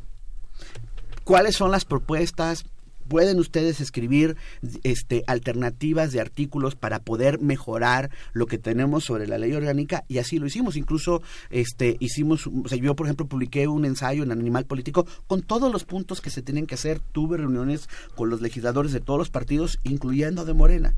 [1.23, 2.65] ¿cuáles son las propuestas?
[3.07, 4.38] pueden ustedes escribir
[4.84, 10.19] este, alternativas de artículos para poder mejorar lo que tenemos sobre la ley orgánica y
[10.19, 10.76] así lo hicimos.
[10.76, 15.41] Incluso este, hicimos, o sea, yo por ejemplo publiqué un ensayo en Animal Político con
[15.41, 16.99] todos los puntos que se tienen que hacer.
[16.99, 20.95] Tuve reuniones con los legisladores de todos los partidos, incluyendo de Morena.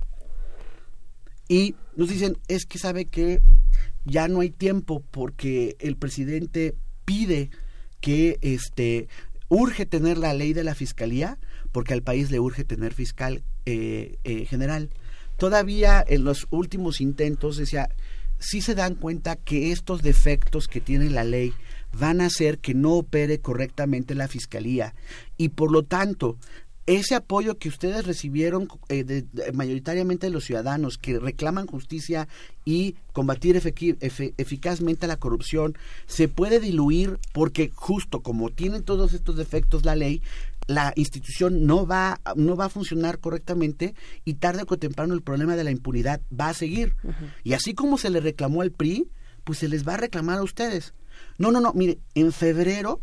[1.48, 3.42] Y nos dicen, es que sabe que
[4.06, 6.76] ya no hay tiempo porque el presidente
[7.06, 7.50] pide
[8.00, 9.08] que este
[9.48, 11.38] urge tener la ley de la fiscalía
[11.72, 14.90] porque al país le urge tener fiscal eh, eh, general.
[15.38, 17.90] Todavía en los últimos intentos decía,
[18.40, 21.54] sí se dan cuenta que estos defectos que tiene la ley
[21.98, 24.96] van a hacer que no opere correctamente la fiscalía
[25.38, 26.38] y por lo tanto
[26.88, 32.28] ese apoyo que ustedes recibieron eh, mayoritariamente de los ciudadanos que reclaman justicia
[32.66, 35.78] y combatir eficazmente la corrupción
[36.08, 40.22] se puede diluir porque justo como tiene todos estos defectos la ley
[40.68, 43.94] la institución no va no va a funcionar correctamente
[44.26, 46.96] y tarde o temprano el problema de la impunidad va a seguir.
[47.44, 49.08] Y así como se le reclamó al PRI
[49.44, 50.94] pues se les va a reclamar a ustedes.
[51.38, 53.02] No no no mire en febrero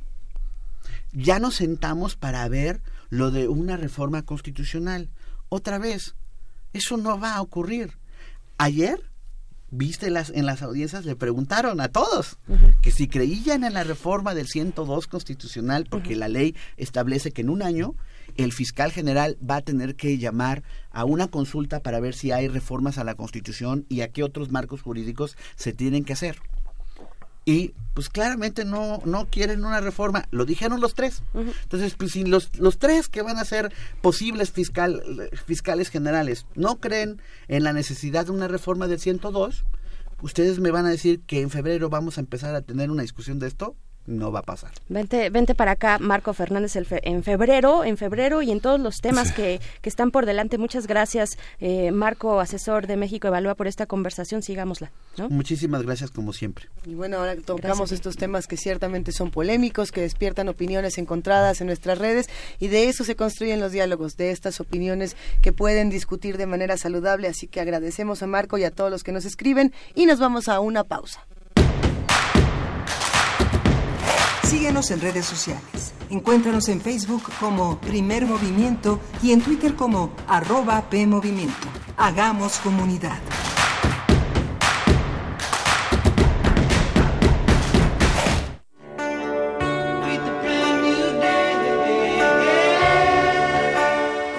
[1.12, 2.80] ya nos sentamos para ver
[3.10, 5.10] lo de una reforma constitucional.
[5.48, 6.14] Otra vez,
[6.72, 7.98] eso no va a ocurrir.
[8.58, 9.10] Ayer,
[9.70, 12.38] viste las, en las audiencias, le preguntaron a todos
[12.82, 17.50] que si creían en la reforma del 102 constitucional, porque la ley establece que en
[17.50, 17.94] un año
[18.36, 22.48] el fiscal general va a tener que llamar a una consulta para ver si hay
[22.48, 26.38] reformas a la constitución y a qué otros marcos jurídicos se tienen que hacer
[27.48, 30.26] y pues claramente no no quieren una reforma.
[30.30, 31.22] Lo dijeron los tres.
[31.34, 33.72] Entonces pues si los los tres que van a ser
[34.02, 35.02] posibles fiscal
[35.46, 39.64] fiscales generales no creen en la necesidad de una reforma del 102
[40.20, 43.38] ustedes me van a decir que en febrero vamos a empezar a tener una discusión
[43.38, 43.76] de esto
[44.08, 44.72] no va a pasar.
[44.88, 49.32] Vente, vente para acá, Marco Fernández, en febrero, en febrero y en todos los temas
[49.32, 50.58] que, que, están por delante.
[50.58, 54.42] Muchas gracias, eh, Marco, asesor de México Evalúa, por esta conversación.
[54.42, 54.90] Sigámosla.
[55.28, 56.66] Muchísimas gracias, como siempre.
[56.86, 61.66] Y bueno, ahora tocamos estos temas que ciertamente son polémicos, que despiertan opiniones encontradas en
[61.66, 62.28] nuestras redes
[62.58, 66.76] y de eso se construyen los diálogos, de estas opiniones que pueden discutir de manera
[66.76, 67.28] saludable.
[67.28, 70.48] Así que agradecemos a Marco y a todos los que nos escriben y nos vamos
[70.48, 71.26] a una pausa.
[74.48, 75.92] Síguenos en redes sociales.
[76.08, 81.68] Encuéntranos en Facebook como Primer Movimiento y en Twitter como arroba PMovimiento.
[81.98, 83.18] Hagamos comunidad.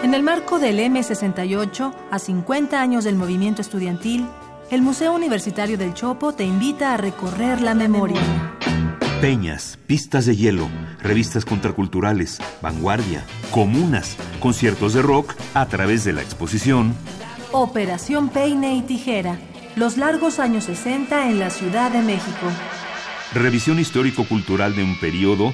[0.01, 4.25] En el marco del M68, a 50 años del movimiento estudiantil,
[4.71, 8.19] el Museo Universitario del Chopo te invita a recorrer la memoria
[9.19, 10.69] peñas, pistas de hielo,
[11.01, 16.93] revistas contraculturales, vanguardia, comunas, conciertos de rock a través de la exposición.
[17.51, 19.37] Operación Peine y Tijera,
[19.75, 22.47] los largos años 60 en la Ciudad de México.
[23.33, 25.53] Revisión histórico-cultural de un periodo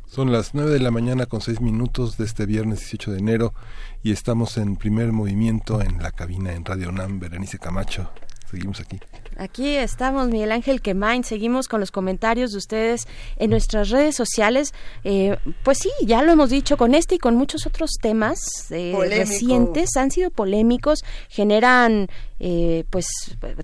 [0.08, 3.54] Son las 9 de la mañana con 6 minutos de este viernes 18 de enero
[4.02, 7.20] y estamos en primer movimiento en la cabina en Radio UNAM.
[7.20, 8.10] Berenice Camacho,
[8.50, 9.00] seguimos aquí.
[9.40, 11.24] Aquí estamos, Miguel Ángel Quemain.
[11.24, 13.08] Seguimos con los comentarios de ustedes
[13.38, 14.74] en nuestras redes sociales.
[15.06, 18.38] Eh, pues sí, ya lo hemos dicho, con este y con muchos otros temas
[18.70, 22.08] eh, recientes han sido polémicos, generan,
[22.42, 23.06] eh, pues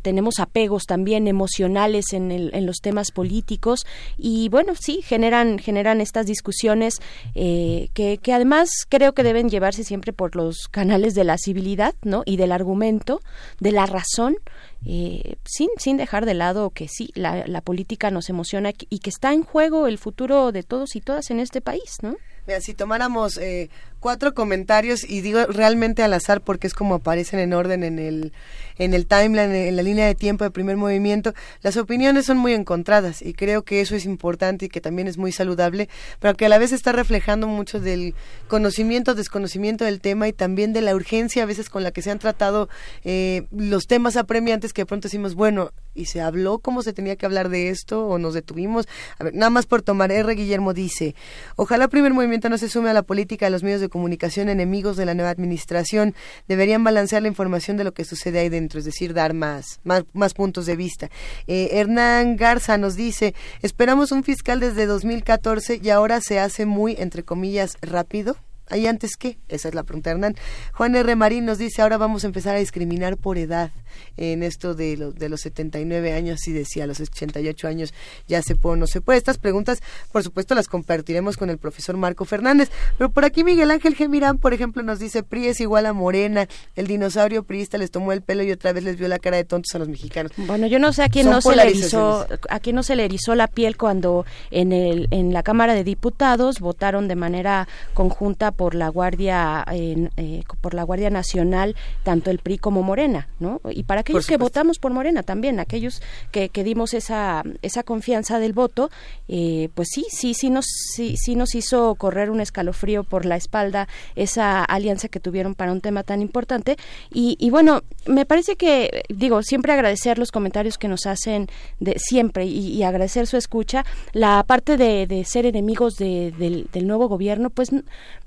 [0.02, 3.86] tenemos apegos también emocionales en, el, en, los temas políticos
[4.18, 7.02] y bueno, sí, generan, generan estas discusiones
[7.34, 12.24] que, que además creo que deben llevarse siempre por los canales de la civilidad, ¿no?
[12.26, 13.20] Y del argumento,
[13.60, 14.38] de la razón
[14.86, 19.10] eh, sin, sin dejar de lado que sí, la, la política nos emociona y que
[19.10, 22.16] está en juego el futuro de todos y todas en este país, ¿no?
[22.48, 23.70] Mira, si tomáramos eh,
[24.00, 28.34] cuatro comentarios y digo realmente al azar porque es como aparecen en orden en el
[28.78, 32.54] en el timeline, en la línea de tiempo de primer movimiento, las opiniones son muy
[32.54, 35.90] encontradas y creo que eso es importante y que también es muy saludable,
[36.20, 38.16] pero que a la vez está reflejando mucho del
[38.48, 42.12] conocimiento, desconocimiento del tema y también de la urgencia a veces con la que se
[42.12, 42.70] han tratado
[43.04, 47.16] eh, los temas apremiantes que de pronto decimos, bueno, y se habló cómo se tenía
[47.16, 48.86] que hablar de esto o nos detuvimos.
[49.18, 50.36] A ver, nada más por tomar R.
[50.36, 51.16] Guillermo dice,
[51.56, 54.98] ojalá primer movimiento no se sume a la política de los medios de comunicación enemigos
[54.98, 56.16] de la nueva administración.
[56.50, 60.04] Deberían balancear la información de lo que sucede ahí dentro, es decir, dar más, más,
[60.12, 61.10] más puntos de vista.
[61.48, 66.98] Eh, Hernán Garza nos dice, esperamos un fiscal desde 2014 y ahora se hace muy,
[67.00, 68.36] entre comillas, rápido.
[68.68, 69.38] ¿Hay antes qué?
[69.48, 70.36] Esa es la pregunta, Hernán.
[70.74, 71.16] Juan R.
[71.16, 73.72] Marín nos dice, ahora vamos a empezar a discriminar por edad
[74.18, 77.94] en esto de, lo, de los 79 años y decía, a los 88 años
[78.28, 79.18] ya se puede o no se puede.
[79.18, 79.82] Estas preguntas,
[80.12, 82.72] por supuesto, las compartiremos con el profesor Marco Fernández.
[82.98, 86.48] Pero por aquí Miguel Ángel Gemirán, por ejemplo, nos dice, PRI es igual a Morena,
[86.76, 89.44] el dinosaurio priista les tomó el pelo y otra vez les vio la cara de
[89.44, 90.32] tontos a los mexicanos.
[90.38, 93.06] Bueno, yo no sé a quién, no se, le erizó, a quién no se le
[93.06, 98.52] erizó la piel cuando en, el, en la Cámara de Diputados votaron de manera conjunta
[98.56, 103.62] por la Guardia eh, por la Guardia Nacional tanto el PRI como Morena, ¿no?
[103.70, 106.02] Y para aquellos que votamos por Morena también, aquellos
[106.32, 108.90] que, que dimos esa esa confianza del voto,
[109.28, 113.36] eh, pues sí, sí, sí nos sí, sí nos hizo correr un escalofrío por la
[113.36, 116.78] espalda esa alianza que tuvieron para un tema tan importante.
[117.12, 121.48] Y, y bueno, me parece que digo siempre agradecer los comentarios que nos hacen
[121.80, 123.84] de siempre y, agradecer su escucha,
[124.14, 127.72] la parte de, de ser enemigos de, del, del nuevo gobierno, pues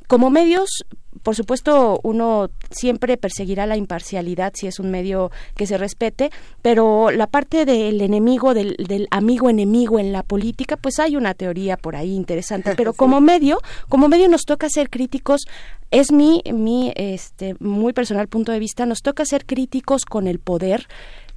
[0.08, 0.84] como medios,
[1.22, 6.30] por supuesto, uno siempre perseguirá la imparcialidad si es un medio que se respete,
[6.62, 11.34] pero la parte del enemigo, del, del amigo enemigo en la política, pues hay una
[11.34, 12.74] teoría por ahí interesante.
[12.74, 13.60] Pero como medio,
[13.90, 15.42] como medio nos toca ser críticos
[15.90, 20.38] es mi, mi este, muy personal punto de vista, nos toca ser críticos con el
[20.38, 20.86] poder,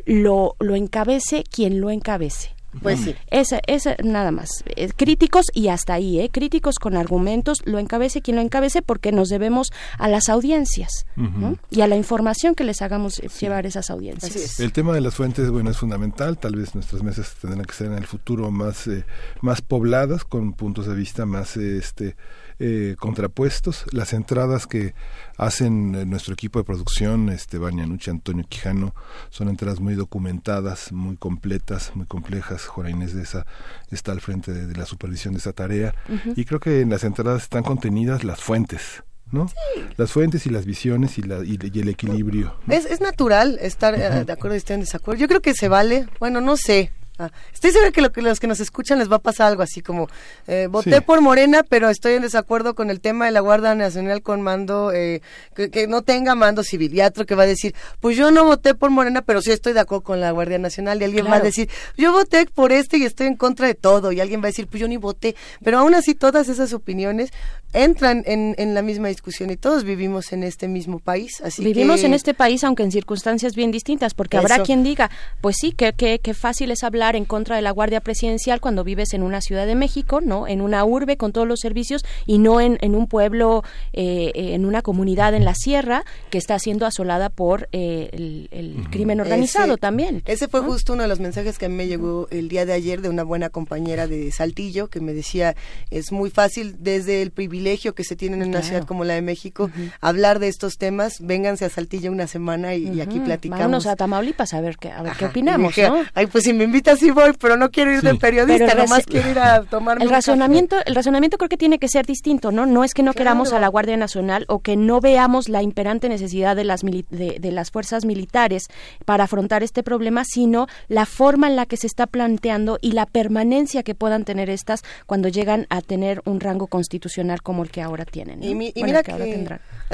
[0.05, 2.55] lo, lo encabece quien lo encabece.
[2.81, 3.15] Pues sí.
[3.29, 4.63] Esa, esa, nada más.
[4.65, 6.29] Eh, críticos y hasta ahí, ¿eh?
[6.31, 11.57] Críticos con argumentos, lo encabece quien lo encabece porque nos debemos a las audiencias ¿no?
[11.69, 13.27] y a la información que les hagamos sí.
[13.39, 14.59] llevar esas audiencias.
[14.59, 16.37] El tema de las fuentes, bueno, es fundamental.
[16.37, 19.05] Tal vez nuestras mesas tendrán que ser en el futuro más, eh,
[19.41, 22.15] más pobladas, con puntos de vista más, este,
[22.61, 23.85] eh, contrapuestos.
[23.91, 24.93] Las entradas que
[25.37, 28.93] hacen nuestro equipo de producción, este Bania Nuche, Antonio Quijano,
[29.29, 32.65] son entradas muy documentadas, muy completas, muy complejas.
[32.67, 33.45] Jora Inés de esa
[33.89, 35.95] está al frente de, de la supervisión de esa tarea.
[36.07, 36.33] Uh -huh.
[36.35, 39.49] Y creo que en las entradas están contenidas las fuentes ¿no?
[39.97, 42.55] Las fuentes y las visiones y, la, y, el equilibrio.
[42.67, 45.19] Es, es natural estar eh, de acuerdo y estar en desacuerdo.
[45.19, 48.39] Yo creo que se vale, bueno, no sé, Ah, estoy segura que, lo que los
[48.39, 50.09] que nos escuchan les va a pasar algo así como,
[50.47, 54.21] eh, voté por Morena, pero estoy en desacuerdo con el tema de la Guardia Nacional
[54.21, 55.21] con mando, eh,
[55.53, 56.93] que, no tenga mando civil.
[56.93, 59.73] Y otro que va a decir, pues yo no voté por Morena, pero sí estoy
[59.73, 61.01] de acuerdo con la Guardia Nacional.
[61.01, 64.11] Y alguien va a decir, yo voté por este y estoy en contra de todo.
[64.11, 65.35] Y alguien va a decir, pues yo ni voté.
[65.63, 67.31] Pero aún así todas esas opiniones
[67.73, 71.41] entran en, en la misma discusión y todos vivimos en este mismo país.
[71.41, 75.09] Así vivimos en este país, aunque en circunstancias bien distintas, porque habrá quien diga,
[75.39, 78.83] pues sí, que, que, que fácil es hablar en contra de la Guardia Presidencial cuando
[78.83, 80.47] vives en una ciudad de México, ¿no?
[80.47, 83.63] En una urbe con todos los servicios y no en, en un pueblo,
[83.93, 88.87] eh, eh, en una comunidad en la sierra que está siendo asolada por eh, el,
[88.91, 90.21] crimen organizado también.
[90.25, 92.73] Ese fue justo uno de los mensajes que a mí me llegó el día de
[92.73, 95.55] ayer de una buena compañera de Saltillo que me decía,
[95.89, 99.21] es muy fácil desde el privilegio que se tiene en una ciudad como la de
[99.21, 99.69] México
[99.99, 103.59] hablar de estos temas, vénganse a Saltillo una semana y, aquí platicamos.
[103.59, 105.75] Vámonos a Tamaulipas a ver qué, a ver qué opinamos,
[106.13, 106.63] Ay, pues si me
[106.95, 110.77] sí voy, pero no quiero ir de periodista, nomás quiero ir a tomarme el razonamiento,
[110.85, 112.65] El razonamiento creo que tiene que ser distinto, ¿no?
[112.65, 116.09] No es que no queramos a la Guardia Nacional o que no veamos la imperante
[116.09, 118.67] necesidad de las, de, las fuerzas militares
[119.05, 123.05] para afrontar este problema, sino la forma en la que se está planteando y la
[123.05, 127.81] permanencia que puedan tener estas cuando llegan a tener un rango constitucional como el que
[127.81, 128.43] ahora tienen.
[128.43, 129.11] Y, mira que,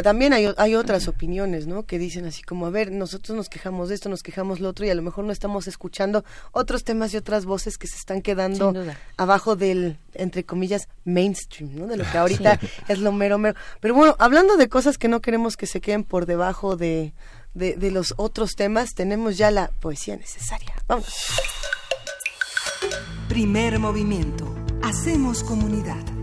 [0.03, 1.85] también hay, hay otras opiniones, ¿no?
[1.85, 4.85] Que dicen así como, a ver, nosotros nos quejamos de esto, nos quejamos lo otro
[4.85, 8.21] y a lo mejor no estamos escuchando otros temas y otras voces que se están
[8.21, 8.73] quedando
[9.17, 11.87] abajo del, entre comillas, mainstream, ¿no?
[11.87, 13.57] De lo que ahorita es lo mero mero.
[13.79, 17.13] Pero bueno, hablando de cosas que no queremos que se queden por debajo de,
[17.53, 20.73] de, los otros temas, tenemos ya la poesía necesaria.
[20.87, 21.13] Vamos.
[23.27, 24.53] Primer movimiento.
[24.83, 26.16] Hacemos comunidad.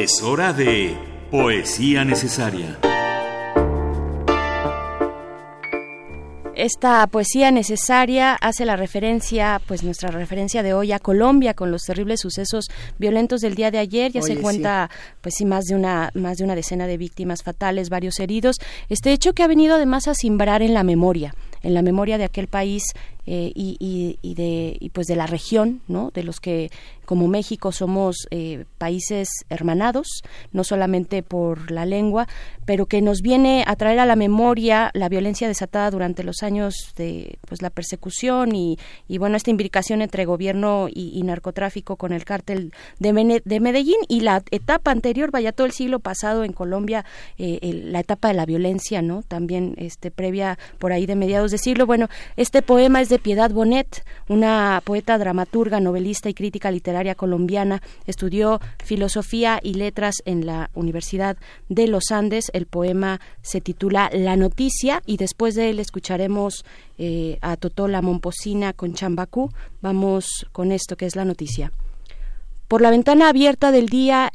[0.00, 0.96] Es hora de
[1.30, 2.78] poesía necesaria.
[6.60, 11.82] esta poesía necesaria hace la referencia, pues nuestra referencia de hoy a Colombia con los
[11.82, 12.66] terribles sucesos
[12.98, 14.12] violentos del día de ayer.
[14.12, 14.90] Ya se cuenta,
[15.22, 18.56] pues sí, más de una más de una decena de víctimas fatales, varios heridos.
[18.90, 22.24] Este hecho que ha venido además a simbrar en la memoria, en la memoria de
[22.24, 22.82] aquel país
[23.26, 26.10] eh, y, y, de y pues de la región, ¿no?
[26.12, 26.70] De los que
[27.10, 30.06] como México somos eh, países hermanados,
[30.52, 32.28] no solamente por la lengua,
[32.66, 36.74] pero que nos viene a traer a la memoria la violencia desatada durante los años
[36.96, 38.78] de pues la persecución y,
[39.08, 44.20] y bueno esta imbricación entre gobierno y, narcotráfico con el cártel de, de, Medellín y
[44.20, 47.04] la etapa anterior, vaya todo el siglo pasado en Colombia,
[47.38, 49.22] eh, la etapa de la violencia, ¿no?
[49.22, 51.86] También este previa por ahí de mediados de siglo.
[51.86, 57.82] Bueno, este poema es de Piedad Bonet, una poeta, dramaturga, novelista y crítica literaria colombiana.
[58.06, 61.36] Estudió filosofía y letras en la Universidad
[61.68, 62.46] de los Andes.
[62.54, 66.64] El poema se titula La noticia y después de él escucharemos
[66.96, 69.50] eh, a Totola Momposina con Chambacú.
[69.82, 71.72] Vamos con esto que es la noticia.
[72.68, 74.32] Por la ventana abierta del día,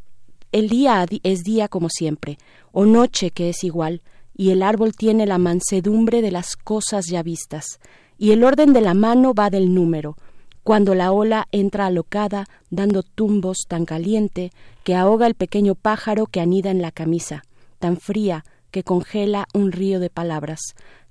[0.51, 2.37] el día es día como siempre,
[2.73, 4.01] o noche que es igual,
[4.35, 7.79] y el árbol tiene la mansedumbre de las cosas ya vistas,
[8.17, 10.15] y el orden de la mano va del número,
[10.63, 14.51] cuando la ola entra alocada, dando tumbos tan caliente
[14.83, 17.43] que ahoga el pequeño pájaro que anida en la camisa,
[17.79, 20.59] tan fría que congela un río de palabras,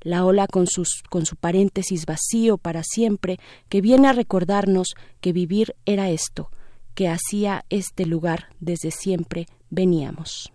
[0.01, 0.67] la ola con,
[1.09, 6.51] con su paréntesis vacío para siempre, que viene a recordarnos que vivir era esto,
[6.95, 10.53] que hacía este lugar desde siempre veníamos.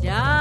[0.00, 0.37] La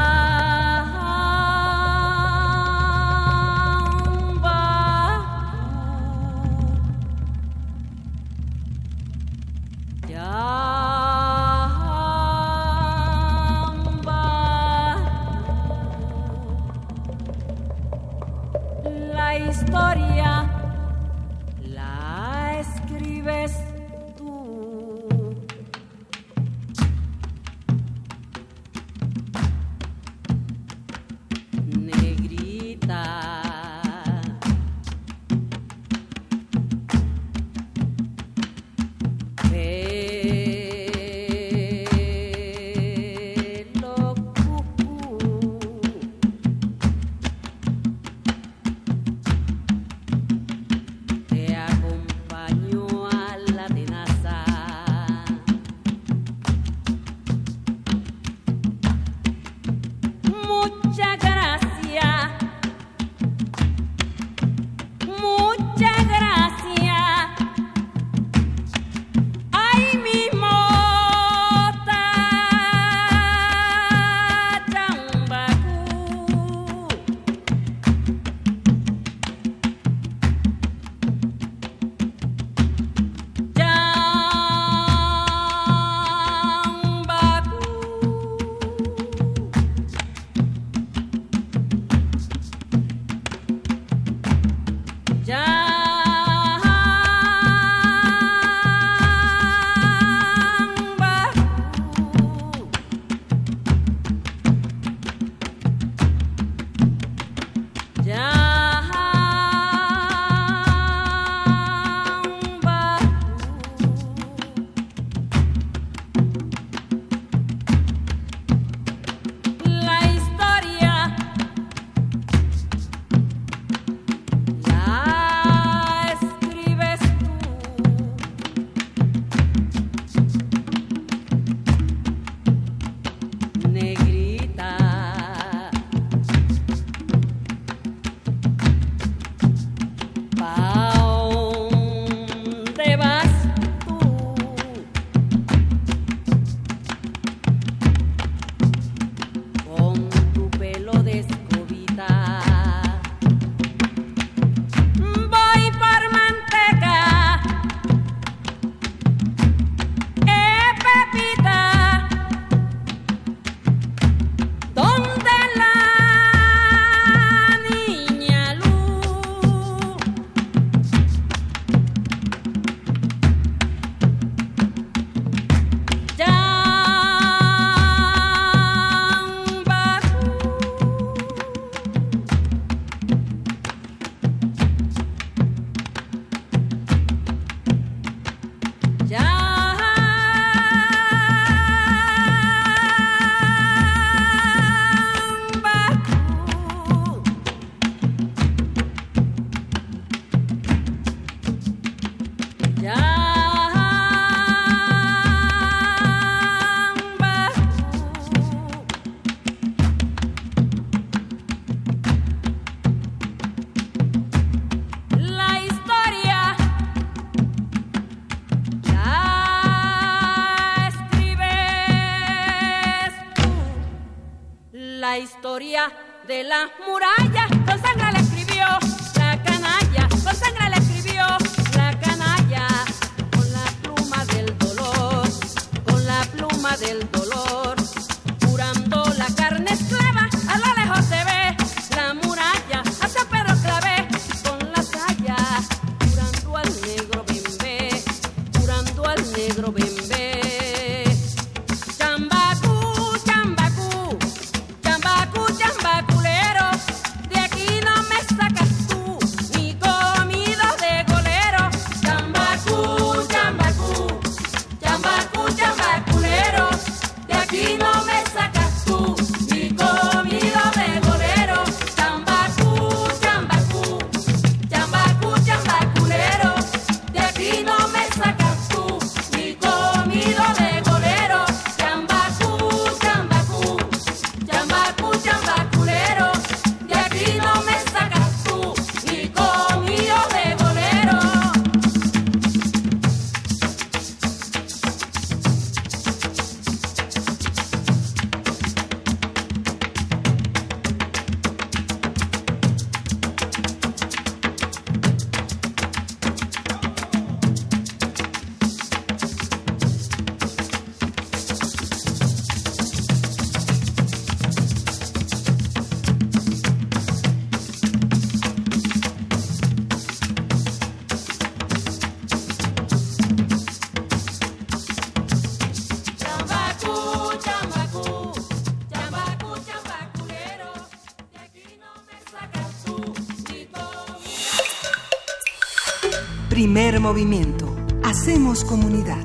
[336.98, 337.76] Primer movimiento.
[338.04, 339.24] Hacemos comunidad.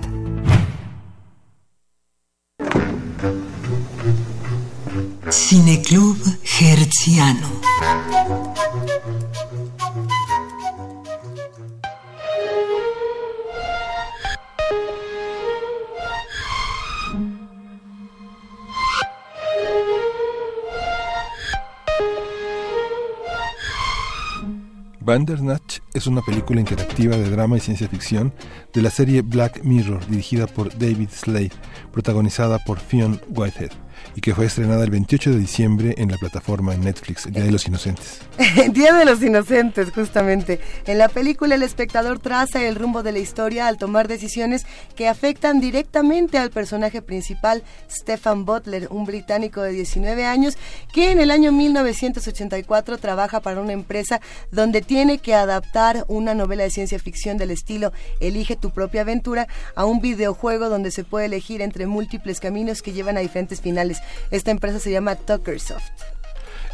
[5.30, 6.18] Cineclub
[6.60, 7.48] Hertziano.
[25.00, 25.61] Bandersnatch
[25.94, 28.32] es una película interactiva de drama y ciencia ficción
[28.72, 31.52] de la serie Black Mirror, dirigida por David Slade,
[31.92, 33.70] protagonizada por Fionn Whitehead,
[34.16, 37.66] y que fue estrenada el 28 de diciembre en la plataforma Netflix, Día de los
[37.66, 38.20] Inocentes.
[38.72, 40.60] Día de los Inocentes, justamente.
[40.86, 45.08] En la película el espectador traza el rumbo de la historia al tomar decisiones que
[45.08, 50.56] afectan directamente al personaje principal, Stephen Butler, un británico de 19 años
[50.92, 54.20] que en el año 1984 trabaja para una empresa
[54.50, 59.46] donde tiene que adaptar una novela de ciencia ficción del estilo Elige tu propia aventura
[59.74, 63.98] a un videojuego donde se puede elegir entre múltiples caminos que llevan a diferentes finales.
[64.30, 66.21] Esta empresa se llama Tuckersoft.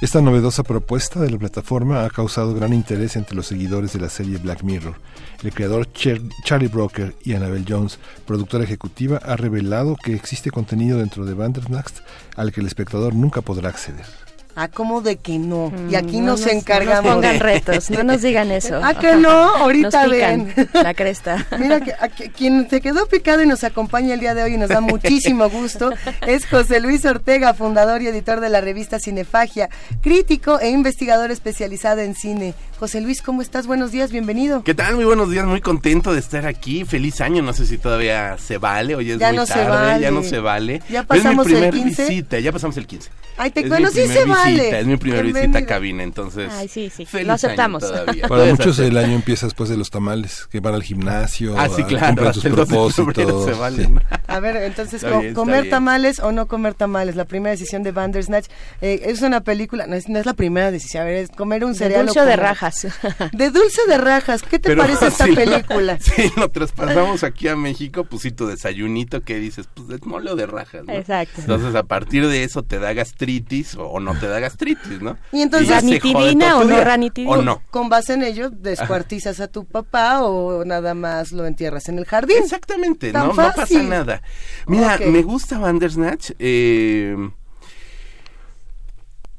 [0.01, 4.09] Esta novedosa propuesta de la plataforma ha causado gran interés entre los seguidores de la
[4.09, 4.95] serie Black Mirror.
[5.43, 11.27] El creador Charlie Broker y Annabel Jones, productora ejecutiva, ha revelado que existe contenido dentro
[11.27, 11.95] de Bandersnatch
[12.37, 14.28] al que el espectador nunca podrá acceder.
[14.61, 15.73] Ah, como de que no.
[15.89, 17.05] Y aquí Mm, no nos, nos- encargamos.
[17.05, 18.81] no nos pongan retos, no nos digan eso.
[18.83, 20.69] Ah, que no, ahorita Nos pican ven.
[20.83, 21.47] la cresta.
[21.61, 24.55] Mira, que, a que- quien se quedó picado y nos acompaña el día de hoy
[24.55, 25.93] y nos da muchísimo gusto
[26.27, 29.69] es José Luis Ortega, fundador y editor de la revista Cinefagia,
[30.03, 32.55] crítico e investigador especializado en cine.
[32.79, 33.67] José Luis, ¿cómo estás?
[33.67, 34.63] Buenos días, bienvenido.
[34.63, 34.95] ¿Qué tal?
[34.95, 36.85] Muy buenos días, muy contento de estar aquí.
[36.85, 39.69] Feliz año, no sé si todavía se vale, hoy es Ya muy no se tarde,
[39.69, 40.01] vale.
[40.01, 40.81] ya no se vale.
[40.89, 42.09] Ya pasamos es mi el primer 15.
[42.09, 43.11] visita, ya pasamos el 15.
[43.37, 44.53] Ay, te Es bueno, mi sí se vale.
[44.61, 46.53] visita, es mi primer visita a cabina, entonces.
[46.53, 47.83] Ay, sí, sí, feliz lo aceptamos.
[47.83, 48.29] año todavía.
[48.29, 51.83] Para muchos el año empieza después de los tamales, que van al gimnasio, Ah, sí,
[51.83, 53.45] claro, cumplen hasta sus el 12 de febrero propósitos.
[53.45, 53.59] se sí.
[53.61, 54.01] valen.
[54.29, 57.17] A ver, entonces, bien, ¿comer tamales o no comer tamales?
[57.17, 58.47] La primera decisión de Bandersnatch.
[58.83, 61.65] Eh, es una película, no es, no es la primera decisión, a ver, es comer
[61.65, 62.07] un De cereal.
[62.07, 63.31] dulce o de comer- rajas.
[63.33, 65.99] De dulce de rajas, ¿qué te Pero parece esta si lo- película?
[66.01, 69.69] si lo traspasamos aquí a México, pues sí, tu desayunito, ¿qué dices?
[69.75, 70.93] Pues de mole de rajas, ¿no?
[70.93, 71.41] Exacto.
[71.41, 75.17] Entonces, a partir de eso te da gastritis o, o no te da gastritis, ¿no?
[75.33, 77.33] Y entonces, ¿Ranitidina o no ranitidina?
[77.33, 77.63] O no.
[77.71, 82.05] Con base en ello, descuartizas a tu papá o nada más lo entierras en el
[82.05, 82.39] jardín.
[82.43, 84.23] Exactamente, Tan no, no pasa nada.
[84.67, 86.33] Mira, me gusta Bandersnatch.
[86.39, 87.17] Eh,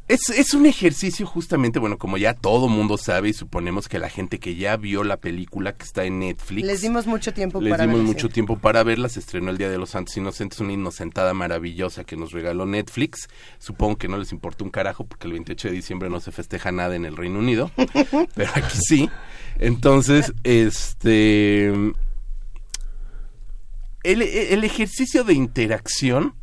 [0.10, 4.10] es, es un ejercicio justamente, bueno, como ya todo mundo sabe y suponemos que la
[4.10, 6.66] gente que ya vio la película que está en Netflix.
[6.66, 8.34] Les dimos mucho tiempo Les para dimos verla, mucho sí.
[8.34, 12.18] tiempo para verla, se estrenó el Día de los Santos Inocentes, una inocentada maravillosa que
[12.18, 13.30] nos regaló Netflix.
[13.60, 16.72] Supongo que no les importa un carajo porque el 28 de diciembre no se festeja
[16.72, 17.70] nada en el Reino Unido,
[18.34, 19.10] pero aquí sí.
[19.60, 21.68] Entonces, este...
[24.02, 26.39] El, el ejercicio de interacción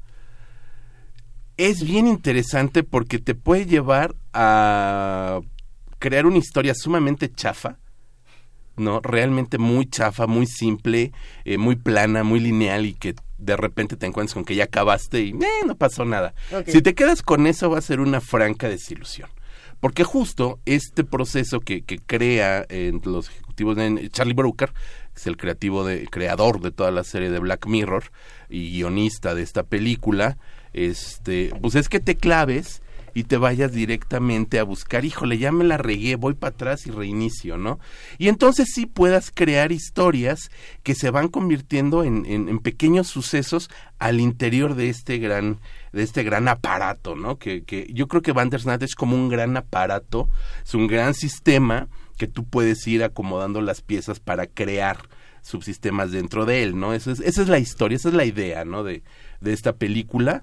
[1.57, 5.41] es bien interesante porque te puede llevar a
[5.99, 7.79] crear una historia sumamente chafa,
[8.77, 9.01] ¿no?
[9.01, 11.13] Realmente muy chafa, muy simple,
[11.45, 15.23] eh, muy plana, muy lineal y que de repente te encuentras con que ya acabaste
[15.23, 16.35] y eh, no pasó nada.
[16.67, 19.31] Si te quedas con eso va a ser una franca desilusión.
[19.81, 25.27] Porque justo este proceso que, que crea en los ejecutivos de Charlie Brooker, que es
[25.27, 28.05] el creativo de, creador de toda la serie de Black Mirror
[28.49, 30.39] y guionista de esta película,
[30.77, 32.83] este, pues es que te claves
[33.15, 36.91] y te vayas directamente a buscar, híjole, ya me la regué, voy para atrás y
[36.91, 37.81] reinicio, ¿no?
[38.19, 40.51] Y entonces sí puedas crear historias
[40.83, 45.61] que se van convirtiendo en, en- en pequeños sucesos al interior de este gran,
[45.95, 47.39] de este gran aparato, ¿no?
[47.39, 50.29] Que, que yo creo que Bandersnatch es como un gran aparato,
[50.63, 51.89] es un gran sistema
[52.19, 54.99] que tú puedes ir acomodando las piezas para crear
[55.41, 56.93] subsistemas dentro de él, ¿no?
[56.93, 58.83] Eso es, esa es la historia, esa es la idea, ¿no?
[58.85, 59.03] De,
[59.41, 60.43] de esta película.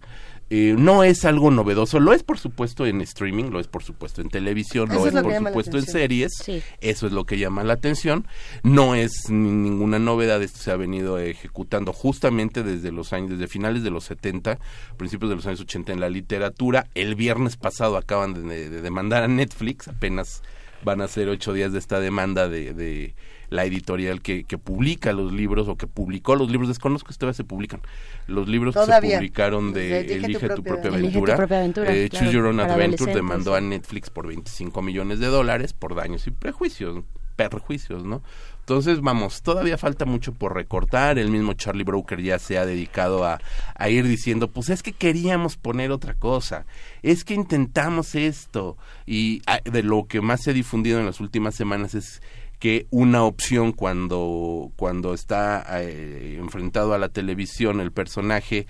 [0.50, 4.22] Eh, no es algo novedoso, lo es por supuesto en streaming, lo es por supuesto
[4.22, 6.62] en televisión, lo es es lo que por supuesto en series, Sí.
[6.80, 8.28] eso es lo que llama la atención,
[8.62, 13.48] no es ni- ninguna novedad, esto se ha venido ejecutando justamente desde los años, desde
[13.48, 14.60] finales de los 70,
[14.98, 19.24] principios de los años 80 en la literatura, el viernes pasado acaban de, de demandar
[19.24, 20.44] a Netflix, apenas
[20.84, 23.16] van a ser ocho días de esta demanda de, de
[23.54, 27.36] la editorial que, que publica los libros o que publicó los libros, desconozco si todavía
[27.36, 27.82] se publican,
[28.26, 30.98] los libros que se publicaron De Elige tu Elige tu propia aventura.
[30.98, 34.82] Elige tu propia aventura, eh, claro, Choose Your Own Adventure demandó a Netflix por 25
[34.82, 37.04] millones de dólares por daños y prejuicios,
[37.36, 38.24] perjuicios, ¿no?
[38.62, 41.20] Entonces, vamos, todavía falta mucho por recortar.
[41.20, 43.42] El mismo Charlie Broker ya se ha dedicado a,
[43.76, 46.66] a ir diciendo, pues es que queríamos poner otra cosa,
[47.02, 48.78] es que intentamos esto.
[49.06, 52.22] Y ah, de lo que más se ha difundido en las últimas semanas es
[52.64, 58.68] que una opción cuando, cuando está eh, enfrentado a la televisión el personaje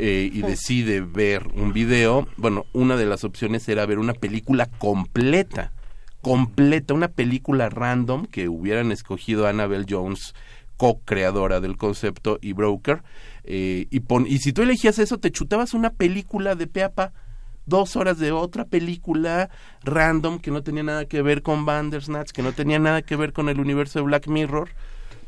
[0.00, 4.66] eh, y decide ver un video, bueno, una de las opciones era ver una película
[4.66, 5.70] completa,
[6.22, 10.34] completa, una película random que hubieran escogido Annabelle Jones,
[10.76, 13.04] co-creadora del concepto y broker,
[13.44, 16.92] eh, y, pon- y si tú elegías eso, te chutabas una película de pe a
[16.92, 17.12] pa,
[17.66, 19.50] dos horas de otra película
[19.84, 23.32] random que no tenía nada que ver con Bandersnatch, que no tenía nada que ver
[23.32, 24.70] con el universo de Black Mirror,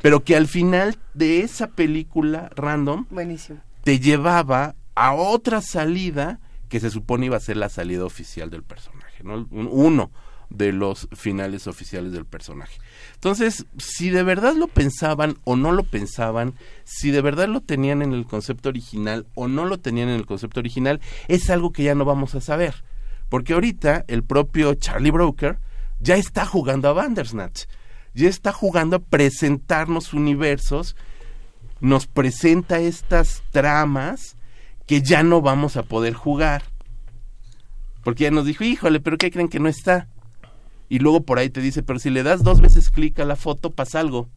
[0.01, 3.59] pero que al final de esa película random Buenísimo.
[3.83, 8.63] te llevaba a otra salida que se supone iba a ser la salida oficial del
[8.63, 9.47] personaje, ¿no?
[9.51, 10.11] Un- Uno
[10.49, 12.79] de los finales oficiales del personaje.
[13.13, 18.01] Entonces, si de verdad lo pensaban o no lo pensaban, si de verdad lo tenían
[18.01, 21.83] en el concepto original o no lo tenían en el concepto original, es algo que
[21.83, 22.83] ya no vamos a saber.
[23.29, 25.59] Porque ahorita el propio Charlie Broker
[25.99, 27.65] ya está jugando a Bandersnatch,
[28.13, 30.95] ya está jugando a presentarnos universos,
[31.79, 34.35] nos presenta estas tramas
[34.87, 36.63] que ya no vamos a poder jugar.
[38.03, 40.07] Porque ya nos dijo, híjole, pero ¿qué creen que no está?
[40.89, 43.35] Y luego por ahí te dice, pero si le das dos veces clic a la
[43.35, 44.27] foto, pasa algo.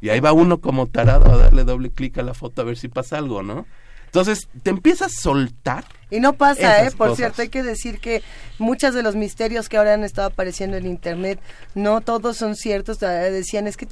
[0.00, 2.76] Y ahí va uno como tarado a darle doble clic a la foto a ver
[2.76, 3.66] si pasa algo, ¿no?
[4.04, 5.84] Entonces te empiezas a soltar.
[6.10, 6.96] Y no pasa, Esas ¿eh?
[6.96, 7.16] Por cosas.
[7.18, 8.22] cierto, hay que decir que
[8.58, 11.38] muchos de los misterios que ahora han estado apareciendo en Internet,
[11.74, 13.02] no todos son ciertos.
[13.02, 13.86] Eh, Decían, es que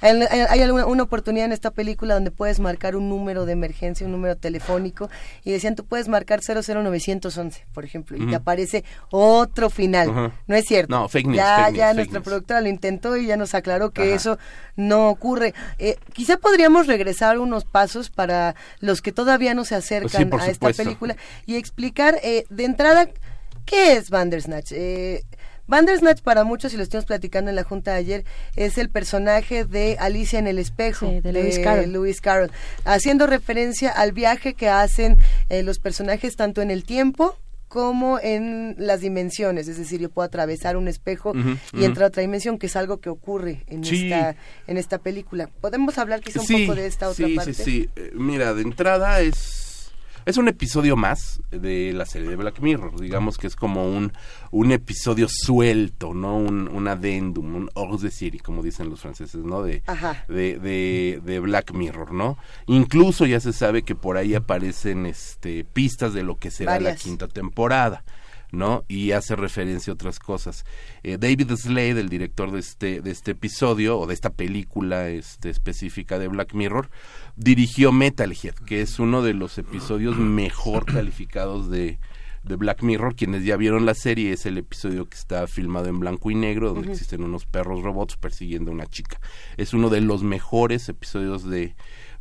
[0.00, 4.04] hay, hay alguna- una oportunidad en esta película donde puedes marcar un número de emergencia,
[4.06, 5.08] un número telefónico,
[5.44, 10.32] y decían, tú puedes marcar 00911, por ejemplo, y te aparece otro final.
[10.46, 10.94] No es cierto.
[10.94, 12.24] No, fake news, Ya, fake news, ya fake nuestra news.
[12.24, 14.14] productora lo intentó y ya nos aclaró que Ajá.
[14.14, 14.38] eso
[14.76, 15.54] no ocurre.
[15.78, 20.24] Eh, quizá podríamos regresar unos pasos para los que todavía no se acercan Pues Sí,
[20.26, 23.08] por a esta película y explicar eh, de entrada
[23.64, 24.72] qué es Bandersnatch.
[24.72, 25.22] Eh,
[25.68, 29.64] Bandersnatch para muchos, y lo estuvimos platicando en la junta de ayer, es el personaje
[29.64, 31.92] de Alicia en el espejo Sí, de Lewis Carroll.
[31.92, 32.52] Lewis Carroll,
[32.84, 35.16] haciendo referencia al viaje que hacen
[35.48, 40.24] eh, los personajes tanto en el tiempo como en las dimensiones, es decir, yo puedo
[40.24, 41.32] atravesar un espejo
[41.72, 44.04] y entrar a otra dimensión, que es algo que ocurre en Sí.
[44.04, 44.36] esta
[44.68, 45.50] en esta película.
[45.60, 47.54] ¿Podemos hablar quizá un sí, poco de esta otra sí, parte?
[47.54, 49.65] Sí, sí, Eh, Mira, de entrada es
[50.26, 53.00] es un episodio más de la serie de Black Mirror.
[53.00, 54.12] Digamos que es como un,
[54.50, 56.36] un episodio suelto, ¿no?
[56.36, 59.62] Un, un adendum, un hors de serie, como dicen los franceses, ¿no?
[59.62, 59.84] De,
[60.28, 62.36] de, de, de Black Mirror, ¿no?
[62.66, 66.96] Incluso ya se sabe que por ahí aparecen este pistas de lo que será la
[66.96, 68.04] quinta temporada.
[68.52, 68.84] ¿No?
[68.88, 70.64] Y hace referencia a otras cosas.
[71.02, 75.50] Eh, David Slade, el director de este, de este episodio, o de esta película este,
[75.50, 76.90] específica de Black Mirror,
[77.36, 81.98] dirigió Metalhead, que es uno de los episodios mejor calificados de,
[82.42, 83.14] de Black Mirror.
[83.14, 86.72] Quienes ya vieron la serie es el episodio que está filmado en blanco y negro,
[86.72, 89.20] donde existen unos perros robots persiguiendo a una chica.
[89.56, 91.74] Es uno de los mejores episodios de,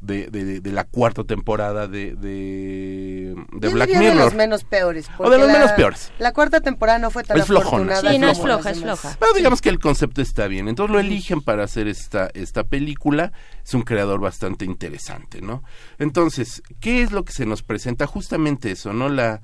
[0.05, 4.03] de, de, de la cuarta temporada de, de, de Black Mirror.
[4.03, 5.07] de los menos peores.
[5.17, 6.11] O de los menos peores.
[6.19, 7.93] La cuarta temporada no fue tan Es flojona.
[7.93, 9.17] afortunada Sí, no es floja, es demás.
[9.19, 10.67] Pero digamos que el concepto está bien.
[10.67, 13.31] Entonces lo eligen para hacer esta, esta película.
[13.63, 15.63] Es un creador bastante interesante, ¿no?
[15.97, 18.05] Entonces, ¿qué es lo que se nos presenta?
[18.07, 19.09] Justamente eso, ¿no?
[19.09, 19.41] La,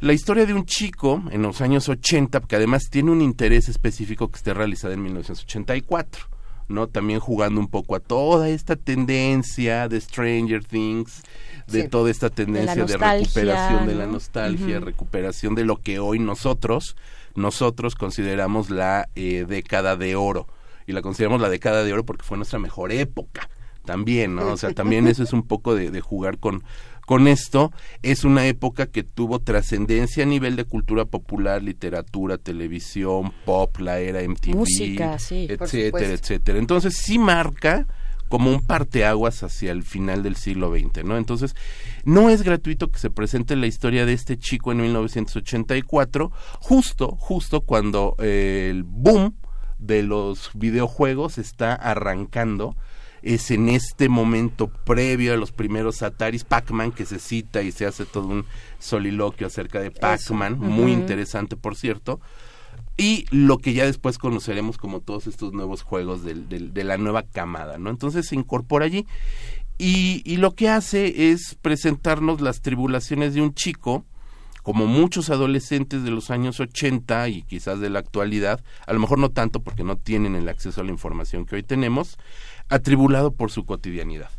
[0.00, 4.30] la historia de un chico en los años 80, que además tiene un interés específico
[4.30, 6.39] que esté realizada en 1984.
[6.70, 6.86] ¿No?
[6.86, 11.22] También jugando un poco a toda esta tendencia de Stranger Things,
[11.66, 11.88] de Sí.
[11.88, 14.12] toda esta tendencia de, recuperación de la ¿no?
[14.12, 16.96] nostalgia, recuperación de lo que hoy nosotros,
[17.34, 20.46] nosotros consideramos la eh, década de oro.
[20.86, 23.48] Y la consideramos la década de oro porque fue nuestra mejor época
[23.84, 24.46] también, ¿no?
[24.48, 26.62] O sea, también eso es un poco de, de jugar con,
[27.10, 27.72] con esto.
[28.04, 33.98] Es una época que tuvo trascendencia a nivel de cultura popular, literatura, televisión, pop, la
[33.98, 36.58] era MTV, Música, sí, etcétera, etcétera.
[36.60, 37.88] Entonces sí marca
[38.28, 41.16] como un parteaguas hacia el final del siglo XX, ¿no?
[41.16, 41.56] Entonces,
[42.04, 46.30] no es gratuito que se presente la historia de este chico en 1984,
[46.60, 49.34] justo, justo cuando eh, el boom
[49.78, 52.76] de los videojuegos está arrancando.
[53.22, 57.86] Es en este momento previo a los primeros Ataris, Pac-Man, que se cita y se
[57.86, 58.44] hace todo un
[58.78, 62.20] soliloquio acerca de Pac-Man, muy interesante, por cierto.
[62.96, 66.98] Y lo que ya después conoceremos como todos estos nuevos juegos del- del- de la
[66.98, 67.88] nueva camada, ¿no?
[67.90, 69.06] Entonces se incorpora allí
[69.78, 74.04] y, y lo que hace es presentarnos las tribulaciones de un chico,
[74.62, 79.18] como muchos adolescentes de los años 80 y quizás de la actualidad, a lo mejor
[79.18, 82.18] no tanto porque no tienen el acceso a la información que hoy tenemos,
[82.70, 84.30] atribulado por su cotidianidad.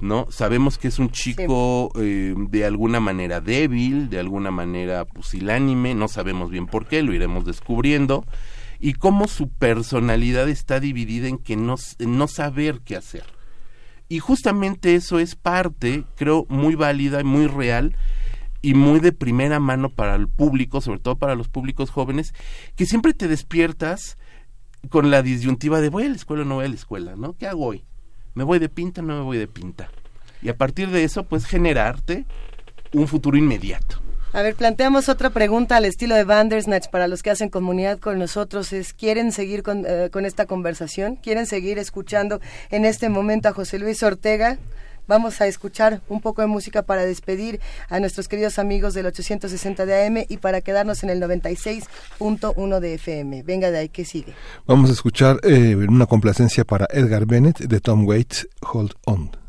[0.00, 0.26] ¿no?
[0.30, 6.08] Sabemos que es un chico eh, de alguna manera débil, de alguna manera pusilánime, no
[6.08, 8.26] sabemos bien por qué, lo iremos descubriendo,
[8.80, 13.24] y cómo su personalidad está dividida en que no, en no saber qué hacer.
[14.08, 17.96] Y justamente eso es parte, creo, muy válida y muy real
[18.60, 22.34] y muy de primera mano para el público, sobre todo para los públicos jóvenes,
[22.74, 24.18] que siempre te despiertas
[24.88, 27.34] con la disyuntiva de voy a la escuela o no voy a la escuela, ¿no?
[27.34, 27.84] ¿Qué hago hoy?
[28.34, 29.90] ¿Me voy de pinta o no me voy de pinta?
[30.42, 32.26] Y a partir de eso, pues generarte
[32.92, 34.02] un futuro inmediato.
[34.34, 38.18] A ver, planteamos otra pregunta al estilo de Bandersnatch para los que hacen comunidad con
[38.18, 38.72] nosotros.
[38.72, 41.16] Es, ¿Quieren seguir con, eh, con esta conversación?
[41.16, 44.58] ¿Quieren seguir escuchando en este momento a José Luis Ortega?
[45.12, 47.60] Vamos a escuchar un poco de música para despedir
[47.90, 52.94] a nuestros queridos amigos del 860 de AM y para quedarnos en el 96.1 de
[52.94, 53.42] FM.
[53.42, 54.32] Venga de ahí, ¿qué sigue?
[54.66, 59.42] Vamos a escuchar eh, una complacencia para Edgar Bennett de Tom Waits, Hold On.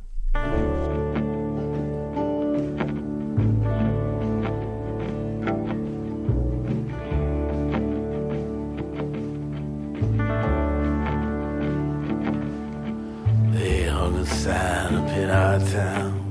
[15.33, 16.21] Our town.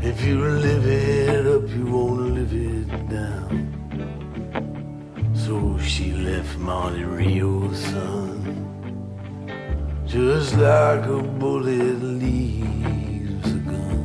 [0.00, 3.52] If you live it up, you won't live it down.
[5.34, 8.38] So she left Monte Rio's son,
[10.06, 14.04] just like a bullet leaves a gun.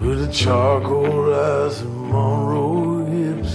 [0.00, 3.54] With a charcoal eyes and Monroe hips,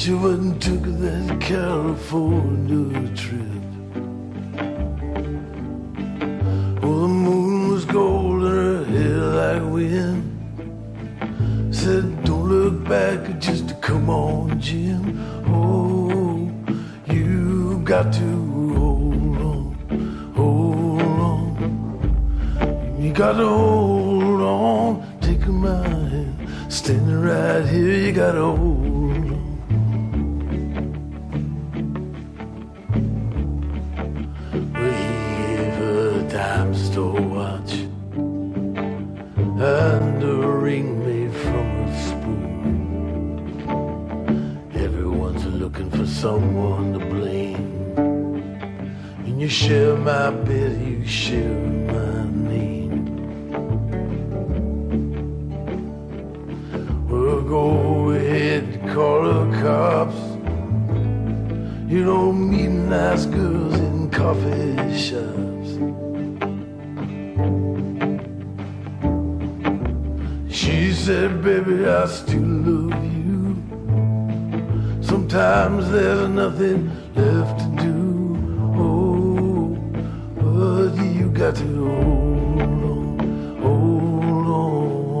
[0.00, 3.59] she went and took that California trip.
[7.00, 10.20] The moon was gold and her hair like wind.
[11.74, 15.18] Said, don't look back, just come on, Jim.
[15.48, 16.52] Oh,
[17.06, 18.30] you got to
[18.76, 19.74] hold on,
[20.36, 22.96] hold on.
[23.02, 26.36] You got to hold on, take my hand.
[26.70, 28.99] Standing right here, you got to hold
[36.40, 37.72] dime store watch
[39.60, 43.66] and a ring made from a spoon.
[44.86, 47.68] Everyone's looking for someone to blame.
[49.26, 51.58] And you share my bed, you share
[51.94, 52.16] my
[52.50, 53.04] name.
[57.10, 57.66] Well, go
[58.12, 60.20] ahead, call the cops.
[61.92, 65.49] You don't meet nice girls in coffee shops.
[70.60, 73.56] She said, baby, I still love you.
[75.00, 78.36] Sometimes there's nothing left to do.
[78.76, 79.74] Oh,
[80.36, 83.18] but you got to hold on,
[83.62, 84.48] hold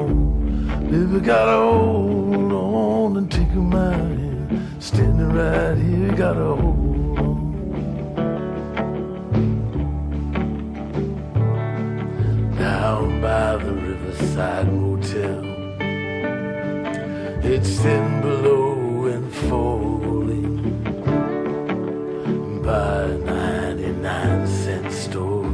[0.04, 0.90] on.
[0.90, 4.82] Baby, gotta hold on and take my hand.
[4.82, 7.38] Standing right here, gotta hold on.
[12.58, 15.44] Down by the Riverside Motel.
[17.42, 20.82] It's thin below and falling
[22.62, 25.50] by a 99 cent store.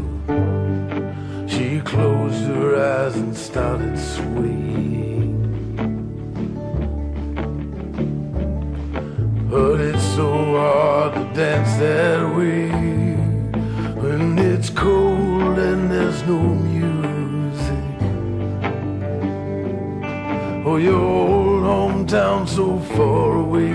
[1.49, 5.37] She closed her eyes and started swaying.
[9.49, 12.69] But it's so hard to dance that way
[14.03, 16.96] when it's cold and there's no music.
[20.69, 23.73] Oh, your old hometown so far away.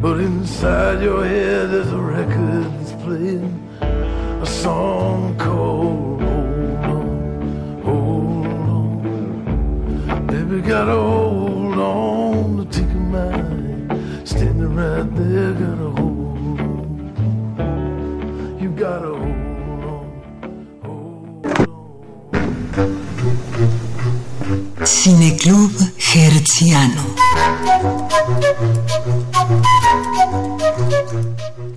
[0.00, 8.46] But inside your head there's a record that's playing a song called Hold On, Hold
[8.78, 10.26] On.
[10.28, 14.26] Baby, gotta hold on to take a mind.
[14.26, 16.60] Standing right there, gotta hold
[17.60, 18.58] on.
[18.62, 19.32] You gotta hold
[24.84, 27.14] Cineclub Hertziano.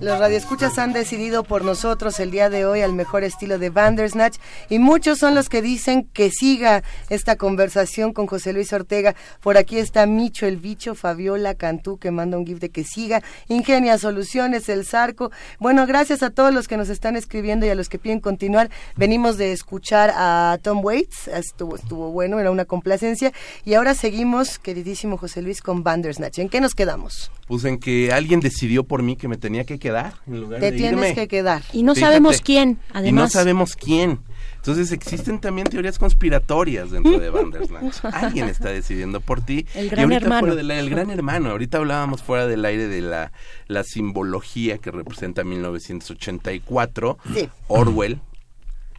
[0.06, 4.36] Los radioescuchas han decidido por nosotros el día de hoy al mejor estilo de Bandersnatch
[4.70, 9.16] y muchos son los que dicen que siga esta conversación con José Luis Ortega.
[9.40, 13.20] Por aquí está Micho el Bicho, Fabiola Cantú que manda un gift de que siga,
[13.48, 15.32] Ingenia Soluciones, El Zarco.
[15.58, 18.70] Bueno, gracias a todos los que nos están escribiendo y a los que piden continuar.
[18.94, 23.32] Venimos de escuchar a Tom Waits, estuvo, estuvo bueno, era una complacencia
[23.64, 26.38] y ahora seguimos, queridísimo José Luis, con Bandersnatch.
[26.38, 27.32] ¿En qué nos quedamos?
[27.46, 30.72] Pues en que alguien decidió por mí que me tenía que quedar en lugar Te
[30.72, 31.14] de tienes irme.
[31.14, 31.62] que quedar.
[31.72, 32.12] Y no Fíjate.
[32.12, 33.32] sabemos quién, Y no además.
[33.32, 34.18] sabemos quién.
[34.56, 38.04] Entonces existen también teorías conspiratorias dentro de Bandersnatch.
[38.12, 39.64] Alguien está decidiendo por ti.
[39.74, 40.40] El Y gran ahorita hermano.
[40.40, 41.50] fuera del aire- el gran hermano.
[41.50, 43.30] Ahorita hablábamos fuera del aire de la,
[43.68, 47.18] la simbología que representa 1984.
[47.32, 47.48] Sí.
[47.68, 48.18] Orwell,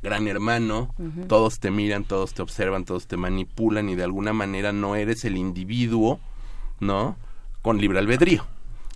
[0.02, 0.96] gran hermano,
[1.28, 5.26] todos te miran, todos te observan, todos te manipulan y de alguna manera no eres
[5.26, 6.20] el individuo,
[6.80, 7.18] ¿no?
[7.62, 8.46] Con libre albedrío.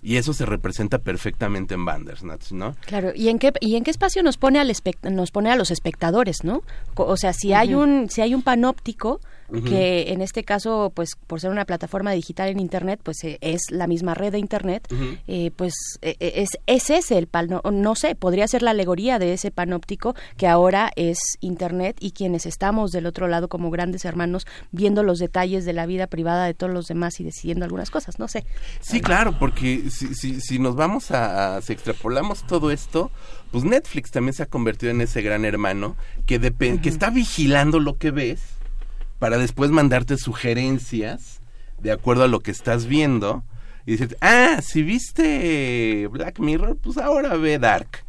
[0.04, 2.74] Y eso se representa perfectamente en Bandersnatch, ¿no?
[2.86, 4.72] Claro, ¿y en qué y en qué espacio nos pone al
[5.10, 6.62] nos pone a los espectadores, ¿no?
[6.96, 9.20] O sea, si hay un si hay un panóptico
[9.68, 13.60] Que en este caso, pues por ser una plataforma digital en internet, pues eh, es
[13.70, 14.88] la misma red de internet,
[15.26, 19.18] eh, pues eh, eh, es es ese el pano, no sé, podría ser la alegoría
[19.18, 24.04] de ese panóptico que ahora es internet y quienes estamos del otro lado como grandes
[24.04, 27.90] hermanos viendo los detalles de la vida privada de todos los demás y decidiendo algunas
[27.90, 28.44] cosas, no sé.
[28.80, 33.10] Sí, claro, porque si, si, si nos vamos a, a- si extrapolamos todo esto,
[33.50, 37.80] pues Netflix también se ha convertido en ese gran hermano que, depe- que está vigilando
[37.80, 38.40] lo que ves
[39.22, 41.40] para después mandarte sugerencias
[41.80, 43.44] de acuerdo a lo que estás viendo
[43.86, 48.04] y decirte, ah, si viste Black Mirror, pues ahora ve Dark.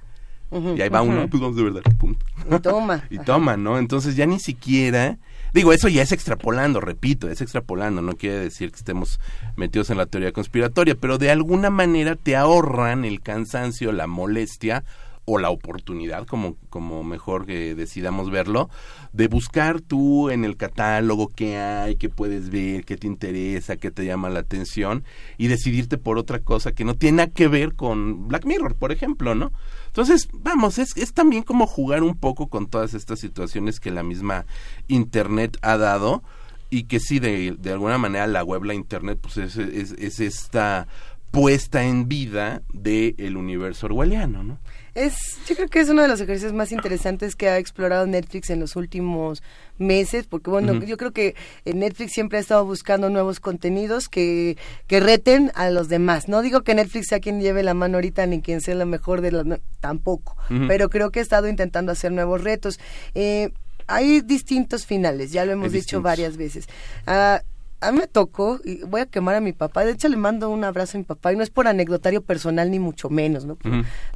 [0.51, 2.25] Y ahí va uno, pues vamos a ver Dark, punto.
[2.49, 3.03] Y toma.
[3.11, 3.77] y toma, ¿no?
[3.77, 5.19] Entonces ya ni siquiera...
[5.53, 9.19] Digo, eso ya es extrapolando, repito, es extrapolando, no quiere decir que estemos
[9.55, 14.83] metidos en la teoría conspiratoria, pero de alguna manera te ahorran el cansancio, la molestia
[15.25, 18.69] o la oportunidad, como, como mejor que decidamos verlo,
[19.13, 23.89] de buscar tú en el catálogo qué hay, qué puedes ver, qué te interesa, qué
[23.89, 25.03] te llama la atención
[25.37, 29.35] y decidirte por otra cosa que no tiene que ver con Black Mirror, por ejemplo,
[29.35, 29.53] ¿no?
[29.87, 34.03] Entonces, vamos, es, es también como jugar un poco con todas estas situaciones que la
[34.03, 34.45] misma
[34.87, 36.23] Internet ha dado
[36.69, 40.19] y que sí, de, de alguna manera la web, la Internet, pues es, es, es
[40.19, 40.87] esta
[41.29, 44.59] puesta en vida del universo orwelliano, ¿no?
[44.95, 45.15] Es,
[45.47, 48.59] yo creo que es uno de los ejercicios más interesantes que ha explorado Netflix en
[48.59, 49.41] los últimos
[49.79, 54.55] meses, porque bueno, yo creo que eh, Netflix siempre ha estado buscando nuevos contenidos que,
[54.85, 56.27] que reten a los demás.
[56.27, 59.21] No digo que Netflix sea quien lleve la mano ahorita ni quien sea la mejor
[59.21, 62.79] de las, no, tampoco, pero creo que ha estado intentando hacer nuevos retos.
[63.15, 63.49] Eh,
[63.87, 66.03] hay distintos finales, ya lo hemos Hay dicho distintos.
[66.03, 66.67] varias veces.
[67.07, 67.41] Ah,
[67.83, 70.49] a mí me tocó, y voy a quemar a mi papá, de hecho le mando
[70.49, 73.57] un abrazo a mi papá, y no es por anecdotario personal ni mucho menos, ¿no?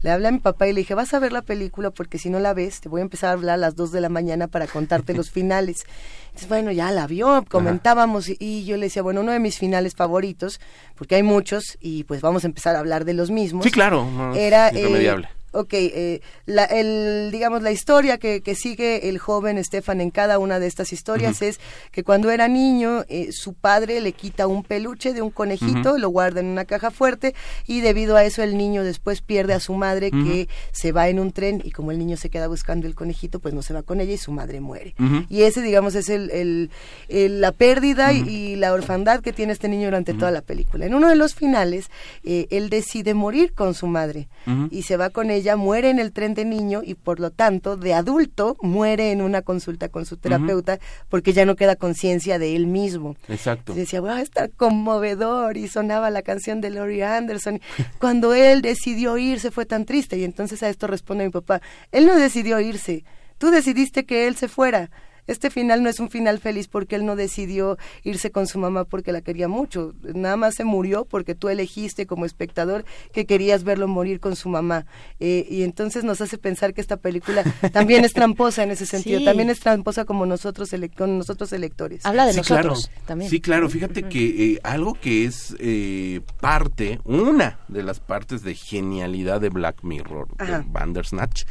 [0.02, 2.30] Le hablé a mi papá y le dije, vas a ver la película porque si
[2.30, 4.48] no la ves, te voy a empezar a hablar a las 2 de la mañana
[4.48, 5.86] para contarte los finales.
[6.28, 9.58] Entonces, bueno, ya la vio, comentábamos y, y yo le decía, bueno, uno de mis
[9.58, 10.60] finales favoritos,
[10.96, 13.64] porque hay muchos y pues vamos a empezar a hablar de los mismos.
[13.64, 15.30] Sí, claro, no, Era, eh, irremediable.
[15.58, 20.40] Ok, eh, la, el, digamos, la historia que, que, sigue el joven Stefan en cada
[20.40, 21.60] una de estas historias es
[21.92, 26.10] que cuando era niño, eh, su padre le quita un peluche de un conejito, lo
[26.10, 27.34] guarda en una caja fuerte
[27.66, 31.20] y debido a eso el niño después pierde a su madre que se va en
[31.20, 33.84] un tren y como el niño se queda buscando el conejito, pues no se va
[33.84, 34.96] con ella y su madre muere.
[35.30, 36.70] Y ese, digamos, es el,
[37.10, 40.86] el, la pérdida y la orfandad que tiene este niño durante toda la película.
[40.86, 41.90] En uno de los finales,
[42.24, 44.28] eh, él decide morir con su madre
[44.72, 47.78] y se va con ella, muere en el tren de niño y por lo tanto
[47.78, 52.56] de adulto muere en una consulta con su terapeuta porque ya no queda conciencia de
[52.56, 53.16] él mismo.
[53.28, 53.74] Exacto.
[53.74, 57.62] Decía, va a estar conmovedor y sonaba la canción de Laurie Anderson.
[58.00, 61.62] Cuando él decidió irse fue tan triste y entonces a esto responde mi papá,
[61.92, 63.04] él no decidió irse,
[63.38, 64.90] tú decidiste que él se fuera
[65.28, 68.86] este final no es un final feliz porque él no decidió irse con su mamá
[68.86, 73.64] porque la quería mucho, nada más se murió porque tú elegiste como espectador que querías
[73.64, 74.86] verlo morir con su mamá.
[75.20, 79.24] Eh, y entonces nos hace pensar que esta película también es tramposa en ese sentido,
[79.24, 82.06] también es tramposa como nosotros, con nosotros electores.
[82.06, 83.30] Habla de nosotros también.
[83.30, 88.56] Sí, claro, fíjate que eh, algo que es eh, parte, una de las partes de
[88.56, 91.44] genialidad de Black Mirror, de Bandersnatch,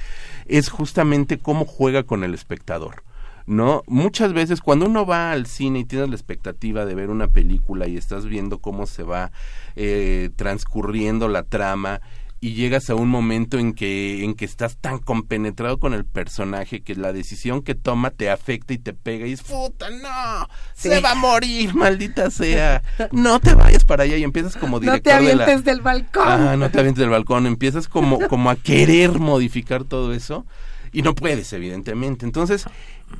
[0.46, 3.05] es justamente cómo juega con el espectador.
[3.46, 3.82] ¿No?
[3.86, 7.86] Muchas veces cuando uno va al cine y tienes la expectativa de ver una película
[7.86, 9.30] y estás viendo cómo se va
[9.76, 12.00] eh, transcurriendo la trama
[12.38, 16.82] y llegas a un momento en que en que estás tan compenetrado con el personaje
[16.82, 21.00] que la decisión que toma te afecta y te pega y es puta no se
[21.00, 22.82] va a morir maldita sea.
[23.10, 24.16] No te vayas para allá.
[24.16, 26.24] Y empiezas como director no te avientes de del balcón.
[26.26, 27.46] Ah no te avientes del balcón.
[27.46, 30.44] Empiezas como como a querer modificar todo eso
[30.92, 32.26] y no puedes evidentemente.
[32.26, 32.66] Entonces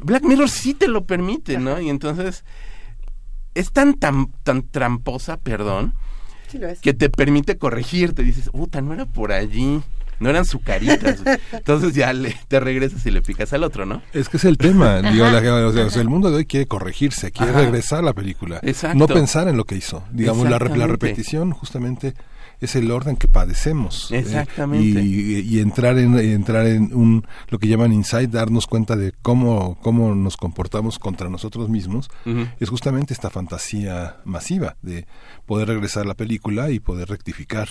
[0.00, 1.81] Black Mirror sí te lo permite, ¿no?
[1.81, 2.44] Y entonces
[3.55, 5.94] es tan, tan, tan tramposa, perdón,
[6.82, 8.23] que te permite corregirte.
[8.23, 9.82] Dices, puta, no era por allí.
[10.18, 11.23] No eran sucaritas.
[11.52, 14.00] Entonces ya le, te regresas y le picas al otro, ¿no?
[14.15, 15.02] Es que es el tema.
[15.12, 18.60] Digo, el mundo de hoy quiere corregirse, quiere regresar a la película.
[18.94, 20.05] No pensar en lo que hizo.
[20.10, 22.15] Digamos, la, la repetición justamente
[22.60, 24.10] es el orden que padecemos.
[24.10, 25.02] Eh, Exactamente.
[25.02, 30.15] y, entrar en entrar en un lo que llaman insight, darnos cuenta de cómo cómo
[30.15, 32.10] nos comportamos contra nosotros mismos,
[32.60, 35.07] es justamente esta fantasía masiva de
[35.47, 37.68] poder regresar a la película y poder rectificar.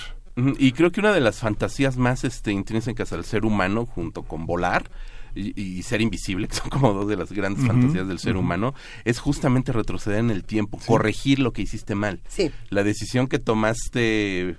[0.57, 4.45] Y creo que una de las fantasías más este, intrínsecas al ser humano, junto con
[4.45, 4.89] volar,
[5.35, 8.73] y, ser invisible, que son como dos de las grandes fantasías del ser humano,
[9.03, 12.21] es justamente retroceder en el tiempo, corregir lo que hiciste mal.
[12.27, 12.51] Sí.
[12.69, 14.55] La decisión que tomaste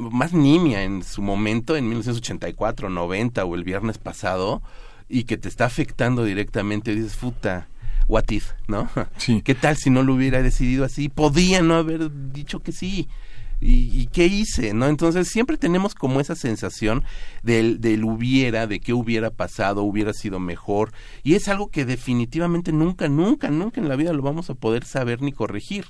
[0.00, 4.62] más nimia en su momento, en 1984, 90 o el viernes pasado,
[5.08, 7.68] y que te está afectando directamente, dices, puta,
[8.08, 8.88] what if, ¿no?
[9.18, 9.42] Sí.
[9.44, 11.08] ¿Qué tal si no lo hubiera decidido así?
[11.08, 13.08] Podía no haber dicho que sí.
[13.64, 14.74] ¿Y, qué hice?
[14.74, 14.86] ¿no?
[14.88, 17.04] Entonces siempre tenemos como esa sensación
[17.42, 20.92] del, del hubiera, de qué hubiera pasado, hubiera sido mejor.
[21.22, 24.84] Y es algo que definitivamente nunca, nunca, nunca en la vida lo vamos a poder
[24.84, 25.86] saber ni corregir.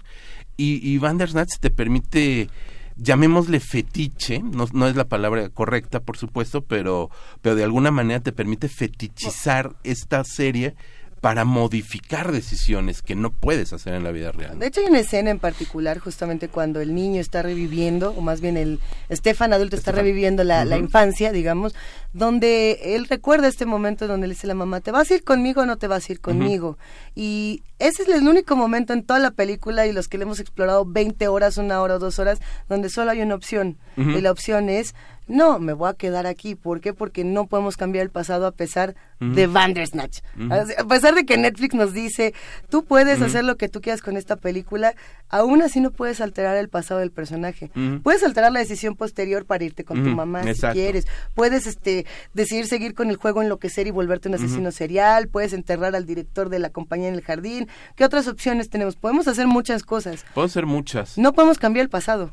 [0.56, 2.50] Y, y Bandersnatch te permite
[2.96, 7.10] llamémosle fetiche, no, no, es la palabra correcta, por supuesto, pero,
[7.40, 10.74] pero de alguna manera te permite fetichizar esta serie
[11.22, 14.58] para modificar decisiones que no puedes hacer en la vida real.
[14.58, 18.40] De hecho, hay una escena en particular justamente cuando el niño está reviviendo, o más
[18.40, 21.76] bien el Estefan adulto está reviviendo la, la, infancia, digamos,
[22.12, 25.22] donde él recuerda este momento donde le dice a la mamá, ¿te vas a ir
[25.22, 26.76] conmigo o no te vas a ir conmigo?
[27.14, 30.40] Y ese es el único momento en toda la película y los que le hemos
[30.40, 33.78] explorado 20 horas, una hora o dos horas, donde solo hay una opción.
[33.96, 34.96] Y la opción es
[35.28, 36.54] no, me voy a quedar aquí.
[36.54, 36.92] ¿Por qué?
[36.92, 40.18] Porque no podemos cambiar el pasado a pesar de Bandersnatch.
[40.50, 42.34] A pesar de que Netflix nos dice,
[42.68, 44.94] tú puedes hacer lo que tú quieras con esta película,
[45.28, 47.70] aún así no puedes alterar el pasado del personaje.
[48.02, 51.06] Puedes alterar la decisión posterior para irte con tu mamá si quieres.
[51.34, 55.28] Puedes este, decidir seguir con el juego, enloquecer y volverte un asesino serial.
[55.28, 57.68] Puedes enterrar al director de la compañía en el jardín.
[57.94, 58.96] ¿Qué otras opciones tenemos?
[58.96, 60.24] Podemos hacer muchas cosas.
[60.34, 61.16] Puedo hacer muchas.
[61.16, 62.32] No podemos cambiar el pasado.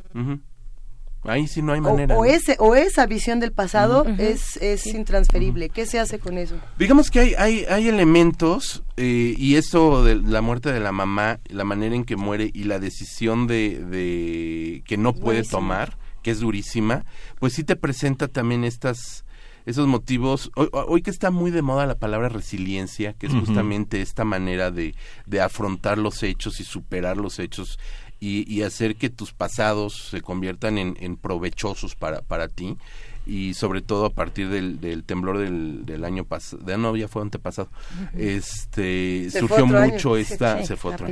[1.24, 2.18] Ahí sí no hay manera.
[2.18, 5.70] O, ese, o esa visión del pasado es, es intransferible.
[5.70, 6.56] ¿Qué se hace con eso?
[6.78, 11.40] Digamos que hay, hay, hay elementos, eh, y esto de la muerte de la mamá,
[11.50, 16.32] la manera en que muere y la decisión de, de que no puede tomar, que
[16.32, 17.06] es durísima,
[17.40, 19.26] pues sí te presenta también estas
[19.66, 20.52] esos motivos.
[20.56, 24.96] Hoy, que está muy de moda la palabra resiliencia, que es justamente esta manera de,
[25.28, 27.78] de afrontar los hechos y superar los hechos
[28.20, 32.78] y, hacer que tus pasados se conviertan en, provechosos para, para ti.
[33.26, 37.08] y sobre todo a partir del, del temblor del, del año pasado, de no, ya
[37.08, 37.70] fue antepasado,
[38.18, 39.94] este, Se surgió año.
[39.94, 41.08] mucho esta, Sí, se fue otro.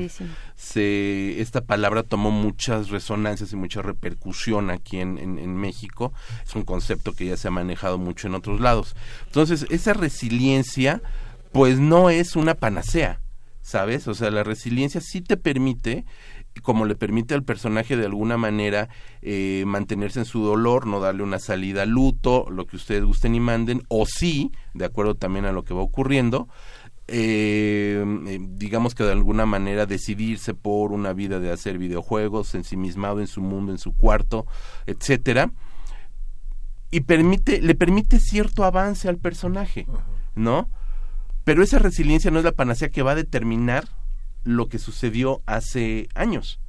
[0.56, 6.11] Se, esta palabra tomó muchas resonancias y mucha repercusión aquí en, en, en México,
[6.45, 8.95] es un concepto que ya se ha manejado mucho en otros lados.
[9.27, 11.02] Entonces, esa resiliencia,
[11.52, 13.22] pues no es una panacea,
[13.61, 14.08] ¿sabes?
[14.08, 16.06] O sea, la resiliencia sí te permite
[16.58, 18.90] como le permite al personaje de alguna manera
[19.22, 23.36] eh, mantenerse en su dolor, no darle una salida al luto, lo que ustedes gusten
[23.36, 26.48] y manden, o sí, de acuerdo también a lo que va ocurriendo,
[27.10, 33.22] eh, eh, digamos que de alguna manera decidirse por una vida de hacer videojuegos, ensimismado
[33.22, 34.45] en su mundo, en su cuarto,
[34.86, 35.52] etcétera,
[36.92, 39.88] y permite, le permite cierto avance al personaje,
[40.36, 40.69] ¿no?
[41.44, 43.86] Pero esa resiliencia no es la panacea que va a determinar
[44.43, 46.59] lo que sucedió hace años,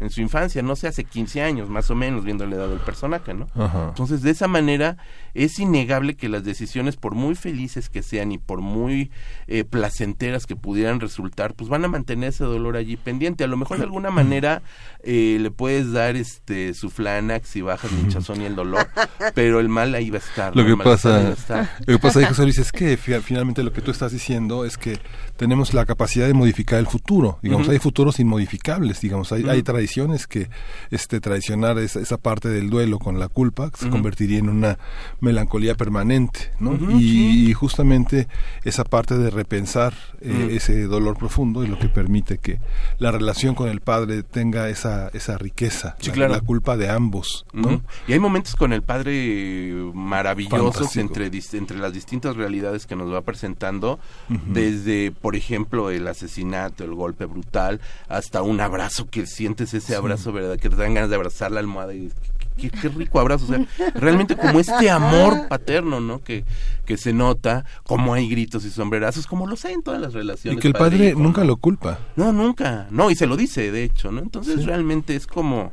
[0.00, 2.78] en su infancia, no sé, hace 15 años más o menos, viendo la edad del
[2.78, 3.46] personaje, ¿no?
[3.54, 3.86] Ajá.
[3.88, 4.96] Entonces, de esa manera,
[5.34, 9.10] es innegable que las decisiones, por muy felices que sean y por muy
[9.46, 13.44] eh, placenteras que pudieran resultar, pues van a mantener ese dolor allí pendiente.
[13.44, 14.62] A lo mejor de alguna manera
[15.02, 18.86] eh, le puedes dar este su flanax y bajas el hinchazón y el dolor,
[19.34, 20.56] pero el mal ahí va a estar.
[20.56, 20.76] Lo ¿no?
[20.76, 21.70] que pasa, estar.
[21.86, 24.64] lo que pasa ahí, José Luis, es que fi- finalmente lo que tú estás diciendo
[24.64, 24.98] es que
[25.36, 27.38] tenemos la capacidad de modificar el futuro.
[27.42, 29.00] Digamos, hay futuros inmodificables.
[29.00, 30.48] Digamos, hay, hay tradiciones que
[30.90, 34.78] este traicionar esa, esa parte del duelo con la culpa se convertiría en una
[35.20, 36.78] melancolía permanente, ¿no?
[36.98, 38.28] Y, y justamente
[38.64, 40.50] esa parte de repensar eh, Ujú.
[40.56, 42.60] ese dolor profundo es lo que permite que
[42.98, 46.32] la relación con el padre tenga esa esa riqueza, Sí, la, claro.
[46.34, 47.82] la culpa de ambos, ¿no?
[48.06, 51.00] Y hay momentos con el padre maravillosos Fantástico.
[51.24, 53.98] entre, entre las distintas realidades que nos va presentando,
[54.46, 60.32] desde, por ejemplo, el asesinato, el golpe brutal, hasta un abrazo que sientes ese abrazo,
[60.32, 60.58] ¿verdad?
[60.58, 62.10] Que te dan ganas de abrazar la almohada y
[62.58, 63.64] qué, qué rico abrazo, o sea,
[63.94, 66.22] realmente como este amor paterno, ¿no?
[66.22, 66.44] Que,
[66.84, 70.16] que se nota, como hay gritos y sombrerazos, como los hay en todas las Y
[70.16, 70.60] relaciones.
[70.60, 71.46] que el padre nunca ¿no?
[71.48, 71.98] lo culpa.
[72.16, 72.86] No, nunca.
[72.90, 74.20] No, y se lo dice, de hecho, ¿no?
[74.20, 74.66] Entonces Sí.
[74.66, 75.72] realmente es como,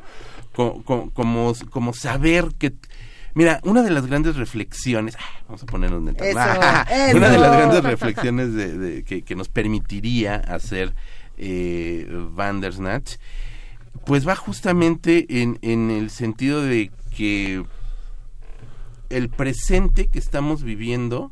[0.54, 2.74] co- co- como, como, saber que...
[3.34, 5.16] Mira, una de las grandes reflexiones...
[5.20, 6.26] ah, Vamos a ponernos netas.
[6.28, 6.38] Eso,
[7.18, 7.42] Una de eso.
[7.42, 10.94] las grandes reflexiones de, de- que, que nos permitiría hacer
[11.38, 13.16] eh, Bandersnatch,
[14.06, 17.66] pues va justamente en, en el sentido de que
[19.10, 21.32] el presente que estamos viviendo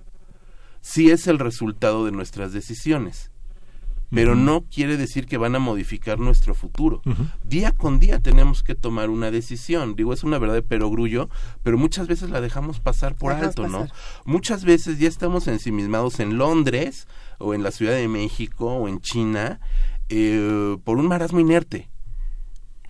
[0.82, 3.32] sí es el resultado de nuestras decisiones
[4.14, 7.02] pero no quiere decir que van a modificar nuestro futuro.
[7.44, 9.96] Día con día tenemos que tomar una decisión.
[9.96, 11.30] Digo, es una verdad de perogrullo,
[11.64, 13.88] pero muchas veces la dejamos pasar por Dejamos alto, ¿no?
[14.26, 17.08] Muchas veces ya estamos ensimismados en Londres
[17.40, 19.60] o en la Ciudad de México o en China
[20.10, 21.90] eh, por un marasmo inerte.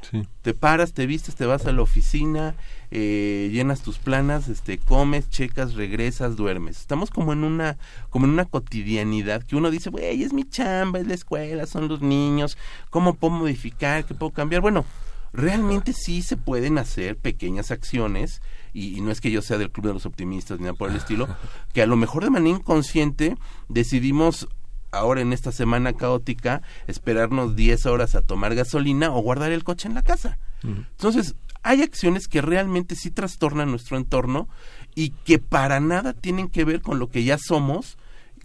[0.10, 0.28] Sí.
[0.42, 2.56] Te paras, te vistes, te vas a la oficina,
[2.92, 6.80] eh, llenas tus planas, este, comes, checas, regresas, duermes.
[6.80, 7.78] Estamos como en una,
[8.10, 11.88] como en una cotidianidad que uno dice, güey, es mi chamba, es la escuela, son
[11.88, 12.58] los niños,
[12.90, 14.06] ¿cómo puedo modificar?
[14.06, 14.62] ¿Qué puedo cambiar?
[14.62, 14.86] Bueno,
[15.34, 18.42] realmente sí se pueden hacer pequeñas acciones
[18.74, 20.92] y, y no es que yo sea del club de los optimistas ni nada por
[20.92, 21.28] el estilo,
[21.74, 23.38] que a lo mejor de manera inconsciente
[23.70, 24.48] decidimos
[24.94, 29.88] ahora en esta semana caótica esperarnos 10 horas a tomar gasolina o guardar el coche
[29.88, 30.38] en la casa.
[30.64, 34.48] Entonces, hay acciones que realmente sí trastornan nuestro entorno
[34.96, 37.98] y que para nada tienen que ver con lo que ya somos,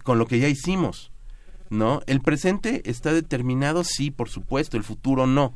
[0.03, 1.11] con lo que ya hicimos.
[1.69, 2.01] ¿No?
[2.07, 5.53] El presente está determinado, sí, por supuesto, el futuro no.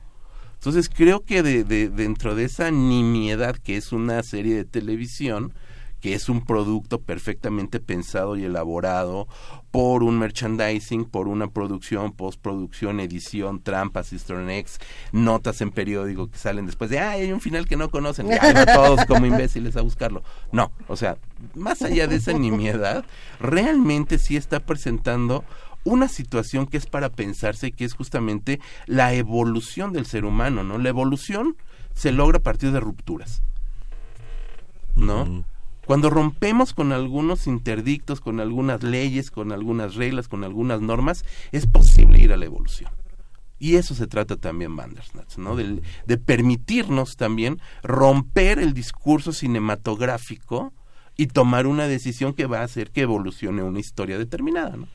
[0.54, 5.54] Entonces creo que de, de- dentro de esa nimiedad que es una serie de televisión,
[6.04, 9.26] que es un producto perfectamente pensado y elaborado
[9.72, 14.80] por un merchandising, por una producción, postproducción, edición, trampas, eggs,
[15.14, 18.34] notas en periódico que salen después de, ay, hay un final que no conocen, y
[18.34, 20.24] ahí van todos como imbéciles a buscarlo.
[20.52, 21.16] No, o sea,
[21.56, 23.06] más allá de esa nimiedad,
[23.40, 25.46] realmente sí está presentando
[25.86, 30.78] una situación que es para pensarse que es justamente la evolución del ser humano, ¿no?
[30.80, 31.56] La evolución
[31.94, 33.42] se logra a partir de rupturas,
[34.98, 35.46] ¿no?
[35.86, 41.68] Cuando rompemos con algunos interdictos, con algunas leyes, con algunas reglas, con algunas normas, es
[41.68, 42.92] posible ir a la evolución.
[43.60, 45.56] Y eso se trata también Bandersnatch, ¿no?
[45.56, 50.74] Del- de permitirnos también romper el discurso cinematográfico
[51.16, 54.88] y tomar una decisión que va a hacer que evolucione una historia determinada, ¿no?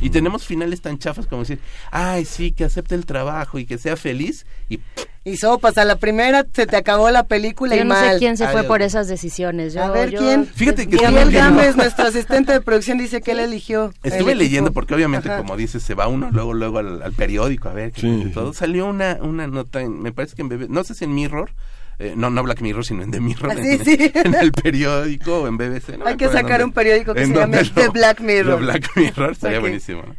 [0.00, 3.78] Y tenemos finales tan chafas como decir, ay, sí, que acepte el trabajo y que
[3.78, 4.80] sea feliz y
[5.24, 8.12] Y sopas, a la primera se te acabó la película Yo y no mal.
[8.14, 9.72] sé quién se fue por esas decisiones.
[9.74, 10.46] Yo- a ver yo- quién.
[10.46, 13.92] Fíjate que Miguel Gámez, nuestro asistente de producción, dice que él eligió.
[14.02, 14.74] Estuve el leyendo equipo.
[14.80, 15.38] porque obviamente Ajá.
[15.38, 18.52] como dices se va uno luego luego al, al periódico a ver qué Sí, todo
[18.52, 21.50] salió una una nota en- me parece que en BB no sé si en Mirror
[21.98, 24.12] eh, no, no Black Mirror, sino en The Mirror, Ah, en, sí, sí.
[24.14, 25.98] en el periódico o en BBC.
[25.98, 26.64] no Hay que sacar dónde.
[26.64, 28.56] un periódico que se llame The Black Mirror.
[28.58, 30.02] The Black Mirror, estaría buenísimo.
[30.06, 30.14] ¿no?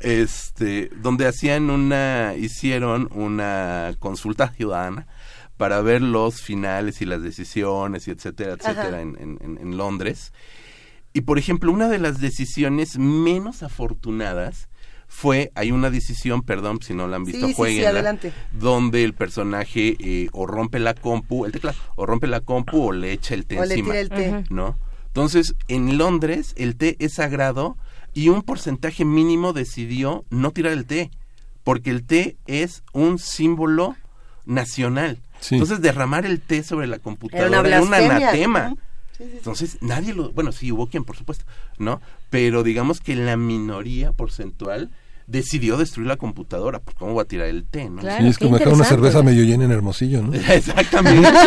[0.00, 5.06] Este, donde hacían una, hicieron una consulta ciudadana
[5.56, 10.32] para ver los finales y las decisiones y etcétera, etcétera en- en- en Londres.
[11.12, 14.68] Y por ejemplo, una de las decisiones menos afortunadas
[15.10, 18.32] fue, hay una decisión, perdón si no la han visto, Sí, sí, sí, jueguenla, adelante.
[18.52, 22.92] donde el personaje eh, o rompe la compu, el teclado, o rompe la compu o
[22.92, 24.44] le echa el té O le encima, tira el té.
[25.06, 27.76] Entonces, en Londres el té es sagrado
[28.14, 31.10] y un porcentaje mínimo decidió no tirar el té,
[31.64, 33.96] porque el té es un símbolo
[34.44, 35.18] nacional.
[35.40, 35.54] Sí.
[35.54, 38.74] Entonces, derramar el té sobre la computadora Era una era un anatema.
[39.18, 41.44] Entonces, nadie lo, bueno, sí hubo quien, por supuesto,
[41.78, 42.00] ¿no?
[42.30, 44.90] Pero digamos que la minoría porcentual
[45.28, 48.00] decidió destruir la computadora, pues cómo va a tirar el té, ¿no?
[48.00, 50.32] sí, es como una cerveza medio llena en Hermosillo, ¿no?
[50.48, 51.28] Exactamente.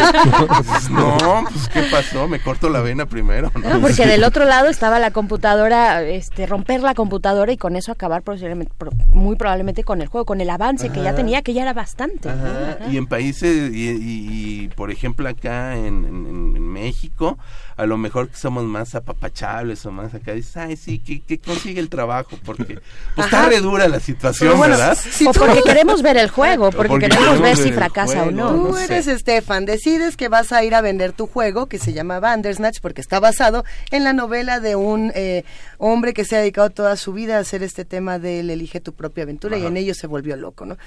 [0.91, 2.27] No, pues ¿qué pasó?
[2.27, 3.69] Me corto la vena primero, ¿no?
[3.69, 7.91] No, porque del otro lado estaba la computadora, este, romper la computadora y con eso
[7.91, 11.53] acabar posiblemente- pro- muy probablemente con el juego, con el avance que ya tenía, que
[11.53, 12.29] ya era bastante.
[12.29, 12.91] Ajá, Ajá.
[12.91, 17.37] Y en países, y, y- y, por ejemplo acá en, en- en México,
[17.81, 21.39] a lo mejor que somos más apapachables o más acá, dices, ay, sí, que, que
[21.39, 22.79] consigue el trabajo, porque
[23.15, 24.95] pues, está re dura la situación, bueno, ¿verdad?
[24.97, 27.71] si o tú- porque queremos ver el juego, porque, Porque queremos queremos ver ver si
[27.73, 28.49] fracasa o no.
[28.51, 28.85] Tú no sé.
[28.85, 32.79] eres Estefan, decides que vas a ir a vender tu juego que se llama Bandersnatch
[32.81, 35.43] porque está basado en la novela de un eh,
[35.79, 38.93] hombre que se ha dedicado toda su vida a hacer este tema del elige tu
[38.93, 40.77] propia aventura y en ello se volvió loco, ¿no?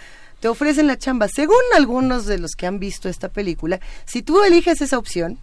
[0.44, 1.26] Te ofrecen la chamba.
[1.28, 5.39] Según algunos de los que han visto esta película, si tú eliges esa opción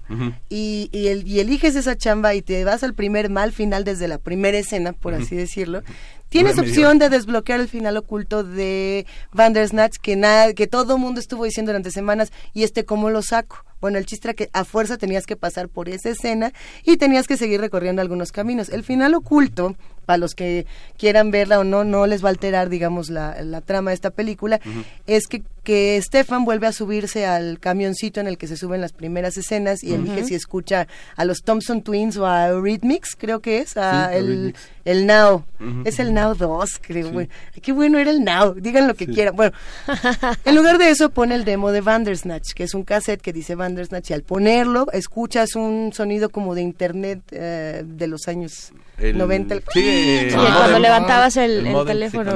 [0.48, 4.08] y, y, el- y eliges esa chamba y te vas al primer mal final desde
[4.08, 5.82] la primera escena, por así decirlo,
[6.30, 11.46] tienes opción de desbloquear el final oculto de Bandersnatch que nada, que todo mundo estuvo
[11.46, 13.66] diciendo durante semanas y este cómo lo saco.
[13.82, 16.54] Bueno, el chiste era que a fuerza tenías que pasar por esa escena
[16.86, 18.70] y tenías que seguir recorriendo algunos caminos.
[18.70, 20.66] El final oculto, para los que
[20.98, 24.10] quieran verla o no, no les va a alterar, digamos, la, la trama de esta
[24.10, 24.60] película,
[25.08, 28.94] es que, que Stefan vuelve a subirse al camioncito en el que se suben las
[28.94, 33.60] primeras escenas y elige si escucha a los Thompson Twins o a Eurythmics, creo que
[33.60, 34.54] es, a Sí,
[34.86, 35.46] el, Now.
[35.86, 37.28] Es el Now 2, creo.
[37.62, 39.36] Qué bueno era el Now, digan lo que quieran.
[39.36, 39.54] Bueno,
[40.46, 43.56] en lugar de eso pone el demo de Bandersnatch, que es un cassette que dice
[43.72, 49.18] Bandersnatch y al ponerlo escuchas un sonido como de internet eh, de los años El-
[49.18, 49.56] 90.
[49.56, 49.80] el- sí,
[50.20, 52.34] el Sí, cuando levantabas el, teléfono.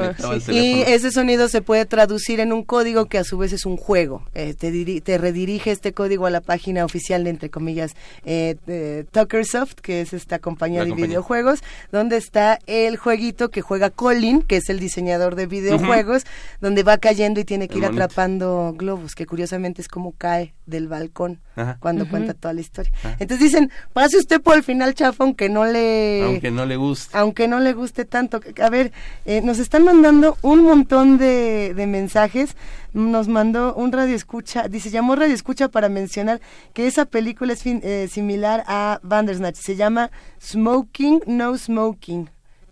[0.48, 3.76] Y ese sonido se puede traducir en un código que a su vez es un
[3.76, 4.22] juego.
[4.34, 7.92] Eh, te, diri- te redirige este código a la página oficial de, entre comillas,
[8.24, 11.08] eh, eh, Tuckersoft, que es esta compañía La de compañía.
[11.08, 11.60] videojuegos,
[11.92, 16.24] donde está el jueguito que juega Colin, que es el diseñador de videojuegos,
[16.60, 20.54] donde va cayendo y tiene que El ir atrapando globos, que curiosamente es como cae
[20.66, 21.78] del balcón Ajá.
[21.80, 22.92] cuando cuenta toda la historia.
[22.98, 23.16] Ajá.
[23.18, 27.16] Entonces dicen, pase usted por el final chafa, aunque no le Aunque no le guste.
[27.16, 28.40] aunque no le guste tanto.
[28.62, 28.92] A ver,
[29.24, 32.56] eh, nos están mandando un montón de, de mensajes.
[32.92, 36.40] Nos mandó un radio escucha, dice, llamó radio escucha para mencionar
[36.72, 39.56] que esa película es fin- eh, similar a Bandersnatch.
[39.56, 40.10] Se llama
[40.42, 42.30] Smoking, No Smoking.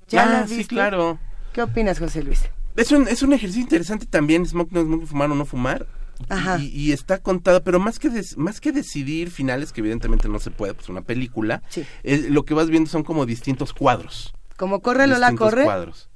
[0.09, 1.19] ¿Ya Ah, la sí, claro.
[1.53, 2.41] ¿Qué opinas, José Luis?
[2.77, 5.87] Es un, es un ejercicio interesante también, smoke, no smoke, fumar o no fumar.
[6.29, 6.59] Ajá.
[6.59, 10.39] Y, y está contada, pero más que des- más que decidir finales, que evidentemente no
[10.39, 11.85] se puede, pues una película, Sí.
[12.03, 14.33] eh, lo que vas viendo son como distintos cuadros.
[14.57, 16.09] Como corre Lola corre, cuadros.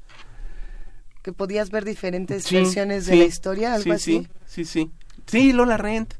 [1.23, 4.29] que podías ver diferentes Sí, versiones de la historia, algo sí, así.
[4.47, 4.91] Sí, sí, sí.
[5.27, 6.15] Sí, Lola Rent,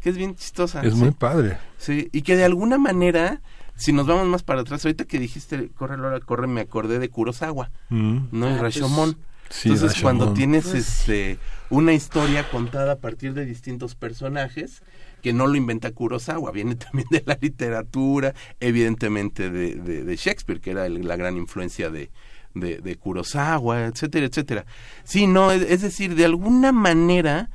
[0.00, 0.82] que es bien chistosa.
[0.82, 0.98] Es sí.
[0.98, 1.56] muy padre.
[1.78, 3.40] Sí, y que de alguna manera,
[3.76, 7.08] si nos vamos más para atrás, ahorita que dijiste corre Lola, corre, me acordé de
[7.08, 8.18] Kurosawa, Mm.
[8.32, 8.50] ¿no?
[8.50, 9.16] Y Ah, pues, Rashomon.
[9.50, 11.38] Sí, Entonces, cuando tienes Pues, este
[11.68, 14.82] una historia contada a partir de distintos personajes,
[15.22, 20.60] que no lo inventa Kurosawa, viene también de la literatura, evidentemente de, de- de Shakespeare,
[20.60, 22.10] que era el- la gran influencia de,
[22.54, 24.64] de, de Kurosawa, etcétera, etcétera.
[25.04, 27.50] Sí, no, es, es decir, de alguna manera,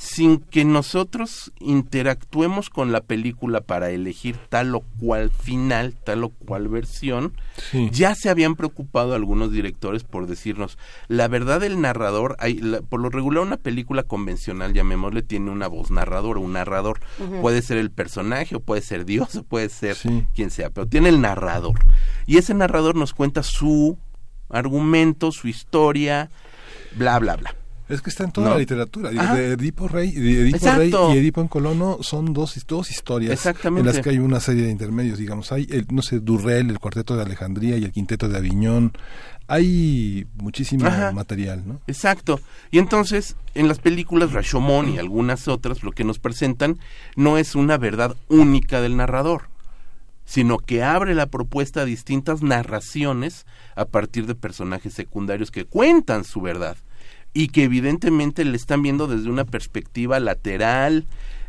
[0.00, 6.28] sin que nosotros interactuemos con la película para elegir tal o cual final, tal o
[6.28, 7.32] cual versión,
[7.72, 7.88] Sí.
[7.92, 10.78] ya se habían preocupado algunos directores por decirnos,
[11.08, 15.66] la verdad del narrador, hay, la- por lo regular una película convencional, llamémosle, tiene una
[15.66, 17.00] voz narradora, un narrador.
[17.42, 20.24] Puede ser el personaje, o puede ser Dios, o puede ser Sí.
[20.32, 21.80] quien sea, pero tiene el narrador.
[22.24, 23.98] Y ese narrador nos cuenta su
[24.48, 26.30] argumento, su historia,
[26.96, 27.54] bla, bla, bla.
[27.88, 28.54] Es que está en toda ¿No?
[28.54, 29.10] la literatura.
[29.16, 29.34] Ajá.
[29.34, 31.08] De Edipo Rey, de Edipo Exacto.
[31.08, 33.88] Rey y Edipo en Colono son dos, dos historias Exactamente.
[33.88, 35.18] en las que hay una serie de intermedios.
[35.18, 38.92] Digamos, hay, el, no sé, Durrell, el Cuarteto de Alejandría y el Quinteto de Aviñón.
[39.46, 41.12] Hay muchísimo Ajá.
[41.12, 41.80] material, ¿no?
[41.86, 42.38] Exacto.
[42.70, 46.78] Y entonces, en las películas Rashomon y algunas otras, lo que nos presentan
[47.16, 49.48] no es una verdad única del narrador,
[50.26, 56.24] sino que abre la propuesta a distintas narraciones a partir de personajes secundarios que cuentan
[56.24, 56.76] su verdad
[57.32, 61.06] y que evidentemente le están viendo desde una perspectiva lateral,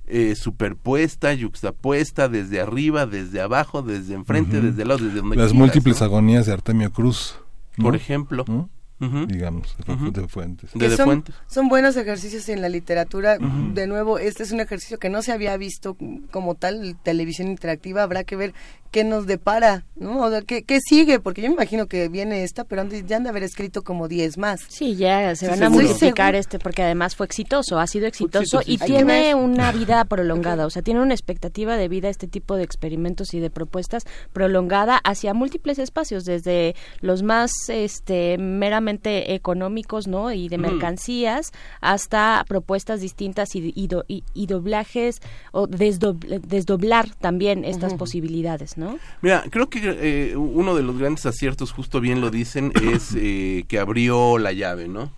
[0.07, 5.51] eh, superpuesta, yuxtapuesta, desde arriba, desde abajo, desde enfrente, desde el lado, desde donde Las
[5.51, 6.05] quieras, múltiples ¿no?
[6.05, 7.35] agonías de Artemio Cruz.
[7.77, 7.85] ¿no?
[7.85, 8.43] Por ejemplo.
[8.47, 8.69] ¿no?
[8.99, 9.75] Digamos,
[10.11, 10.71] de, Fuentes.
[10.73, 11.35] De son, Fuentes.
[11.47, 13.37] son buenos ejercicios en la literatura.
[13.39, 15.95] De nuevo, este es un ejercicio que no se había visto
[16.31, 18.03] como tal, televisión interactiva.
[18.03, 18.53] Habrá que ver
[18.91, 20.19] qué nos depara, ¿no?
[20.19, 23.03] O sea, qué, qué sigue, porque yo me imagino que viene esta, pero han de-
[23.05, 24.61] ya han de haber escrito como 10 más.
[24.67, 28.61] Sí, ya se Sí, van a multiplicar este porque además fue exitoso, ha sido exitoso
[28.65, 28.79] y exitoso.
[28.79, 32.63] Que tiene una vida prolongada, o sea, tiene una expectativa de vida este tipo de
[32.63, 40.31] experimentos y de propuestas prolongada hacia múltiples espacios, desde los más este meramente económicos, ¿no?
[40.31, 40.63] y de Ujú.
[40.67, 41.51] mercancías
[41.81, 48.77] hasta propuestas distintas y, y do- y- y doblajes o desdob- desdoblar también estas posibilidades,
[48.77, 48.99] ¿no?
[49.21, 53.65] Mira, creo que eh, uno de los grandes aciertos, justo bien lo dicen, es eh,
[53.67, 55.11] que abrió la llave, ¿no?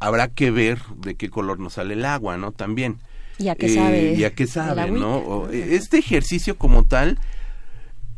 [0.00, 2.50] Habrá que ver de qué color nos sale el agua, ¿no?
[2.52, 2.98] También.
[3.38, 4.14] Y a qué Eh, sabe.
[4.14, 4.90] y a qué el sabe.
[4.90, 5.16] ¿no?
[5.18, 7.18] O, eh, este ejercicio como tal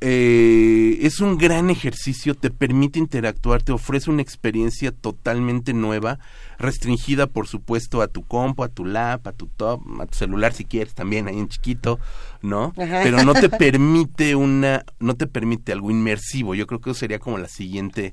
[0.06, 6.18] eh, es un gran ejercicio, te permite interactuar, te ofrece una experiencia totalmente nueva,
[6.58, 10.52] restringida por supuesto a tu compo, a tu lap, a tu top, a tu celular
[10.52, 11.98] si quieres también ahí en chiquito,
[12.42, 12.74] ¿no?
[12.76, 13.00] Ajá.
[13.02, 16.54] Pero no te permite una, no te permite algo inmersivo.
[16.54, 18.12] Yo creo que eso sería como la siguiente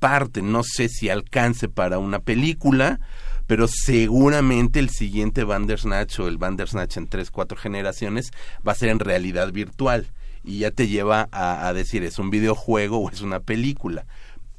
[0.00, 0.42] parte.
[0.42, 2.98] No sé si alcance para una película,
[3.46, 8.32] pero seguramente el siguiente Bandersnatch o el Bandersnatch en tres, cuatro generaciones
[8.66, 10.08] va a ser en realidad virtual
[10.44, 14.06] y ya te lleva a, a decir es un videojuego o es una película.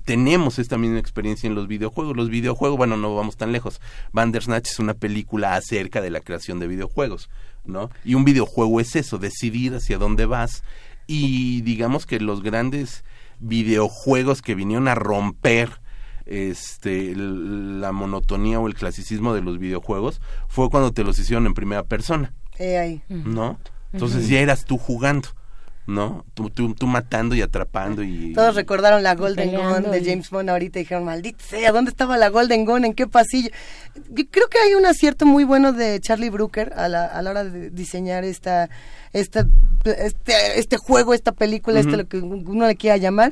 [0.06, 2.18] Tenemos esta misma experiencia en los videojuegos.
[2.18, 3.80] Los videojuegos, bueno, no vamos tan lejos.
[4.14, 7.30] Bandersnatch es una película acerca de la creación de videojuegos,
[7.66, 7.92] ¿no?
[8.04, 10.64] Y un videojuego es eso, decidir hacia dónde vas.
[11.06, 13.04] Y digamos que los grandes
[13.40, 15.82] videojuegos que vinieron a romper
[16.26, 21.54] este la monotonía o el clasicismo de los videojuegos fue cuando te los hicieron en
[21.54, 23.02] primera persona, Eh, ahí.
[23.10, 23.60] ¿no?
[23.92, 25.30] Entonces ya eras tú jugando,
[25.88, 26.26] ¿no?
[26.34, 30.50] Tú, tú, tú matando y atrapando y Todos recordaron la Golden Gun de James Bond
[30.50, 32.86] ahorita y dijeron, maldita sea, ¿dónde estaba la Golden Gun?
[32.86, 33.50] ¿En qué pasillo?
[34.10, 37.30] Yo creo que hay un acierto muy bueno de Charlie Brooker a la, a la
[37.30, 38.70] hora de diseñar esta,
[39.14, 39.46] esta,
[39.86, 41.90] este, este juego, esta película, Ujú.
[41.90, 43.32] este lo que uno le quiera llamar.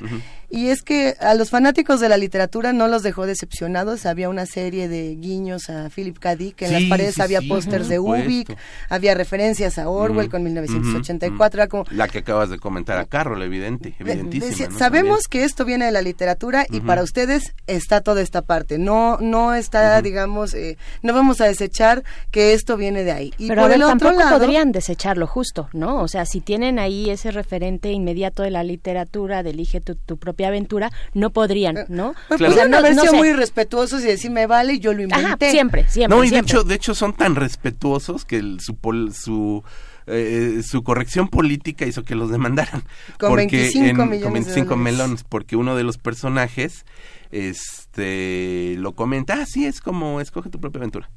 [0.51, 4.07] Y es que a los fanáticos de la literatura no los dejó decepcionados.
[4.07, 6.35] Había una serie de guiños a Philip K.
[6.35, 6.63] Dick.
[6.63, 7.99] En Sí, las paredes sí, había sí, pósters de.
[7.99, 8.57] Ubik,
[8.89, 11.59] había referencias a Orwell Ujú, con ujú, 1984.
[11.61, 14.71] Era como, La que acabas de comentar a Carol, evidente, de- evidentísima.
[14.77, 18.79] sabemos que esto viene de la literatura y para ustedes está toda esta parte.
[18.79, 23.33] No, no está, digamos, eh, no vamos a desechar que esto viene de ahí.
[23.37, 26.01] Y Pero por a ver, el otro tampoco lado, podrían desecharlo justo, ¿no?
[26.01, 30.17] O sea, si tienen ahí ese referente inmediato de la literatura, de elige tu, tu
[30.17, 32.13] propia aventura, no podrían, ¿no?
[32.27, 33.17] pues, O sea, pudieron no- haber no sido sé.
[33.17, 35.25] muy respetuosos y decir, me vale, yo lo inventé.
[35.25, 36.17] Ajá, siempre, siempre.
[36.17, 39.63] no, y de hecho, de hecho son tan respetuosos que el- su pol- su
[40.11, 42.81] eh, su corrección política hizo que los demandaran.
[43.19, 44.83] Con porque 25 en- millones con de 25 dólares.
[44.97, 46.83] melones, porque uno de los personajes
[47.31, 51.09] este lo comenta, ah, sí, es como escoge tu propia aventura.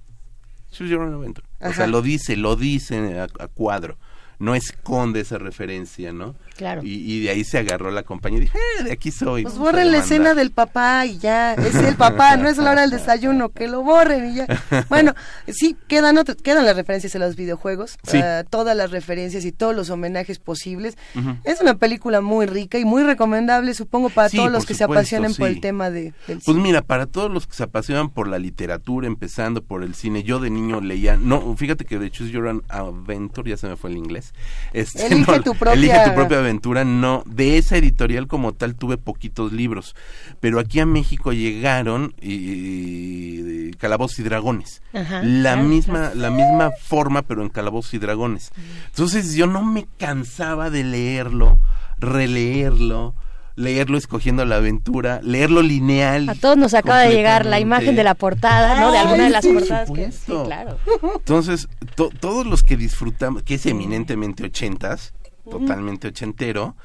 [0.70, 1.46] Choose your own adventure.
[1.60, 3.98] O sea, lo dice, lo dice a, a cuadro.
[4.42, 6.34] No esconde esa referencia, ¿no?
[6.56, 6.82] Claro.
[6.84, 9.42] Y, y de ahí se agarró la compañía y dijo, eh, de aquí soy.
[9.42, 10.04] Pues borren la demandar".
[10.04, 13.68] escena del papá y ya, es el papá, no es la hora del desayuno, que
[13.68, 14.46] lo borren y ya.
[14.88, 15.14] Bueno,
[15.48, 18.18] sí, quedan, otras- quedan las referencias a los videojuegos, Sí.
[18.22, 20.96] ah, todas las referencias y todos los homenajes posibles.
[21.44, 24.84] Es una película muy rica y muy recomendable, supongo, para Sí, todos los que se
[24.84, 28.28] apasionen por el tema de, del Pues mira, para todos los que se apasionan por
[28.28, 32.30] la literatura, empezando por el cine, yo de niño leía, no, fíjate que de Choose
[32.30, 34.32] Your Adventure, ya se me fue el inglés.
[34.72, 36.51] Este, Elige no, tu propia- Elige tu propia aventura,
[36.84, 39.94] no, de esa editorial como tal tuve poquitos libros,
[40.40, 44.80] pero aquí a México llegaron y, y- Calabozos y Dragones.
[44.92, 46.14] Ajá, la claro, misma, claro.
[46.16, 48.50] la misma forma, pero en Calabozos y Dragones.
[48.86, 51.58] Entonces yo no me cansaba de leerlo,
[51.98, 53.14] releerlo,
[53.56, 56.28] leerlo escogiendo la aventura, leerlo lineal.
[56.28, 58.92] A todos nos acaba de llegar la imagen de la portada, ¿no?
[58.92, 60.78] De alguna de las portadas que sí, claro.
[61.16, 65.12] Entonces, to- todos los que disfrutamos, que es eminentemente ochentas,
[65.48, 66.76] totalmente ochentero,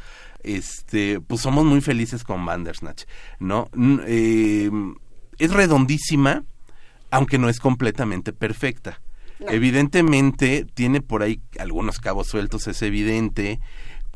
[0.44, 3.04] este, pues somos muy felices con Bandersnatch,
[3.40, 3.70] ¿no?
[4.08, 4.70] Eh,
[5.38, 6.44] es redondísima,
[7.12, 9.02] aunque no es completamente perfecta.
[9.40, 13.60] Evidentemente tiene por ahí algunos cabos sueltos, es evidente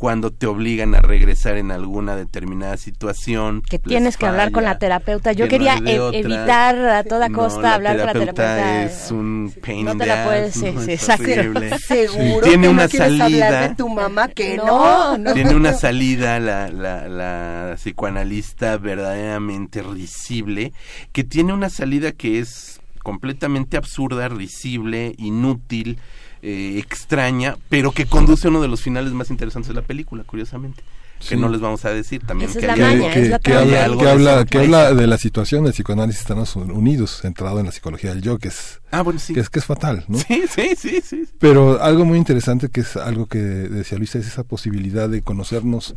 [0.02, 3.62] cuando te obligan a regresar en alguna determinada situación.
[3.62, 5.32] Que tienes que hablar con la terapeuta.
[5.32, 8.84] Yo quería e- evitar a toda costa hablar con la terapeuta.
[8.86, 10.82] Es un pain no in te the la puedes, ass, ¿no?
[10.82, 11.24] sí, Es exacto.
[11.32, 11.78] horrible.
[11.88, 13.26] Seguro Tiene que una salida.
[13.26, 15.34] hablar de tu mamá que no, no.
[15.36, 20.74] Tiene una salida la, la, la psicoanalista verdaderamente risible,
[21.12, 26.00] que tiene una salida que es completamente absurda, risible, inútil,
[26.42, 30.24] eh, extraña, pero que conduce a uno de los finales más interesantes de la película,
[30.24, 30.84] curiosamente.
[31.20, 31.30] Sí.
[31.30, 32.50] Que no les vamos a decir también.
[32.50, 33.62] Esa que es la hay- maña, que, es la que trama.
[33.62, 34.64] habla, algo que, de habla, que sorpresa.
[34.88, 38.40] habla de la situación del psicoanálisis de Estados Unidos, centrado en la psicología del yo,
[38.40, 39.36] que es, Ah, bueno, sí.
[39.36, 40.18] que es, que es fatal, ¿no?
[40.18, 41.26] Sí, sí, sí, sí.
[41.38, 45.94] Pero algo muy interesante que es algo que decía Luisa es esa posibilidad de conocernos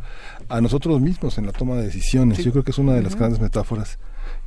[0.47, 2.37] a nosotros mismos en la toma de decisiones.
[2.37, 2.43] Sí.
[2.43, 3.97] Yo creo que es una de las grandes metáforas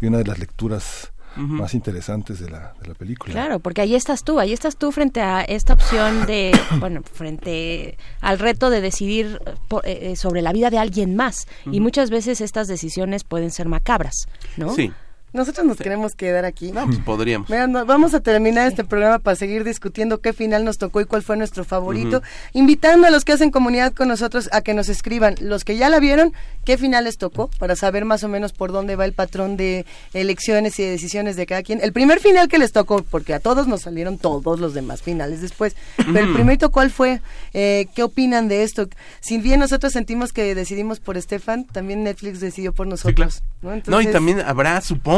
[0.00, 3.32] y una de las lecturas Más interesantes de la, de la película.
[3.32, 7.96] Claro, porque ahí estás tú, ahí estás tú frente a esta opción de, bueno, frente
[8.20, 11.46] al reto de decidir eh, po- eh, eh, sobre la vida de alguien más.
[11.70, 14.26] Y muchas veces estas decisiones pueden ser macabras,
[14.56, 14.74] ¿no?
[14.74, 14.92] Sí.
[15.32, 16.72] Nosotros nos queremos quedar aquí.
[16.72, 17.50] No, pues podríamos.
[17.50, 21.04] Mira, no- vamos a terminar este programa para seguir discutiendo qué final nos tocó y
[21.04, 22.22] cuál fue nuestro favorito,
[22.54, 25.88] invitando a los que hacen comunidad con nosotros a que nos escriban, los que ya
[25.88, 26.32] la vieron,
[26.64, 29.84] qué final les tocó, para saber más o menos por dónde va el patrón de
[30.14, 31.80] elecciones y de decisiones de cada quien.
[31.82, 35.40] El primer final que les tocó, porque a todos nos salieron todos los demás finales
[35.42, 37.20] después, pero el primerito, ¿cuál fue?
[37.52, 38.88] Eh, ¿Qué opinan de esto?
[39.20, 43.42] Si bien nosotros sentimos que decidimos por Estefan, también Netflix decidió por nosotros.
[43.62, 43.70] ¿no?
[43.86, 45.17] No, y también habrá, supongo,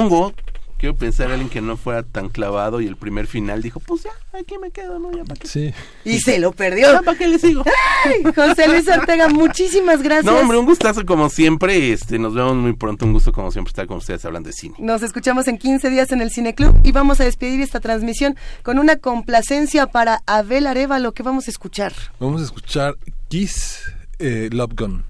[0.80, 4.10] quiero pensar alguien que no fuera tan clavado y el primer final dijo, pues ya,
[4.38, 5.12] aquí me quedo, ¿no?
[5.12, 5.46] Ya para qué.
[5.46, 5.74] Sí.
[6.06, 7.02] Y se lo perdió.
[7.04, 7.62] ¿Para qué le sigo?
[8.04, 10.24] Ay, José Luis Ortega, muchísimas gracias.
[10.24, 11.92] No, hombre, un gustazo como siempre.
[11.92, 13.04] Este, nos vemos muy pronto.
[13.04, 14.74] Un gusto como siempre estar con ustedes hablando de cine.
[14.78, 18.36] Nos escuchamos en 15 días en el Cine Club y vamos a despedir esta transmisión
[18.62, 21.92] con una complacencia para Abel Arevalo que vamos a escuchar.
[22.18, 22.96] Vamos a escuchar
[23.28, 23.82] Kiss
[24.18, 25.09] eh, Love Gun.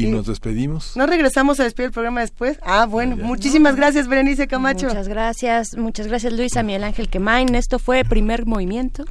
[0.00, 0.10] Y Sí.
[0.10, 0.96] nos despedimos.
[0.96, 2.58] ¿No regresamos a despedir el programa después?
[2.62, 4.86] Ah, bueno, muchísimas gracias, Berenice Camacho.
[4.86, 7.54] Muchas gracias, muchas gracias Luisa, Miguel Ángel Quemain.
[7.54, 9.04] Esto fue Primer Movimiento.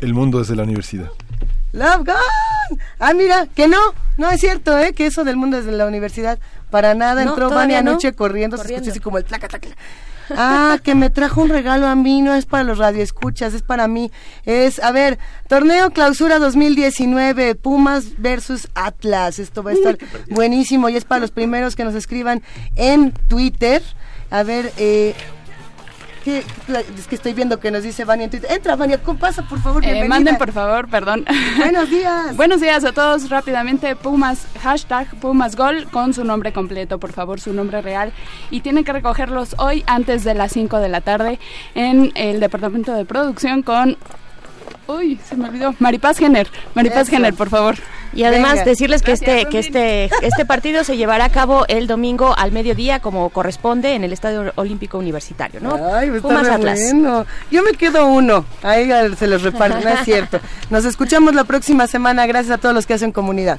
[0.00, 1.08] El mundo desde la universidad.
[1.72, 2.78] Love Gun.
[2.98, 3.78] Ah, mira, que no,
[4.16, 4.92] no es cierto, ¿eh?
[4.94, 6.38] Que eso del mundo desde la universidad,
[6.70, 7.90] para nada, No, entró Vania no.
[7.92, 8.82] anoche corriendo, se Corriendo.
[8.82, 9.68] escucha así como el placa, placa.
[10.30, 13.88] Ah, que me trajo un regalo a mí, no es para los radioescuchas, es para
[13.88, 14.10] mí.
[14.44, 19.38] Es, a ver, torneo clausura 2019, Pumas versus Atlas.
[19.38, 19.98] Esto va a estar
[20.30, 22.42] buenísimo y es para los primeros que nos escriban
[22.76, 23.82] en Twitter.
[24.30, 25.14] A ver, eh,
[26.26, 26.42] ¿qué-
[26.98, 28.50] es que estoy viendo que nos dice Vania en Twitter.
[28.50, 29.84] Entra, Vania, ¿cómo pasa, por favor?
[29.84, 31.24] Eh, manden por favor, perdón.
[31.56, 32.36] Buenos días.
[32.36, 33.30] Buenos días a todos.
[33.30, 38.12] Rápidamente, Pumas, hashtag Pumas Gol con su nombre completo, por favor, su nombre real.
[38.50, 41.38] Y tienen que recogerlos hoy antes de las 5 de la tarde
[41.76, 43.96] en el departamento de producción con.
[44.88, 45.74] Uy, se me olvidó.
[45.78, 46.48] Maripaz Jenner.
[46.74, 47.08] Maripaz.
[47.08, 47.74] Jenner, por favor.
[48.12, 48.64] Y además Venga.
[48.64, 52.50] decirles que Gracias, este que este este partido se llevará a cabo el domingo al
[52.52, 55.74] mediodía como corresponde en el Estadio Olímpico Universitario, ¿no?
[55.74, 56.78] Ay, pues está Pumas re Atlas.
[56.92, 57.26] bueno.
[57.50, 58.44] Yo me quedo uno.
[58.62, 60.40] Ahí se los reparto, no es cierto.
[60.70, 62.26] Nos escuchamos la próxima semana.
[62.26, 63.58] Gracias a todos los que hacen comunidad.